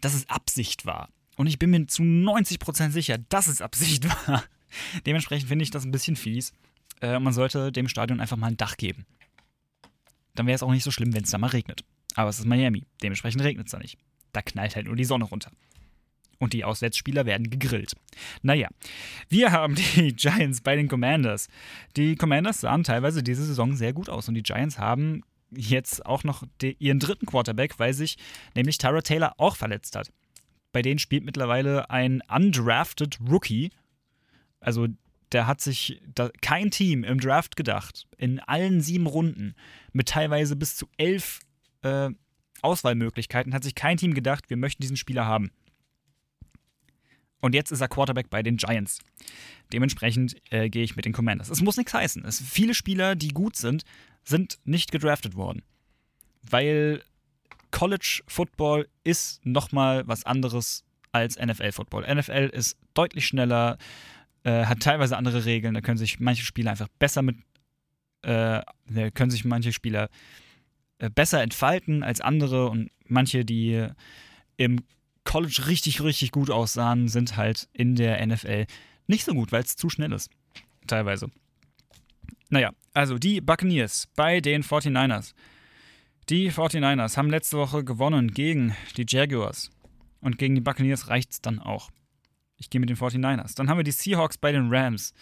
dass 0.00 0.14
es 0.14 0.28
Absicht 0.28 0.86
war. 0.86 1.08
Und 1.36 1.46
ich 1.46 1.58
bin 1.58 1.70
mir 1.70 1.86
zu 1.86 2.02
90% 2.02 2.90
sicher, 2.90 3.18
dass 3.28 3.46
es 3.46 3.62
Absicht 3.62 4.04
war. 4.28 4.44
Dementsprechend 5.06 5.48
finde 5.48 5.62
ich 5.62 5.70
das 5.70 5.84
ein 5.84 5.90
bisschen 5.90 6.16
fies. 6.16 6.52
Äh, 7.00 7.18
man 7.18 7.32
sollte 7.32 7.72
dem 7.72 7.88
Stadion 7.88 8.20
einfach 8.20 8.36
mal 8.36 8.48
ein 8.48 8.56
Dach 8.56 8.76
geben. 8.76 9.06
Dann 10.34 10.46
wäre 10.46 10.54
es 10.54 10.62
auch 10.62 10.70
nicht 10.70 10.84
so 10.84 10.90
schlimm, 10.90 11.14
wenn 11.14 11.24
es 11.24 11.30
da 11.30 11.38
mal 11.38 11.48
regnet. 11.48 11.84
Aber 12.14 12.30
es 12.30 12.38
ist 12.38 12.46
Miami. 12.46 12.84
Dementsprechend 13.02 13.42
regnet 13.42 13.66
es 13.66 13.72
da 13.72 13.78
nicht. 13.78 13.98
Da 14.32 14.42
knallt 14.42 14.76
halt 14.76 14.86
nur 14.86 14.96
die 14.96 15.04
Sonne 15.04 15.24
runter. 15.24 15.50
Und 16.38 16.54
die 16.54 16.64
Auswärtsspieler 16.64 17.24
werden 17.24 17.50
gegrillt. 17.50 17.94
Naja, 18.42 18.68
wir 19.28 19.52
haben 19.52 19.76
die 19.76 20.12
Giants 20.16 20.60
bei 20.60 20.74
den 20.74 20.88
Commanders. 20.88 21.48
Die 21.96 22.16
Commanders 22.16 22.60
sahen 22.60 22.82
teilweise 22.82 23.22
diese 23.22 23.44
Saison 23.44 23.76
sehr 23.76 23.92
gut 23.92 24.08
aus 24.08 24.28
und 24.28 24.34
die 24.34 24.42
Giants 24.42 24.78
haben 24.78 25.22
jetzt 25.54 26.04
auch 26.04 26.24
noch 26.24 26.42
ihren 26.78 26.98
dritten 26.98 27.26
Quarterback, 27.26 27.78
weil 27.78 27.94
sich 27.94 28.16
nämlich 28.54 28.78
Tyra 28.78 29.02
Taylor 29.02 29.34
auch 29.38 29.56
verletzt 29.56 29.94
hat. 29.96 30.10
Bei 30.72 30.82
denen 30.82 30.98
spielt 30.98 31.24
mittlerweile 31.24 31.90
ein 31.90 32.22
undrafted 32.28 33.18
Rookie. 33.30 33.70
Also 34.60 34.88
der 35.32 35.46
hat 35.46 35.60
sich 35.60 36.00
da, 36.14 36.30
kein 36.40 36.70
Team 36.70 37.04
im 37.04 37.20
Draft 37.20 37.56
gedacht, 37.56 38.06
in 38.16 38.40
allen 38.40 38.80
sieben 38.80 39.06
Runden, 39.06 39.54
mit 39.92 40.08
teilweise 40.08 40.56
bis 40.56 40.76
zu 40.76 40.88
elf 40.96 41.40
äh, 41.82 42.10
Auswahlmöglichkeiten 42.62 43.54
hat 43.54 43.64
sich 43.64 43.74
kein 43.74 43.96
Team 43.96 44.14
gedacht, 44.14 44.48
wir 44.48 44.56
möchten 44.56 44.82
diesen 44.82 44.96
Spieler 44.96 45.26
haben. 45.26 45.50
Und 47.40 47.56
jetzt 47.56 47.72
ist 47.72 47.80
er 47.80 47.88
Quarterback 47.88 48.30
bei 48.30 48.42
den 48.42 48.56
Giants. 48.56 49.00
Dementsprechend 49.72 50.36
äh, 50.50 50.70
gehe 50.70 50.84
ich 50.84 50.94
mit 50.94 51.04
den 51.04 51.12
Commanders. 51.12 51.50
Es 51.50 51.60
muss 51.60 51.76
nichts 51.76 51.92
heißen. 51.92 52.24
Es, 52.24 52.40
viele 52.40 52.72
Spieler, 52.72 53.16
die 53.16 53.28
gut 53.28 53.56
sind, 53.56 53.82
sind 54.22 54.58
nicht 54.64 54.92
gedraftet 54.92 55.34
worden. 55.34 55.62
Weil 56.48 57.02
College 57.72 58.22
Football 58.28 58.88
ist 59.02 59.44
nochmal 59.44 60.06
was 60.06 60.24
anderes 60.24 60.84
als 61.10 61.36
NFL 61.36 61.72
Football. 61.72 62.14
NFL 62.14 62.50
ist 62.52 62.76
deutlich 62.94 63.26
schneller, 63.26 63.76
äh, 64.44 64.64
hat 64.66 64.80
teilweise 64.80 65.16
andere 65.16 65.44
Regeln. 65.44 65.74
Da 65.74 65.80
können 65.80 65.98
sich 65.98 66.20
manche 66.20 66.44
Spieler 66.44 66.72
einfach 66.72 66.88
besser 66.98 67.22
mit, 67.22 67.36
äh, 68.22 68.62
können 69.14 69.30
sich 69.30 69.44
manche 69.44 69.72
Spieler 69.72 70.08
äh, 70.98 71.10
besser 71.10 71.42
entfalten 71.42 72.02
als 72.02 72.20
andere 72.20 72.68
und 72.68 72.90
manche, 73.06 73.44
die 73.44 73.88
im 74.56 74.80
College 75.24 75.64
richtig, 75.66 76.02
richtig 76.02 76.30
gut 76.30 76.50
aussahen, 76.50 77.08
sind 77.08 77.36
halt 77.36 77.68
in 77.72 77.94
der 77.94 78.24
NFL 78.26 78.66
nicht 79.06 79.24
so 79.24 79.34
gut, 79.34 79.52
weil 79.52 79.62
es 79.62 79.76
zu 79.76 79.88
schnell 79.88 80.12
ist. 80.12 80.30
Teilweise. 80.86 81.30
Naja, 82.48 82.70
also 82.92 83.18
die 83.18 83.40
Buccaneers 83.40 84.08
bei 84.16 84.40
den 84.40 84.62
49ers. 84.62 85.34
Die 86.28 86.50
49ers 86.50 87.16
haben 87.16 87.30
letzte 87.30 87.58
Woche 87.58 87.84
gewonnen 87.84 88.32
gegen 88.32 88.76
die 88.96 89.06
Jaguars. 89.08 89.70
Und 90.20 90.38
gegen 90.38 90.54
die 90.54 90.60
Buccaneers 90.60 91.08
reicht 91.08 91.32
es 91.32 91.40
dann 91.40 91.58
auch. 91.58 91.90
Ich 92.62 92.70
gehe 92.70 92.80
mit 92.80 92.88
den 92.88 92.96
49ers. 92.96 93.56
Dann 93.56 93.68
haben 93.68 93.76
wir 93.76 93.84
die 93.84 93.90
Seahawks 93.90 94.38
bei 94.38 94.52
den 94.52 94.72
Rams. 94.72 95.12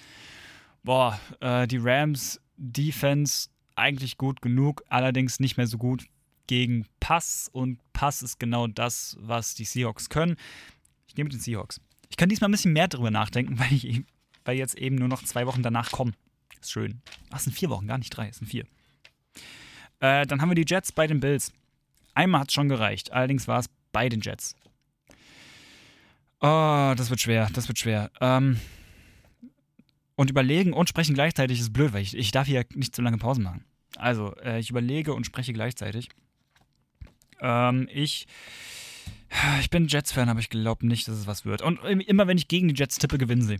Boah, 0.82 1.18
äh, 1.40 1.66
die 1.66 1.78
Rams 1.78 2.38
Defense 2.58 3.48
eigentlich 3.76 4.18
gut 4.18 4.42
genug, 4.42 4.82
allerdings 4.88 5.40
nicht 5.40 5.56
mehr 5.56 5.66
so 5.66 5.78
gut 5.78 6.06
gegen 6.46 6.84
Pass 7.00 7.48
und 7.50 7.80
Pass 7.94 8.22
ist 8.22 8.38
genau 8.38 8.66
das, 8.66 9.16
was 9.20 9.54
die 9.54 9.64
Seahawks 9.64 10.10
können. 10.10 10.36
Ich 11.06 11.14
gehe 11.14 11.24
mit 11.24 11.32
den 11.32 11.40
Seahawks. 11.40 11.80
Ich 12.10 12.18
kann 12.18 12.28
diesmal 12.28 12.50
ein 12.50 12.52
bisschen 12.52 12.74
mehr 12.74 12.88
darüber 12.88 13.10
nachdenken, 13.10 13.58
weil, 13.58 13.72
ich, 13.72 14.02
weil 14.44 14.58
jetzt 14.58 14.76
eben 14.76 14.96
nur 14.96 15.08
noch 15.08 15.22
zwei 15.24 15.46
Wochen 15.46 15.62
danach 15.62 15.92
kommen. 15.92 16.14
Ist 16.60 16.72
schön. 16.72 17.00
Ach, 17.30 17.38
es 17.38 17.44
sind 17.44 17.54
vier 17.54 17.70
Wochen, 17.70 17.86
gar 17.86 17.96
nicht 17.96 18.14
drei, 18.14 18.28
es 18.28 18.36
sind 18.36 18.48
vier. 18.48 18.66
Äh, 20.00 20.26
dann 20.26 20.42
haben 20.42 20.50
wir 20.50 20.56
die 20.56 20.66
Jets 20.66 20.92
bei 20.92 21.06
den 21.06 21.20
Bills. 21.20 21.54
Einmal 22.12 22.42
hat 22.42 22.48
es 22.48 22.54
schon 22.54 22.68
gereicht, 22.68 23.12
allerdings 23.12 23.48
war 23.48 23.60
es 23.60 23.70
bei 23.92 24.10
den 24.10 24.20
Jets. 24.20 24.56
Oh, 26.40 26.94
das 26.96 27.10
wird 27.10 27.20
schwer, 27.20 27.48
das 27.52 27.68
wird 27.68 27.78
schwer. 27.78 28.10
Ähm, 28.20 28.58
und 30.16 30.30
überlegen 30.30 30.72
und 30.72 30.88
sprechen 30.88 31.14
gleichzeitig 31.14 31.60
ist 31.60 31.72
blöd, 31.72 31.92
weil 31.92 32.02
ich, 32.02 32.16
ich 32.16 32.30
darf 32.30 32.46
hier 32.46 32.64
nicht 32.74 32.94
zu 32.94 33.02
lange 33.02 33.18
Pausen 33.18 33.44
machen. 33.44 33.64
Also, 33.96 34.34
äh, 34.36 34.58
ich 34.58 34.70
überlege 34.70 35.12
und 35.14 35.24
spreche 35.24 35.52
gleichzeitig. 35.52 36.08
Ähm, 37.40 37.88
ich. 37.92 38.26
Ich 39.60 39.70
bin 39.70 39.86
Jets-Fan, 39.86 40.28
aber 40.28 40.40
ich 40.40 40.50
glaube 40.50 40.86
nicht, 40.86 41.06
dass 41.06 41.16
es 41.16 41.26
was 41.28 41.44
wird. 41.44 41.62
Und 41.62 41.78
immer 41.84 42.26
wenn 42.26 42.36
ich 42.36 42.48
gegen 42.48 42.66
die 42.66 42.74
Jets 42.74 42.98
tippe, 42.98 43.16
gewinnen 43.16 43.42
sie. 43.42 43.58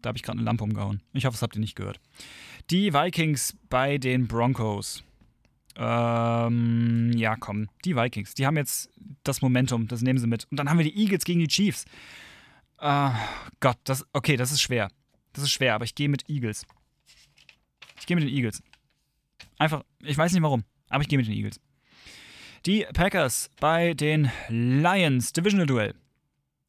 Da 0.00 0.08
habe 0.08 0.16
ich 0.16 0.22
gerade 0.22 0.38
eine 0.38 0.44
Lampe 0.46 0.64
umgehauen. 0.64 1.02
Ich 1.12 1.26
hoffe, 1.26 1.34
das 1.34 1.42
habt 1.42 1.54
ihr 1.54 1.60
nicht 1.60 1.76
gehört. 1.76 2.00
Die 2.70 2.94
Vikings 2.94 3.56
bei 3.68 3.98
den 3.98 4.26
Broncos. 4.26 5.04
Ähm, 5.76 7.12
ja, 7.14 7.36
komm. 7.36 7.68
Die 7.84 7.96
Vikings. 7.96 8.34
Die 8.34 8.46
haben 8.46 8.56
jetzt 8.56 8.90
das 9.24 9.42
Momentum. 9.42 9.88
Das 9.88 10.02
nehmen 10.02 10.18
sie 10.18 10.26
mit. 10.26 10.46
Und 10.50 10.56
dann 10.56 10.68
haben 10.68 10.78
wir 10.78 10.84
die 10.84 10.96
Eagles 10.96 11.24
gegen 11.24 11.40
die 11.40 11.48
Chiefs. 11.48 11.84
Äh, 12.78 13.10
Gott, 13.60 13.78
das. 13.84 14.06
Okay, 14.12 14.36
das 14.36 14.52
ist 14.52 14.60
schwer. 14.60 14.90
Das 15.32 15.44
ist 15.44 15.50
schwer, 15.50 15.74
aber 15.74 15.84
ich 15.84 15.94
gehe 15.94 16.08
mit 16.08 16.28
Eagles. 16.28 16.66
Ich 17.98 18.06
gehe 18.06 18.16
mit 18.16 18.24
den 18.24 18.34
Eagles. 18.34 18.62
Einfach, 19.58 19.84
ich 20.02 20.16
weiß 20.16 20.32
nicht 20.32 20.42
warum, 20.42 20.64
aber 20.88 21.02
ich 21.02 21.08
gehe 21.08 21.18
mit 21.18 21.26
den 21.26 21.34
Eagles. 21.34 21.60
Die 22.66 22.86
Packers 22.92 23.50
bei 23.60 23.94
den 23.94 24.30
Lions, 24.48 25.32
Divisional 25.32 25.66
Duell. 25.66 25.94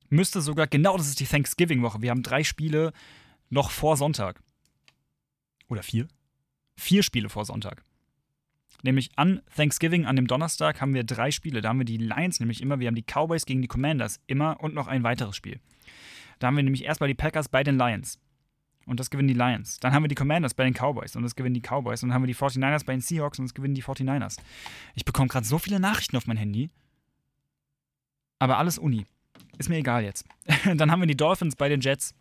Müsste 0.09 0.41
sogar, 0.41 0.67
genau 0.67 0.97
das 0.97 1.07
ist 1.07 1.19
die 1.19 1.25
Thanksgiving-Woche. 1.25 2.01
Wir 2.01 2.11
haben 2.11 2.21
drei 2.21 2.43
Spiele 2.43 2.91
noch 3.49 3.71
vor 3.71 3.97
Sonntag. 3.97 4.41
Oder 5.69 5.83
vier? 5.83 6.07
Vier 6.77 7.01
Spiele 7.01 7.29
vor 7.29 7.45
Sonntag. 7.45 7.83
Nämlich 8.83 9.11
an 9.15 9.41
Thanksgiving, 9.55 10.05
an 10.05 10.15
dem 10.15 10.27
Donnerstag, 10.27 10.81
haben 10.81 10.93
wir 10.93 11.03
drei 11.03 11.31
Spiele. 11.31 11.61
Da 11.61 11.69
haben 11.69 11.79
wir 11.79 11.85
die 11.85 11.97
Lions 11.97 12.39
nämlich 12.39 12.61
immer, 12.61 12.79
wir 12.79 12.87
haben 12.87 12.95
die 12.95 13.03
Cowboys 13.03 13.45
gegen 13.45 13.61
die 13.61 13.67
Commanders 13.67 14.19
immer 14.27 14.59
und 14.61 14.73
noch 14.73 14.87
ein 14.87 15.03
weiteres 15.03 15.35
Spiel. 15.35 15.59
Da 16.39 16.47
haben 16.47 16.55
wir 16.55 16.63
nämlich 16.63 16.83
erstmal 16.83 17.07
die 17.07 17.15
Packers 17.15 17.49
bei 17.49 17.63
den 17.63 17.77
Lions. 17.77 18.19
Und 18.88 18.99
das 18.99 19.11
gewinnen 19.11 19.27
die 19.27 19.36
Lions. 19.36 19.79
Dann 19.79 19.93
haben 19.93 20.03
wir 20.03 20.07
die 20.07 20.15
Commanders 20.15 20.55
bei 20.55 20.63
den 20.63 20.73
Cowboys 20.73 21.15
und 21.15 21.23
das 21.23 21.36
gewinnen 21.36 21.53
die 21.53 21.61
Cowboys. 21.61 22.01
Und 22.01 22.09
dann 22.09 22.15
haben 22.15 22.23
wir 22.23 22.27
die 22.27 22.36
49ers 22.36 22.86
bei 22.86 22.93
den 22.93 23.01
Seahawks 23.01 23.38
und 23.38 23.45
das 23.45 23.53
gewinnen 23.53 23.75
die 23.75 23.84
49ers. 23.84 24.38
Ich 24.95 25.05
bekomme 25.05 25.27
gerade 25.27 25.45
so 25.45 25.59
viele 25.59 25.79
Nachrichten 25.79 26.17
auf 26.17 26.25
mein 26.25 26.38
Handy. 26.38 26.71
Aber 28.39 28.57
alles 28.57 28.79
Uni. 28.79 29.05
Ist 29.59 29.69
mir 29.69 29.77
egal 29.77 30.03
jetzt. 30.03 30.25
dann 30.75 30.89
haben 30.89 30.99
wir 30.99 31.07
die 31.07 31.15
Dolphins 31.15 31.55
bei 31.55 31.69
den 31.69 31.79
Jets. 31.79 32.15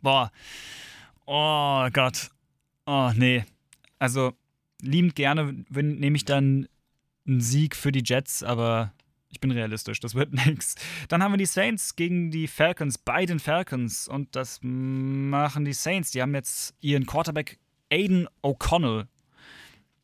Boah. 0.00 0.30
Oh 1.26 1.88
Gott. 1.92 2.30
Oh, 2.86 3.10
nee. 3.16 3.44
Also, 3.98 4.32
liebend 4.82 5.14
gerne 5.16 5.64
nehme 5.70 6.16
ich 6.16 6.24
dann 6.24 6.68
einen 7.26 7.40
Sieg 7.40 7.76
für 7.76 7.92
die 7.92 8.02
Jets, 8.04 8.42
aber 8.42 8.92
Ich 9.28 9.40
bin 9.40 9.52
realistisch, 9.52 10.00
das 10.00 10.14
wird 10.14 10.32
nix. 10.46 10.74
Dann 11.08 11.22
haben 11.22 11.32
wir 11.32 11.38
die 11.38 11.46
Saints 11.46 11.94
gegen 11.94 12.30
die 12.30 12.48
Falcons, 12.48 12.98
bei 12.98 13.26
den 13.26 13.38
Falcons. 13.38 14.08
Und 14.08 14.34
das 14.34 14.58
machen 14.62 15.64
die 15.64 15.72
Saints. 15.72 16.10
Die 16.10 16.20
haben 16.20 16.34
jetzt 16.34 16.74
ihren 16.80 17.06
Quarterback 17.06 17.58
Aiden 17.92 18.26
O'Connell. 18.42 19.06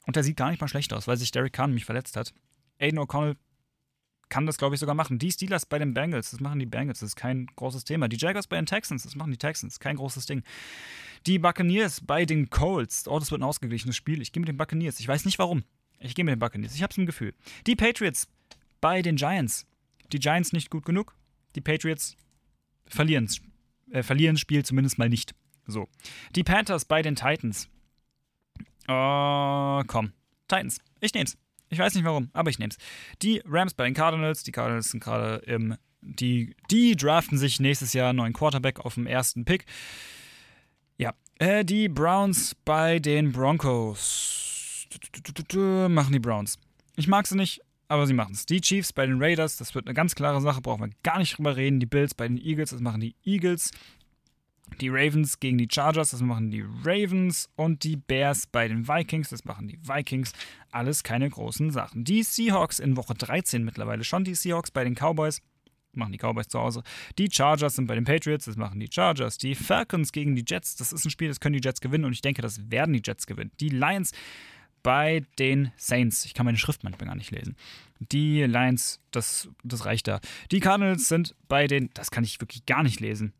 Und 0.06 0.14
der 0.14 0.22
sieht 0.22 0.36
gar 0.36 0.50
nicht 0.50 0.60
mal 0.60 0.68
schlecht 0.68 0.92
aus, 0.92 1.08
weil 1.08 1.16
sich 1.16 1.32
Derek 1.32 1.52
Kahn 1.52 1.74
mich 1.74 1.84
verletzt 1.84 2.16
hat. 2.16 2.32
Aiden 2.78 3.00
O'Connell 3.00 3.36
kann 4.28 4.46
das, 4.46 4.58
glaube 4.58 4.74
ich, 4.74 4.80
sogar 4.80 4.94
machen. 4.94 5.18
Die 5.18 5.30
Steelers 5.30 5.66
bei 5.66 5.78
den 5.78 5.94
Bengals, 5.94 6.30
das 6.30 6.40
machen 6.40 6.58
die 6.58 6.66
Bengals, 6.66 7.00
das 7.00 7.10
ist 7.10 7.16
kein 7.16 7.46
großes 7.56 7.84
Thema. 7.84 8.08
Die 8.08 8.16
Jaguars 8.16 8.46
bei 8.46 8.56
den 8.56 8.66
Texans, 8.66 9.04
das 9.04 9.14
machen 9.14 9.30
die 9.30 9.38
Texans, 9.38 9.80
kein 9.80 9.96
großes 9.96 10.26
Ding. 10.26 10.42
Die 11.26 11.38
Buccaneers 11.38 12.00
bei 12.00 12.24
den 12.24 12.50
Colts, 12.50 13.06
oh, 13.08 13.18
das 13.18 13.30
wird 13.30 13.40
ein 13.40 13.44
ausgeglichenes 13.44 13.96
Spiel. 13.96 14.20
Ich 14.22 14.32
gehe 14.32 14.40
mit 14.40 14.48
den 14.48 14.56
Buccaneers, 14.56 15.00
ich 15.00 15.08
weiß 15.08 15.24
nicht 15.24 15.38
warum. 15.38 15.64
Ich 15.98 16.14
gehe 16.14 16.24
mit 16.24 16.32
den 16.32 16.38
Buccaneers, 16.38 16.74
ich 16.74 16.82
habe 16.82 16.90
es 16.90 16.98
im 16.98 17.06
Gefühl. 17.06 17.34
Die 17.66 17.76
Patriots 17.76 18.28
bei 18.80 19.02
den 19.02 19.16
Giants. 19.16 19.66
Die 20.12 20.18
Giants 20.18 20.52
nicht 20.52 20.70
gut 20.70 20.84
genug, 20.84 21.16
die 21.56 21.60
Patriots 21.60 22.16
verlieren, 22.86 23.28
äh, 23.90 24.02
verlieren 24.02 24.36
das 24.36 24.40
Spiel 24.40 24.64
zumindest 24.64 24.98
mal 24.98 25.08
nicht. 25.08 25.34
So. 25.66 25.88
Die 26.34 26.44
Panthers 26.44 26.84
bei 26.84 27.02
den 27.02 27.16
Titans. 27.16 27.68
Oh, 28.88 29.82
komm. 29.86 30.12
Titans. 30.46 30.80
Ich 31.00 31.12
nehm's. 31.12 31.36
Ich 31.68 31.78
weiß 31.78 31.94
nicht 31.94 32.04
warum, 32.04 32.30
aber 32.32 32.50
ich 32.50 32.58
nehm's. 32.58 32.76
Die 33.22 33.42
Rams 33.44 33.74
bei 33.74 33.84
den 33.84 33.94
Cardinals. 33.94 34.42
Die 34.42 34.52
Cardinals 34.52 34.90
sind 34.90 35.02
gerade 35.02 35.36
im. 35.46 35.76
Die, 36.00 36.54
die 36.70 36.94
draften 36.94 37.36
sich 37.36 37.58
nächstes 37.58 37.92
Jahr 37.92 38.10
einen 38.10 38.18
neuen 38.18 38.32
Quarterback 38.32 38.80
auf 38.80 38.94
dem 38.94 39.06
ersten 39.06 39.44
Pick. 39.44 39.64
Ja. 40.98 41.14
Äh, 41.38 41.64
die 41.64 41.88
Browns 41.88 42.54
bei 42.64 43.00
den 43.00 43.32
Broncos. 43.32 44.86
Machen 45.52 46.12
die 46.12 46.20
Browns. 46.20 46.58
Ich 46.94 47.08
mag 47.08 47.26
sie 47.26 47.36
nicht, 47.36 47.60
aber 47.88 48.06
sie 48.06 48.14
machen 48.14 48.34
es. 48.34 48.46
Die 48.46 48.60
Chiefs 48.60 48.92
bei 48.92 49.04
den 49.06 49.20
Raiders, 49.22 49.56
das 49.56 49.74
wird 49.74 49.86
eine 49.86 49.94
ganz 49.94 50.14
klare 50.14 50.40
Sache, 50.40 50.60
brauchen 50.60 50.82
wir 50.82 50.90
gar 51.02 51.18
nicht 51.18 51.36
drüber 51.36 51.56
reden. 51.56 51.80
Die 51.80 51.86
Bills 51.86 52.14
bei 52.14 52.28
den 52.28 52.38
Eagles, 52.38 52.70
das 52.70 52.80
machen 52.80 53.00
die 53.00 53.16
Eagles. 53.24 53.72
Die 54.80 54.88
Ravens 54.88 55.40
gegen 55.40 55.58
die 55.58 55.68
Chargers, 55.70 56.10
das 56.10 56.20
machen 56.20 56.50
die 56.50 56.64
Ravens. 56.84 57.48
Und 57.56 57.84
die 57.84 57.96
Bears 57.96 58.46
bei 58.46 58.68
den 58.68 58.86
Vikings, 58.88 59.30
das 59.30 59.44
machen 59.44 59.68
die 59.68 59.78
Vikings. 59.82 60.32
Alles 60.70 61.02
keine 61.02 61.28
großen 61.30 61.70
Sachen. 61.70 62.04
Die 62.04 62.22
Seahawks 62.22 62.78
in 62.78 62.96
Woche 62.96 63.14
13 63.14 63.64
mittlerweile 63.64 64.04
schon. 64.04 64.24
Die 64.24 64.34
Seahawks 64.34 64.70
bei 64.70 64.84
den 64.84 64.94
Cowboys, 64.94 65.42
machen 65.96 66.12
die 66.12 66.18
Cowboys 66.18 66.48
zu 66.48 66.58
Hause. 66.58 66.82
Die 67.18 67.28
Chargers 67.30 67.76
sind 67.76 67.86
bei 67.86 67.94
den 67.94 68.04
Patriots, 68.04 68.44
das 68.44 68.56
machen 68.56 68.78
die 68.80 68.88
Chargers. 68.92 69.38
Die 69.38 69.54
Falcons 69.54 70.12
gegen 70.12 70.36
die 70.36 70.44
Jets, 70.46 70.76
das 70.76 70.92
ist 70.92 71.04
ein 71.04 71.10
Spiel, 71.10 71.28
das 71.28 71.40
können 71.40 71.54
die 71.54 71.66
Jets 71.66 71.80
gewinnen. 71.80 72.04
Und 72.04 72.12
ich 72.12 72.22
denke, 72.22 72.42
das 72.42 72.70
werden 72.70 72.92
die 72.92 73.02
Jets 73.04 73.26
gewinnen. 73.26 73.50
Die 73.60 73.70
Lions 73.70 74.12
bei 74.82 75.24
den 75.38 75.72
Saints. 75.76 76.24
Ich 76.26 76.34
kann 76.34 76.46
meine 76.46 76.58
Schrift 76.58 76.84
manchmal 76.84 77.08
gar 77.08 77.16
nicht 77.16 77.32
lesen. 77.32 77.56
Die 77.98 78.42
Lions, 78.42 79.00
das, 79.10 79.48
das 79.64 79.84
reicht 79.84 80.06
da. 80.06 80.20
Die 80.52 80.60
Cardinals 80.60 81.08
sind 81.08 81.34
bei 81.48 81.66
den, 81.66 81.90
das 81.94 82.10
kann 82.10 82.22
ich 82.22 82.40
wirklich 82.40 82.66
gar 82.66 82.82
nicht 82.82 83.00
lesen. 83.00 83.32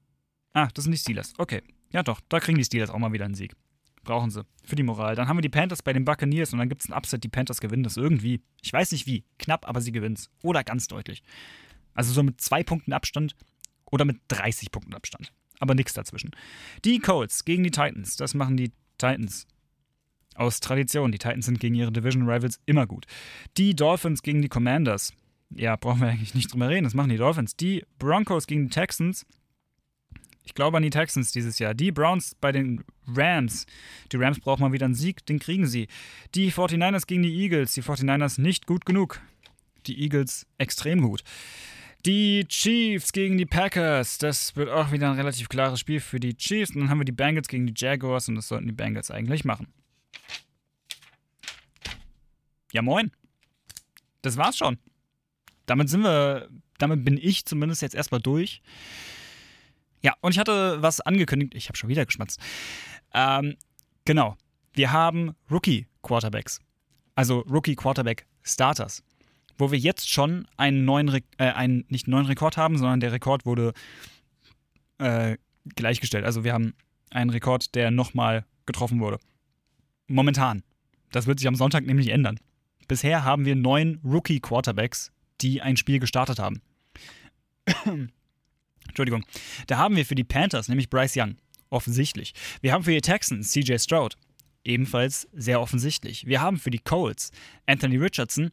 Ah, 0.57 0.71
das 0.73 0.85
sind 0.85 0.93
die 0.93 0.99
Steelers. 0.99 1.35
Okay. 1.37 1.63
Ja 1.93 2.03
doch, 2.03 2.19
da 2.31 2.41
kriegen 2.41 2.57
die 2.57 2.65
Steelers 2.65 2.89
auch 2.89 2.99
mal 2.99 3.13
wieder 3.13 3.27
einen 3.27 3.35
Sieg. 3.35 3.55
Brauchen 4.05 4.31
sie. 4.31 4.43
Für 4.65 4.75
die 4.75 4.85
Moral. 4.85 5.15
Dann 5.15 5.29
haben 5.29 5.37
wir 5.37 5.43
die 5.43 5.51
Panthers 5.51 5.83
bei 5.83 5.93
den 5.93 6.07
Buccaneers 6.07 6.55
und 6.55 6.59
dann 6.59 6.71
gibt 6.71 6.83
es 6.83 6.89
ein 6.89 6.95
Upset. 6.95 7.23
Die 7.23 7.29
Panthers 7.29 7.61
gewinnen 7.61 7.83
das 7.83 7.99
irgendwie. 7.99 8.41
Ich 8.63 8.73
weiß 8.73 8.93
nicht 8.93 9.07
wie. 9.07 9.23
Knapp, 9.39 9.69
aber 9.69 9.83
sie 9.83 9.93
gewinnen 9.93 10.15
es. 10.15 10.31
Oder 10.43 10.65
ganz 10.65 10.89
deutlich. 10.89 11.23
Also 11.93 12.15
so 12.15 12.23
mit 12.23 12.41
zwei 12.41 12.63
Punkten 12.63 12.95
Abstand 12.95 13.37
oder 13.85 14.07
mit 14.07 14.17
30 14.29 14.73
Punkten 14.73 14.95
Abstand. 14.95 15.31
Aber 15.59 15.75
nichts 15.75 15.93
dazwischen. 15.93 16.31
Die 16.87 17.01
Colts 17.01 17.45
gegen 17.45 17.63
die 17.63 17.71
Titans. 17.71 18.17
Das 18.17 18.33
machen 18.33 18.57
die 18.57 18.73
Titans. 18.97 19.47
Aus 20.37 20.61
Tradition. 20.61 21.13
Die 21.13 21.19
Titans 21.19 21.45
sind 21.45 21.61
gegen 21.61 21.75
ihre 21.75 21.93
Division 21.93 22.27
Rivals 22.27 22.61
immer 22.65 22.87
gut. 22.87 23.05
Die 23.59 23.77
Dolphins 23.77 24.23
gegen 24.23 24.41
die 24.41 24.49
Commanders. 24.49 25.13
Ja, 25.51 25.77
brauchen 25.77 26.01
wir 26.01 26.09
eigentlich 26.09 26.35
nicht 26.35 26.51
drüber 26.51 26.71
reden. 26.71 26.85
Das 26.85 26.95
machen 26.95 27.11
die 27.11 27.19
Dolphins. 27.19 27.57
Die 27.57 27.85
Broncos 27.99 28.47
gegen 28.47 28.65
die 28.69 28.71
Texans. 28.71 29.27
Ich 30.47 30.55
glaube 30.55 30.77
an 30.77 30.85
die 30.85 30.91
Texans 30.91 31.33
dieses 31.33 31.59
Jahr. 31.59 31.75
Die 31.75 31.91
Browns 31.91 32.37
bei 32.41 32.53
den 32.53 32.85
Rams. 33.09 33.67
Die 34.13 34.17
Rams 34.17 34.39
brauchen 34.39 34.63
mal 34.63 34.73
wieder 34.73 34.87
einen 34.87 34.95
Sieg, 34.95 35.27
den 35.27 35.41
kriegen 35.41 35.67
sie. 35.67 35.89
Die 36.37 36.53
49ers 36.53 37.07
gegen 37.07 37.25
die 37.25 37.35
Eagles. 37.35 37.75
Die 37.75 37.83
49ers 37.83 38.41
nicht 38.41 38.65
gut 38.65 38.87
genug. 38.87 39.21
Die 39.87 40.01
Eagles 40.01 40.47
extrem 40.57 41.03
gut. 41.03 41.25
Die 42.07 42.47
Chiefs 42.47 43.13
gegen 43.13 43.37
die 43.39 43.45
Packers. 43.45 44.19
Das 44.19 44.55
wird 44.55 44.71
auch 44.71 44.93
wieder 44.93 45.11
ein 45.11 45.17
relativ 45.17 45.49
klares 45.49 45.81
Spiel 45.81 45.99
für 45.99 46.21
die 46.21 46.37
Chiefs. 46.37 46.71
Und 46.71 46.83
dann 46.83 46.91
haben 46.91 47.01
wir 47.01 47.05
die 47.05 47.13
Bengals 47.13 47.49
gegen 47.49 47.67
die 47.67 47.75
Jaguars 47.77 48.29
und 48.29 48.37
das 48.37 48.47
sollten 48.47 48.67
die 48.67 48.73
Bengals 48.73 49.11
eigentlich 49.11 49.45
machen. 49.45 49.67
Ja, 52.73 52.83
moin. 52.83 53.11
Das 54.23 54.37
war's 54.37 54.57
schon. 54.57 54.79
Damit 55.67 55.89
sind 55.89 56.03
wir, 56.03 56.49
damit 56.79 57.05
bin 57.05 57.19
ich 57.21 57.45
zumindest 57.47 57.83
jetzt 57.83 57.97
erstmal 57.97 58.21
durch. 58.21 58.63
Ja, 60.03 60.15
und 60.21 60.33
ich 60.33 60.39
hatte 60.39 60.83
was 60.83 61.01
angekündigt. 61.01 61.55
Ich 61.55 61.69
habe 61.69 61.77
schon 61.77 61.89
wieder 61.89 62.07
geschmatzt. 62.07 62.41
Ähm, 63.15 63.57
genau. 64.05 64.37
Wir 64.73 64.93
haben 64.93 65.35
Rookie-Quarterbacks. 65.51 66.61
Also 67.15 67.41
Rookie-Quarterback-Starters. 67.41 69.03
Wo 69.59 69.73
wir 69.73 69.79
jetzt 69.79 70.11
schon 70.11 70.47
einen 70.59 70.85
neuen, 70.85 71.09
Re 71.09 71.21
äh, 71.39 71.51
einen, 71.51 71.85
nicht 71.89 72.07
einen 72.07 72.13
neuen 72.13 72.27
Rekord 72.27 72.57
haben, 72.57 72.77
sondern 72.77 73.01
der 73.01 73.13
Rekord 73.13 73.47
wurde 73.47 73.73
äh, 74.99 75.39
gleichgestellt. 75.75 76.25
Also 76.25 76.45
wir 76.45 76.53
haben 76.53 76.75
einen 77.11 77.31
Rekord, 77.31 77.75
der 77.75 77.91
nochmal 77.91 78.45
getroffen 78.67 79.01
wurde. 79.01 79.19
Momentan. 80.09 80.63
Das 81.11 81.27
wird 81.27 81.39
sich 81.39 81.49
am 81.49 81.55
Sonntag 81.55 81.87
nämlich 81.87 82.09
ändern. 82.09 82.39
Bisher 82.89 83.25
haben 83.25 83.45
wir 83.45 83.57
neun 83.57 84.01
Rookie-Quarterbacks, 84.05 85.11
die 85.41 85.63
ein 85.63 85.77
Spiel 85.77 85.99
gestartet 85.99 86.39
haben. 86.39 86.61
Entschuldigung. 88.97 89.27
Da 89.67 89.77
haben 89.77 89.95
wir 89.95 90.07
für 90.07 90.15
die 90.15 90.25
Panthers 90.25 90.69
nämlich 90.69 90.89
Bryce 90.89 91.17
Young. 91.17 91.37
Offensichtlich. 91.69 92.33
Wir 92.63 92.73
haben 92.73 92.83
für 92.83 92.93
die 92.93 93.03
Texans 93.03 93.53
CJ 93.53 93.77
Stroud. 93.79 94.17
Ebenfalls 94.65 95.29
sehr 95.35 95.61
offensichtlich. 95.61 96.27
Wir 96.27 96.41
haben 96.41 96.59
für 96.59 96.71
die 96.71 96.79
Colts 96.79 97.31
Anthony 97.67 97.99
Richardson. 97.99 98.53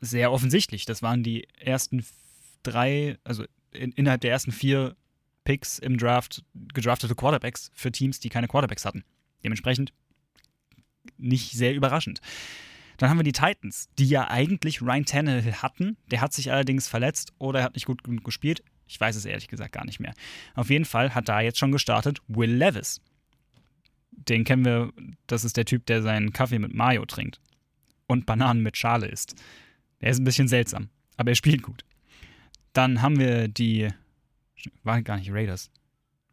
Sehr 0.00 0.32
offensichtlich. 0.32 0.86
Das 0.86 1.02
waren 1.02 1.22
die 1.22 1.46
ersten 1.58 2.06
drei, 2.62 3.18
also 3.22 3.44
in, 3.70 3.92
innerhalb 3.92 4.22
der 4.22 4.30
ersten 4.30 4.50
vier 4.50 4.96
Picks 5.44 5.78
im 5.78 5.98
Draft 5.98 6.42
gedraftete 6.54 7.14
Quarterbacks 7.14 7.70
für 7.74 7.92
Teams, 7.92 8.20
die 8.20 8.30
keine 8.30 8.48
Quarterbacks 8.48 8.86
hatten. 8.86 9.04
Dementsprechend 9.44 9.92
nicht 11.18 11.52
sehr 11.52 11.74
überraschend. 11.74 12.20
Dann 12.96 13.10
haben 13.10 13.18
wir 13.18 13.24
die 13.24 13.32
Titans, 13.32 13.90
die 13.98 14.08
ja 14.08 14.28
eigentlich 14.28 14.80
Ryan 14.80 15.04
Tannehill 15.04 15.54
hatten. 15.54 15.98
Der 16.10 16.22
hat 16.22 16.32
sich 16.32 16.50
allerdings 16.50 16.88
verletzt 16.88 17.32
oder 17.38 17.60
er 17.60 17.64
hat 17.66 17.74
nicht 17.74 17.86
gut 17.86 18.02
genug 18.02 18.24
gespielt. 18.24 18.62
Ich 18.88 19.00
weiß 19.00 19.16
es 19.16 19.24
ehrlich 19.24 19.48
gesagt 19.48 19.72
gar 19.72 19.84
nicht 19.84 20.00
mehr. 20.00 20.14
Auf 20.54 20.70
jeden 20.70 20.84
Fall 20.84 21.14
hat 21.14 21.28
da 21.28 21.40
jetzt 21.40 21.58
schon 21.58 21.72
gestartet 21.72 22.20
Will 22.26 22.50
Levis. 22.50 23.00
Den 24.10 24.44
kennen 24.44 24.64
wir, 24.64 24.92
das 25.26 25.44
ist 25.44 25.56
der 25.56 25.64
Typ, 25.64 25.86
der 25.86 26.02
seinen 26.02 26.32
Kaffee 26.32 26.58
mit 26.58 26.74
Mayo 26.74 27.04
trinkt 27.04 27.40
und 28.06 28.26
Bananen 28.26 28.62
mit 28.62 28.76
Schale 28.76 29.06
isst. 29.06 29.36
Der 30.00 30.10
ist 30.10 30.18
ein 30.18 30.24
bisschen 30.24 30.48
seltsam, 30.48 30.88
aber 31.16 31.30
er 31.30 31.36
spielt 31.36 31.62
gut. 31.62 31.84
Dann 32.72 33.02
haben 33.02 33.18
wir 33.18 33.48
die, 33.48 33.88
waren 34.82 35.04
gar 35.04 35.18
nicht 35.18 35.30
Raiders. 35.30 35.70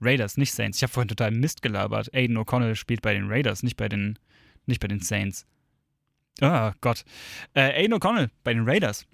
Raiders, 0.01 0.37
nicht 0.37 0.53
Saints. 0.53 0.77
Ich 0.77 0.83
habe 0.83 0.93
vorhin 0.93 1.07
total 1.07 1.31
Mist 1.31 1.61
gelabert. 1.61 2.13
Aiden 2.13 2.37
O'Connell 2.37 2.75
spielt 2.75 3.01
bei 3.01 3.13
den 3.13 3.27
Raiders, 3.29 3.63
nicht 3.63 3.77
bei 3.77 3.89
den, 3.89 4.19
nicht 4.65 4.79
bei 4.79 4.87
den 4.87 4.99
Saints. 4.99 5.45
Oh 6.41 6.71
Gott. 6.81 7.05
Äh, 7.53 7.83
Aiden 7.83 7.93
O'Connell 7.93 8.29
bei 8.43 8.53
den 8.53 8.67
Raiders. 8.67 9.05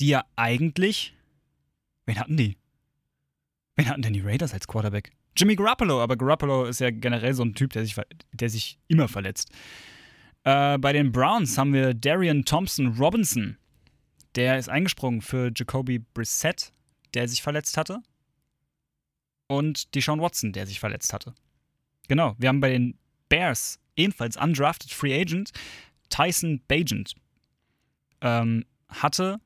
Die 0.00 0.08
ja 0.08 0.24
eigentlich 0.34 1.15
Wen 2.06 2.18
hatten 2.18 2.36
die? 2.36 2.56
Wen 3.74 3.88
hatten 3.88 4.02
denn 4.02 4.14
die 4.14 4.20
Raiders 4.20 4.54
als 4.54 4.66
Quarterback? 4.66 5.12
Jimmy 5.36 5.54
Garoppolo, 5.54 6.02
aber 6.02 6.16
Garoppolo 6.16 6.64
ist 6.64 6.80
ja 6.80 6.90
generell 6.90 7.34
so 7.34 7.44
ein 7.44 7.54
Typ, 7.54 7.72
der 7.72 7.84
sich, 7.84 7.94
der 8.32 8.48
sich 8.48 8.78
immer 8.88 9.06
verletzt. 9.06 9.50
Äh, 10.44 10.78
bei 10.78 10.92
den 10.92 11.12
Browns 11.12 11.58
haben 11.58 11.74
wir 11.74 11.92
Darian 11.92 12.44
Thompson 12.44 12.96
Robinson. 12.96 13.58
Der 14.34 14.58
ist 14.58 14.68
eingesprungen 14.68 15.20
für 15.20 15.50
Jacoby 15.54 15.98
Brissett, 15.98 16.72
der 17.14 17.28
sich 17.28 17.42
verletzt 17.42 17.76
hatte. 17.76 18.00
Und 19.48 19.94
Deshaun 19.94 20.20
Watson, 20.20 20.52
der 20.52 20.66
sich 20.66 20.80
verletzt 20.80 21.12
hatte. 21.12 21.34
Genau, 22.08 22.34
wir 22.38 22.48
haben 22.48 22.60
bei 22.60 22.70
den 22.70 22.98
Bears 23.28 23.78
ebenfalls 23.96 24.36
undrafted 24.36 24.92
Free 24.92 25.20
Agent 25.20 25.52
Tyson 26.08 26.62
Bagent. 26.68 27.14
Ähm, 28.20 28.64
hatte 28.88 29.40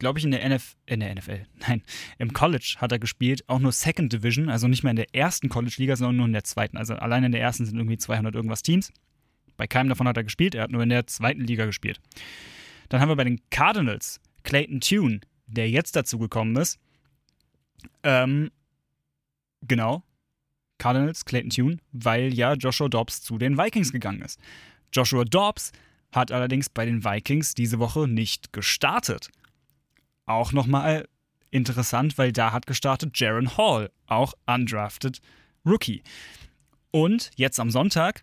glaube 0.00 0.18
ich, 0.18 0.24
in 0.24 0.32
der, 0.32 0.42
NF 0.44 0.76
in 0.86 0.98
der 0.98 1.14
NFL, 1.14 1.46
nein, 1.68 1.82
im 2.18 2.32
College 2.32 2.76
hat 2.78 2.90
er 2.90 2.98
gespielt, 2.98 3.48
auch 3.48 3.60
nur 3.60 3.70
Second 3.70 4.12
Division, 4.12 4.48
also 4.48 4.66
nicht 4.66 4.82
mehr 4.82 4.90
in 4.90 4.96
der 4.96 5.14
ersten 5.14 5.48
College-Liga, 5.48 5.94
sondern 5.94 6.16
nur 6.16 6.26
in 6.26 6.32
der 6.32 6.42
zweiten. 6.42 6.76
Also 6.76 6.94
allein 6.96 7.22
in 7.22 7.32
der 7.32 7.40
ersten 7.40 7.64
sind 7.64 7.76
irgendwie 7.76 7.98
200 7.98 8.34
irgendwas 8.34 8.62
Teams. 8.62 8.92
Bei 9.56 9.68
keinem 9.68 9.90
davon 9.90 10.08
hat 10.08 10.16
er 10.16 10.24
gespielt, 10.24 10.56
er 10.56 10.64
hat 10.64 10.70
nur 10.72 10.82
in 10.82 10.88
der 10.88 11.06
zweiten 11.06 11.42
Liga 11.42 11.66
gespielt. 11.66 12.00
Dann 12.88 13.00
haben 13.00 13.08
wir 13.08 13.16
bei 13.16 13.24
den 13.24 13.40
Cardinals 13.50 14.20
Clayton 14.42 14.80
Tune, 14.80 15.20
der 15.46 15.70
jetzt 15.70 15.94
dazu 15.94 16.18
gekommen 16.18 16.56
ist. 16.56 16.80
Ähm, 18.02 18.50
genau, 19.62 20.02
Cardinals, 20.78 21.24
Clayton 21.24 21.50
Tune, 21.50 21.76
weil 21.92 22.34
ja 22.34 22.54
Joshua 22.54 22.88
Dobbs 22.88 23.22
zu 23.22 23.38
den 23.38 23.58
Vikings 23.58 23.92
gegangen 23.92 24.22
ist. 24.22 24.40
Joshua 24.92 25.24
Dobbs 25.24 25.72
hat 26.12 26.32
allerdings 26.32 26.68
bei 26.68 26.84
den 26.84 27.04
Vikings 27.04 27.54
diese 27.54 27.78
Woche 27.78 28.08
nicht 28.08 28.52
gestartet. 28.52 29.28
Auch 30.30 30.52
nochmal 30.52 31.08
interessant, 31.50 32.16
weil 32.16 32.30
da 32.30 32.52
hat 32.52 32.68
gestartet 32.68 33.18
Jaron 33.18 33.56
Hall, 33.56 33.90
auch 34.06 34.32
undrafted 34.46 35.20
Rookie. 35.66 36.04
Und 36.92 37.32
jetzt 37.34 37.58
am 37.58 37.72
Sonntag, 37.72 38.22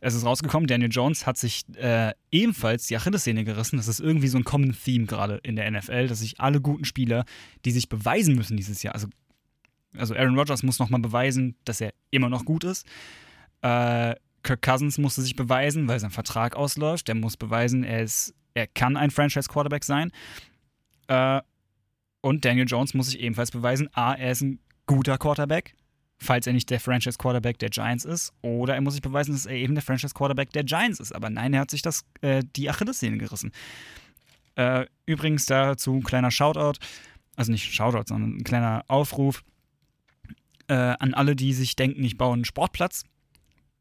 es 0.00 0.12
ist 0.14 0.26
rausgekommen, 0.26 0.66
Daniel 0.66 0.90
Jones 0.90 1.26
hat 1.26 1.38
sich 1.38 1.64
äh, 1.76 2.12
ebenfalls 2.30 2.88
die 2.88 2.96
Achillessehne 2.98 3.42
gerissen. 3.44 3.78
Das 3.78 3.88
ist 3.88 4.00
irgendwie 4.00 4.28
so 4.28 4.36
ein 4.36 4.44
Common 4.44 4.76
Theme 4.76 5.06
gerade 5.06 5.36
in 5.42 5.56
der 5.56 5.70
NFL, 5.70 6.08
dass 6.08 6.18
sich 6.18 6.38
alle 6.40 6.60
guten 6.60 6.84
Spieler, 6.84 7.24
die 7.64 7.70
sich 7.70 7.88
beweisen 7.88 8.34
müssen 8.34 8.58
dieses 8.58 8.82
Jahr, 8.82 8.92
also, 8.94 9.08
also 9.96 10.14
Aaron 10.14 10.38
Rodgers 10.38 10.62
muss 10.62 10.78
nochmal 10.78 11.00
beweisen, 11.00 11.56
dass 11.64 11.80
er 11.80 11.94
immer 12.10 12.28
noch 12.28 12.44
gut 12.44 12.64
ist. 12.64 12.86
Äh, 13.62 14.14
Kirk 14.42 14.60
Cousins 14.60 14.98
musste 14.98 15.22
sich 15.22 15.36
beweisen, 15.36 15.88
weil 15.88 16.00
sein 16.00 16.10
Vertrag 16.10 16.54
ausläuft. 16.54 17.08
Der 17.08 17.14
muss 17.14 17.38
beweisen, 17.38 17.82
er, 17.82 18.02
ist, 18.02 18.34
er 18.52 18.66
kann 18.66 18.98
ein 18.98 19.10
Franchise-Quarterback 19.10 19.84
sein. 19.84 20.12
Äh, 21.08 21.40
und 22.20 22.44
Daniel 22.44 22.66
Jones 22.66 22.94
muss 22.94 23.06
sich 23.06 23.20
ebenfalls 23.20 23.50
beweisen, 23.50 23.88
A, 23.94 24.14
er 24.14 24.32
ist 24.32 24.42
ein 24.42 24.60
guter 24.86 25.18
Quarterback, 25.18 25.74
falls 26.18 26.46
er 26.46 26.52
nicht 26.52 26.70
der 26.70 26.80
Franchise-Quarterback 26.80 27.58
der 27.58 27.70
Giants 27.70 28.04
ist, 28.04 28.32
oder 28.42 28.74
er 28.74 28.80
muss 28.80 28.94
sich 28.94 29.02
beweisen, 29.02 29.32
dass 29.32 29.46
er 29.46 29.56
eben 29.56 29.74
der 29.74 29.82
Franchise-Quarterback 29.82 30.50
der 30.52 30.64
Giants 30.64 31.00
ist. 31.00 31.12
Aber 31.12 31.30
nein, 31.30 31.52
er 31.52 31.60
hat 31.60 31.70
sich 31.70 31.82
das, 31.82 32.04
äh, 32.20 32.42
die 32.56 32.70
Achillessehne 32.70 33.18
gerissen. 33.18 33.50
Äh, 34.54 34.86
übrigens 35.06 35.46
dazu 35.46 35.94
ein 35.94 36.04
kleiner 36.04 36.30
Shoutout, 36.30 36.78
also 37.36 37.50
nicht 37.50 37.72
Shoutout, 37.72 38.04
sondern 38.06 38.36
ein 38.36 38.44
kleiner 38.44 38.84
Aufruf 38.88 39.42
äh, 40.68 40.74
an 40.74 41.14
alle, 41.14 41.34
die 41.34 41.54
sich 41.54 41.74
denken, 41.74 42.04
ich 42.04 42.18
baue 42.18 42.34
einen 42.34 42.44
Sportplatz 42.44 43.04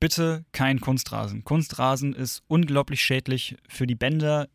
bitte 0.01 0.43
kein 0.51 0.81
Kunstrasen. 0.81 1.45
Kunstrasen 1.45 2.13
ist 2.13 2.43
unglaublich 2.47 3.01
schädlich 3.01 3.55
für 3.69 3.87
die 3.87 3.95
Bänder 3.95 4.49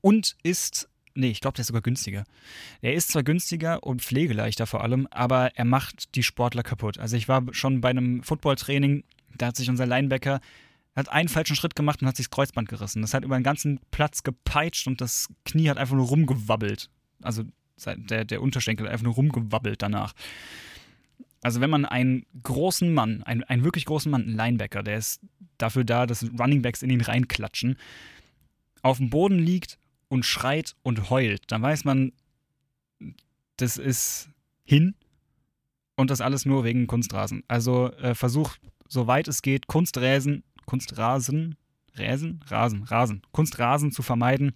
und 0.00 0.36
ist, 0.42 0.88
nee, 1.18 1.30
ich 1.30 1.40
glaube, 1.40 1.56
der 1.56 1.62
ist 1.62 1.68
sogar 1.68 1.82
günstiger. 1.82 2.24
Er 2.80 2.94
ist 2.94 3.10
zwar 3.10 3.22
günstiger 3.22 3.82
und 3.82 4.02
pflegeleichter 4.02 4.66
vor 4.66 4.82
allem, 4.82 5.06
aber 5.10 5.56
er 5.56 5.64
macht 5.64 6.14
die 6.14 6.22
Sportler 6.22 6.62
kaputt. 6.62 6.98
Also 6.98 7.16
ich 7.16 7.28
war 7.28 7.42
schon 7.52 7.80
bei 7.80 7.90
einem 7.90 8.22
Footballtraining, 8.22 9.04
da 9.36 9.48
hat 9.48 9.56
sich 9.56 9.68
unser 9.68 9.86
Linebacker 9.86 10.40
hat 10.96 11.10
einen 11.10 11.28
falschen 11.28 11.54
Schritt 11.54 11.76
gemacht 11.76 12.02
und 12.02 12.08
hat 12.08 12.16
sich 12.16 12.26
das 12.26 12.34
Kreuzband 12.34 12.68
gerissen. 12.68 13.02
Das 13.02 13.14
hat 13.14 13.24
über 13.24 13.38
den 13.38 13.44
ganzen 13.44 13.78
Platz 13.92 14.24
gepeitscht 14.24 14.88
und 14.88 15.00
das 15.00 15.28
Knie 15.44 15.70
hat 15.70 15.78
einfach 15.78 15.94
nur 15.94 16.08
rumgewabbelt. 16.08 16.90
Also 17.22 17.44
der, 17.86 18.24
der 18.24 18.42
Unterschenkel 18.42 18.86
hat 18.86 18.92
einfach 18.92 19.04
nur 19.04 19.14
rumgewabbelt 19.14 19.80
danach. 19.80 20.12
Also 21.40 21.60
wenn 21.60 21.70
man 21.70 21.84
einen 21.84 22.26
großen 22.42 22.92
Mann, 22.92 23.22
einen, 23.22 23.44
einen 23.44 23.62
wirklich 23.62 23.84
großen 23.84 24.10
Mann, 24.10 24.22
einen 24.22 24.36
Linebacker, 24.36 24.82
der 24.82 24.98
ist 24.98 25.20
dafür 25.56 25.84
da, 25.84 26.06
dass 26.06 26.26
Runningbacks 26.36 26.82
in 26.82 26.90
ihn 26.90 27.00
reinklatschen, 27.00 27.76
auf 28.82 28.98
dem 28.98 29.10
Boden 29.10 29.38
liegt 29.38 29.78
und 30.08 30.24
schreit 30.24 30.74
und 30.82 31.10
heult, 31.10 31.42
dann 31.48 31.62
weiß 31.62 31.84
man, 31.84 32.12
das 33.56 33.76
ist 33.76 34.30
hin 34.64 34.94
und 35.96 36.10
das 36.10 36.20
alles 36.20 36.46
nur 36.46 36.64
wegen 36.64 36.86
Kunstrasen. 36.86 37.42
Also 37.48 37.92
äh, 37.94 38.14
versuch, 38.14 38.56
soweit 38.88 39.28
es 39.28 39.42
geht, 39.42 39.66
Kunstrasen, 39.66 40.44
Kunstrasen, 40.66 41.56
Räsen, 41.96 42.40
Rasen, 42.46 42.84
Rasen, 42.84 43.22
Kunstrasen 43.32 43.92
zu 43.92 44.02
vermeiden. 44.02 44.52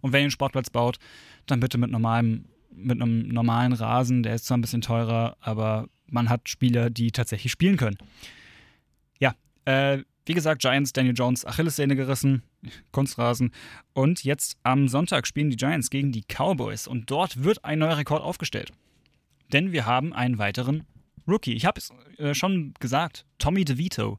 Und 0.00 0.12
wenn 0.12 0.20
ihr 0.20 0.24
einen 0.24 0.30
Sportplatz 0.30 0.70
baut, 0.70 0.98
dann 1.46 1.60
bitte 1.60 1.78
mit 1.78 1.90
normalem 1.90 2.46
mit 2.76 3.00
einem 3.00 3.28
normalen 3.28 3.72
Rasen, 3.72 4.22
der 4.22 4.34
ist 4.34 4.46
zwar 4.46 4.58
ein 4.58 4.60
bisschen 4.60 4.80
teurer, 4.80 5.36
aber 5.40 5.88
man 6.06 6.28
hat 6.28 6.48
Spieler, 6.48 6.90
die 6.90 7.12
tatsächlich 7.12 7.52
spielen 7.52 7.76
können. 7.76 7.96
Ja, 9.20 9.34
äh, 9.64 10.02
wie 10.26 10.34
gesagt, 10.34 10.62
Giants, 10.62 10.92
Daniel 10.92 11.14
Jones, 11.14 11.44
Achillessehne 11.44 11.96
gerissen, 11.96 12.42
Kunstrasen. 12.92 13.52
Und 13.92 14.24
jetzt 14.24 14.56
am 14.62 14.88
Sonntag 14.88 15.26
spielen 15.26 15.50
die 15.50 15.56
Giants 15.56 15.90
gegen 15.90 16.12
die 16.12 16.22
Cowboys 16.22 16.86
und 16.86 17.10
dort 17.10 17.44
wird 17.44 17.64
ein 17.64 17.78
neuer 17.78 17.98
Rekord 17.98 18.22
aufgestellt. 18.22 18.72
Denn 19.52 19.72
wir 19.72 19.86
haben 19.86 20.12
einen 20.12 20.38
weiteren 20.38 20.84
Rookie. 21.28 21.54
Ich 21.54 21.66
habe 21.66 21.78
es 21.78 21.92
äh, 22.18 22.34
schon 22.34 22.74
gesagt, 22.80 23.26
Tommy 23.38 23.64
DeVito. 23.64 24.18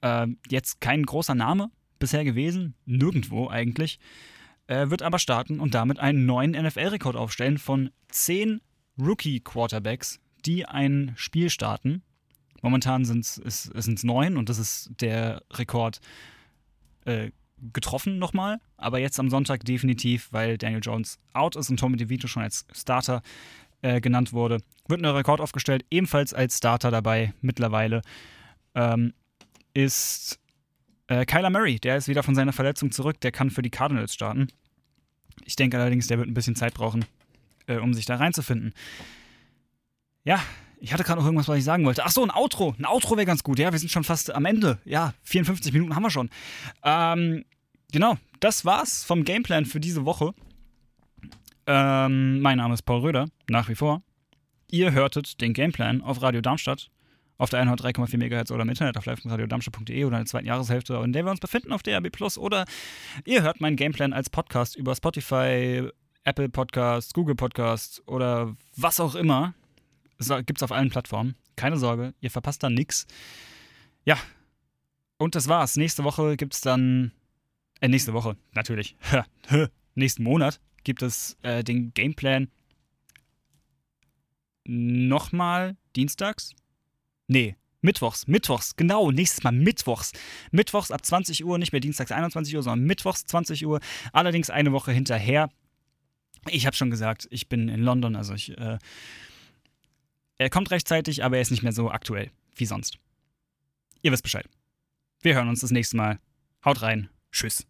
Äh, 0.00 0.28
jetzt 0.48 0.80
kein 0.80 1.04
großer 1.04 1.34
Name 1.34 1.70
bisher 1.98 2.24
gewesen, 2.24 2.74
nirgendwo 2.86 3.48
eigentlich. 3.48 3.98
Er 4.66 4.90
wird 4.90 5.02
aber 5.02 5.18
starten 5.18 5.60
und 5.60 5.74
damit 5.74 5.98
einen 5.98 6.26
neuen 6.26 6.52
NFL-Rekord 6.52 7.16
aufstellen 7.16 7.58
von 7.58 7.90
zehn 8.08 8.60
Rookie-Quarterbacks, 8.98 10.20
die 10.46 10.66
ein 10.66 11.12
Spiel 11.16 11.50
starten. 11.50 12.02
Momentan 12.62 13.04
sind 13.04 13.26
es 13.26 14.04
neun 14.04 14.36
und 14.36 14.48
das 14.48 14.58
ist 14.58 14.90
der 15.00 15.42
Rekord 15.52 16.00
äh, 17.04 17.30
getroffen 17.72 18.18
nochmal. 18.18 18.60
Aber 18.76 18.98
jetzt 18.98 19.18
am 19.18 19.30
Sonntag 19.30 19.64
definitiv, 19.64 20.28
weil 20.30 20.58
Daniel 20.58 20.80
Jones 20.82 21.18
out 21.32 21.56
ist 21.56 21.70
und 21.70 21.78
Tommy 21.78 21.96
DeVito 21.96 22.26
schon 22.28 22.42
als 22.42 22.66
Starter 22.72 23.22
äh, 23.82 24.00
genannt 24.00 24.32
wurde, 24.32 24.58
wird 24.88 25.00
ein 25.00 25.06
Rekord 25.06 25.40
aufgestellt. 25.40 25.84
Ebenfalls 25.90 26.34
als 26.34 26.58
Starter 26.58 26.90
dabei 26.90 27.32
mittlerweile 27.40 28.02
ähm, 28.74 29.14
ist 29.74 30.38
äh, 31.06 31.24
Kyler 31.24 31.50
Murray. 31.50 31.78
Der 31.78 31.96
ist 31.96 32.08
wieder 32.08 32.22
von 32.22 32.34
seiner 32.34 32.52
Verletzung 32.52 32.90
zurück. 32.92 33.20
Der 33.20 33.32
kann 33.32 33.50
für 33.50 33.62
die 33.62 33.70
Cardinals 33.70 34.14
starten. 34.14 34.48
Ich 35.44 35.56
denke 35.56 35.78
allerdings, 35.78 36.06
der 36.06 36.18
wird 36.18 36.28
ein 36.28 36.34
bisschen 36.34 36.56
Zeit 36.56 36.74
brauchen, 36.74 37.04
äh, 37.66 37.76
um 37.76 37.94
sich 37.94 38.06
da 38.06 38.16
reinzufinden. 38.16 38.74
Ja, 40.24 40.42
ich 40.80 40.92
hatte 40.92 41.04
gerade 41.04 41.20
noch 41.20 41.26
irgendwas, 41.26 41.48
was 41.48 41.58
ich 41.58 41.64
sagen 41.64 41.84
wollte. 41.84 42.04
Ach 42.04 42.10
so, 42.10 42.22
ein 42.22 42.30
Outro. 42.30 42.74
Ein 42.78 42.86
Outro 42.86 43.16
wäre 43.16 43.26
ganz 43.26 43.44
gut. 43.44 43.58
Ja, 43.58 43.70
wir 43.70 43.78
sind 43.78 43.90
schon 43.90 44.04
fast 44.04 44.34
am 44.34 44.46
Ende. 44.46 44.78
Ja, 44.84 45.14
54 45.24 45.72
Minuten 45.72 45.94
haben 45.94 46.02
wir 46.02 46.10
schon. 46.10 46.30
Ähm, 46.82 47.44
genau, 47.92 48.16
das 48.40 48.64
war's 48.64 49.04
vom 49.04 49.24
Gameplan 49.24 49.66
für 49.66 49.80
diese 49.80 50.04
Woche. 50.04 50.32
Ähm, 51.66 52.40
mein 52.40 52.56
Name 52.56 52.74
ist 52.74 52.82
Paul 52.82 53.00
Röder, 53.00 53.28
nach 53.48 53.68
wie 53.68 53.74
vor. 53.74 54.02
Ihr 54.70 54.92
hörtet 54.92 55.40
den 55.40 55.52
Gameplan 55.52 56.00
auf 56.00 56.22
Radio 56.22 56.40
Darmstadt 56.40 56.90
auf 57.36 57.50
der 57.50 57.62
103,4 57.62 58.16
MHz 58.18 58.50
oder 58.50 58.62
im 58.62 58.68
Internet 58.68 58.96
auf 58.96 59.06
live.radiodarmstadt.de 59.06 60.04
oder 60.04 60.18
in 60.18 60.24
der 60.24 60.26
zweiten 60.26 60.46
Jahreshälfte, 60.46 60.94
in 61.02 61.12
der 61.12 61.24
wir 61.24 61.30
uns 61.30 61.40
befinden 61.40 61.72
auf 61.72 61.82
DRB 61.82 62.10
Plus. 62.12 62.38
Oder 62.38 62.64
ihr 63.24 63.42
hört 63.42 63.60
meinen 63.60 63.76
Gameplan 63.76 64.12
als 64.12 64.28
Podcast 64.30 64.76
über 64.76 64.94
Spotify, 64.94 65.88
Apple 66.24 66.48
Podcasts, 66.48 67.12
Google 67.14 67.34
Podcasts 67.34 68.06
oder 68.06 68.54
was 68.76 69.00
auch 69.00 69.14
immer. 69.14 69.54
Gibt 70.28 70.58
es 70.58 70.62
auf 70.62 70.72
allen 70.72 70.90
Plattformen. 70.90 71.34
Keine 71.56 71.78
Sorge, 71.78 72.14
ihr 72.20 72.30
verpasst 72.30 72.62
da 72.62 72.70
nichts. 72.70 73.06
Ja, 74.04 74.18
und 75.18 75.34
das 75.34 75.48
war's. 75.48 75.76
Nächste 75.76 76.04
Woche 76.04 76.36
gibt 76.36 76.54
es 76.54 76.60
dann. 76.60 77.12
Äh, 77.80 77.88
nächste 77.88 78.12
Woche, 78.12 78.36
natürlich. 78.52 78.96
Nächsten 79.94 80.22
Monat 80.22 80.60
gibt 80.84 81.02
es 81.02 81.36
äh, 81.42 81.64
den 81.64 81.92
Gameplan 81.94 82.48
nochmal 84.66 85.76
dienstags. 85.96 86.54
Nee, 87.26 87.56
Mittwochs, 87.82 88.26
Mittwochs, 88.26 88.76
genau, 88.76 89.10
nächstes 89.10 89.42
Mal 89.42 89.52
Mittwochs. 89.52 90.12
Mittwochs 90.50 90.90
ab 90.90 91.04
20 91.04 91.44
Uhr, 91.44 91.58
nicht 91.58 91.72
mehr 91.72 91.80
Dienstags 91.80 92.12
21 92.12 92.54
Uhr, 92.56 92.62
sondern 92.62 92.86
Mittwochs 92.86 93.24
20 93.24 93.66
Uhr. 93.66 93.80
Allerdings 94.12 94.50
eine 94.50 94.72
Woche 94.72 94.92
hinterher. 94.92 95.50
Ich 96.48 96.66
habe 96.66 96.76
schon 96.76 96.90
gesagt, 96.90 97.26
ich 97.30 97.48
bin 97.48 97.68
in 97.68 97.82
London, 97.82 98.16
also 98.16 98.34
ich. 98.34 98.56
Äh, 98.56 98.78
er 100.40 100.48
kommt 100.48 100.70
rechtzeitig, 100.70 101.22
aber 101.22 101.36
er 101.36 101.42
ist 101.42 101.50
nicht 101.50 101.62
mehr 101.62 101.72
so 101.72 101.90
aktuell 101.90 102.30
wie 102.56 102.64
sonst. 102.64 102.98
Ihr 104.00 104.10
wisst 104.10 104.22
Bescheid. 104.22 104.48
Wir 105.20 105.34
hören 105.34 105.50
uns 105.50 105.60
das 105.60 105.70
nächste 105.70 105.98
Mal. 105.98 106.18
Haut 106.64 106.80
rein. 106.80 107.10
Tschüss. 107.30 107.66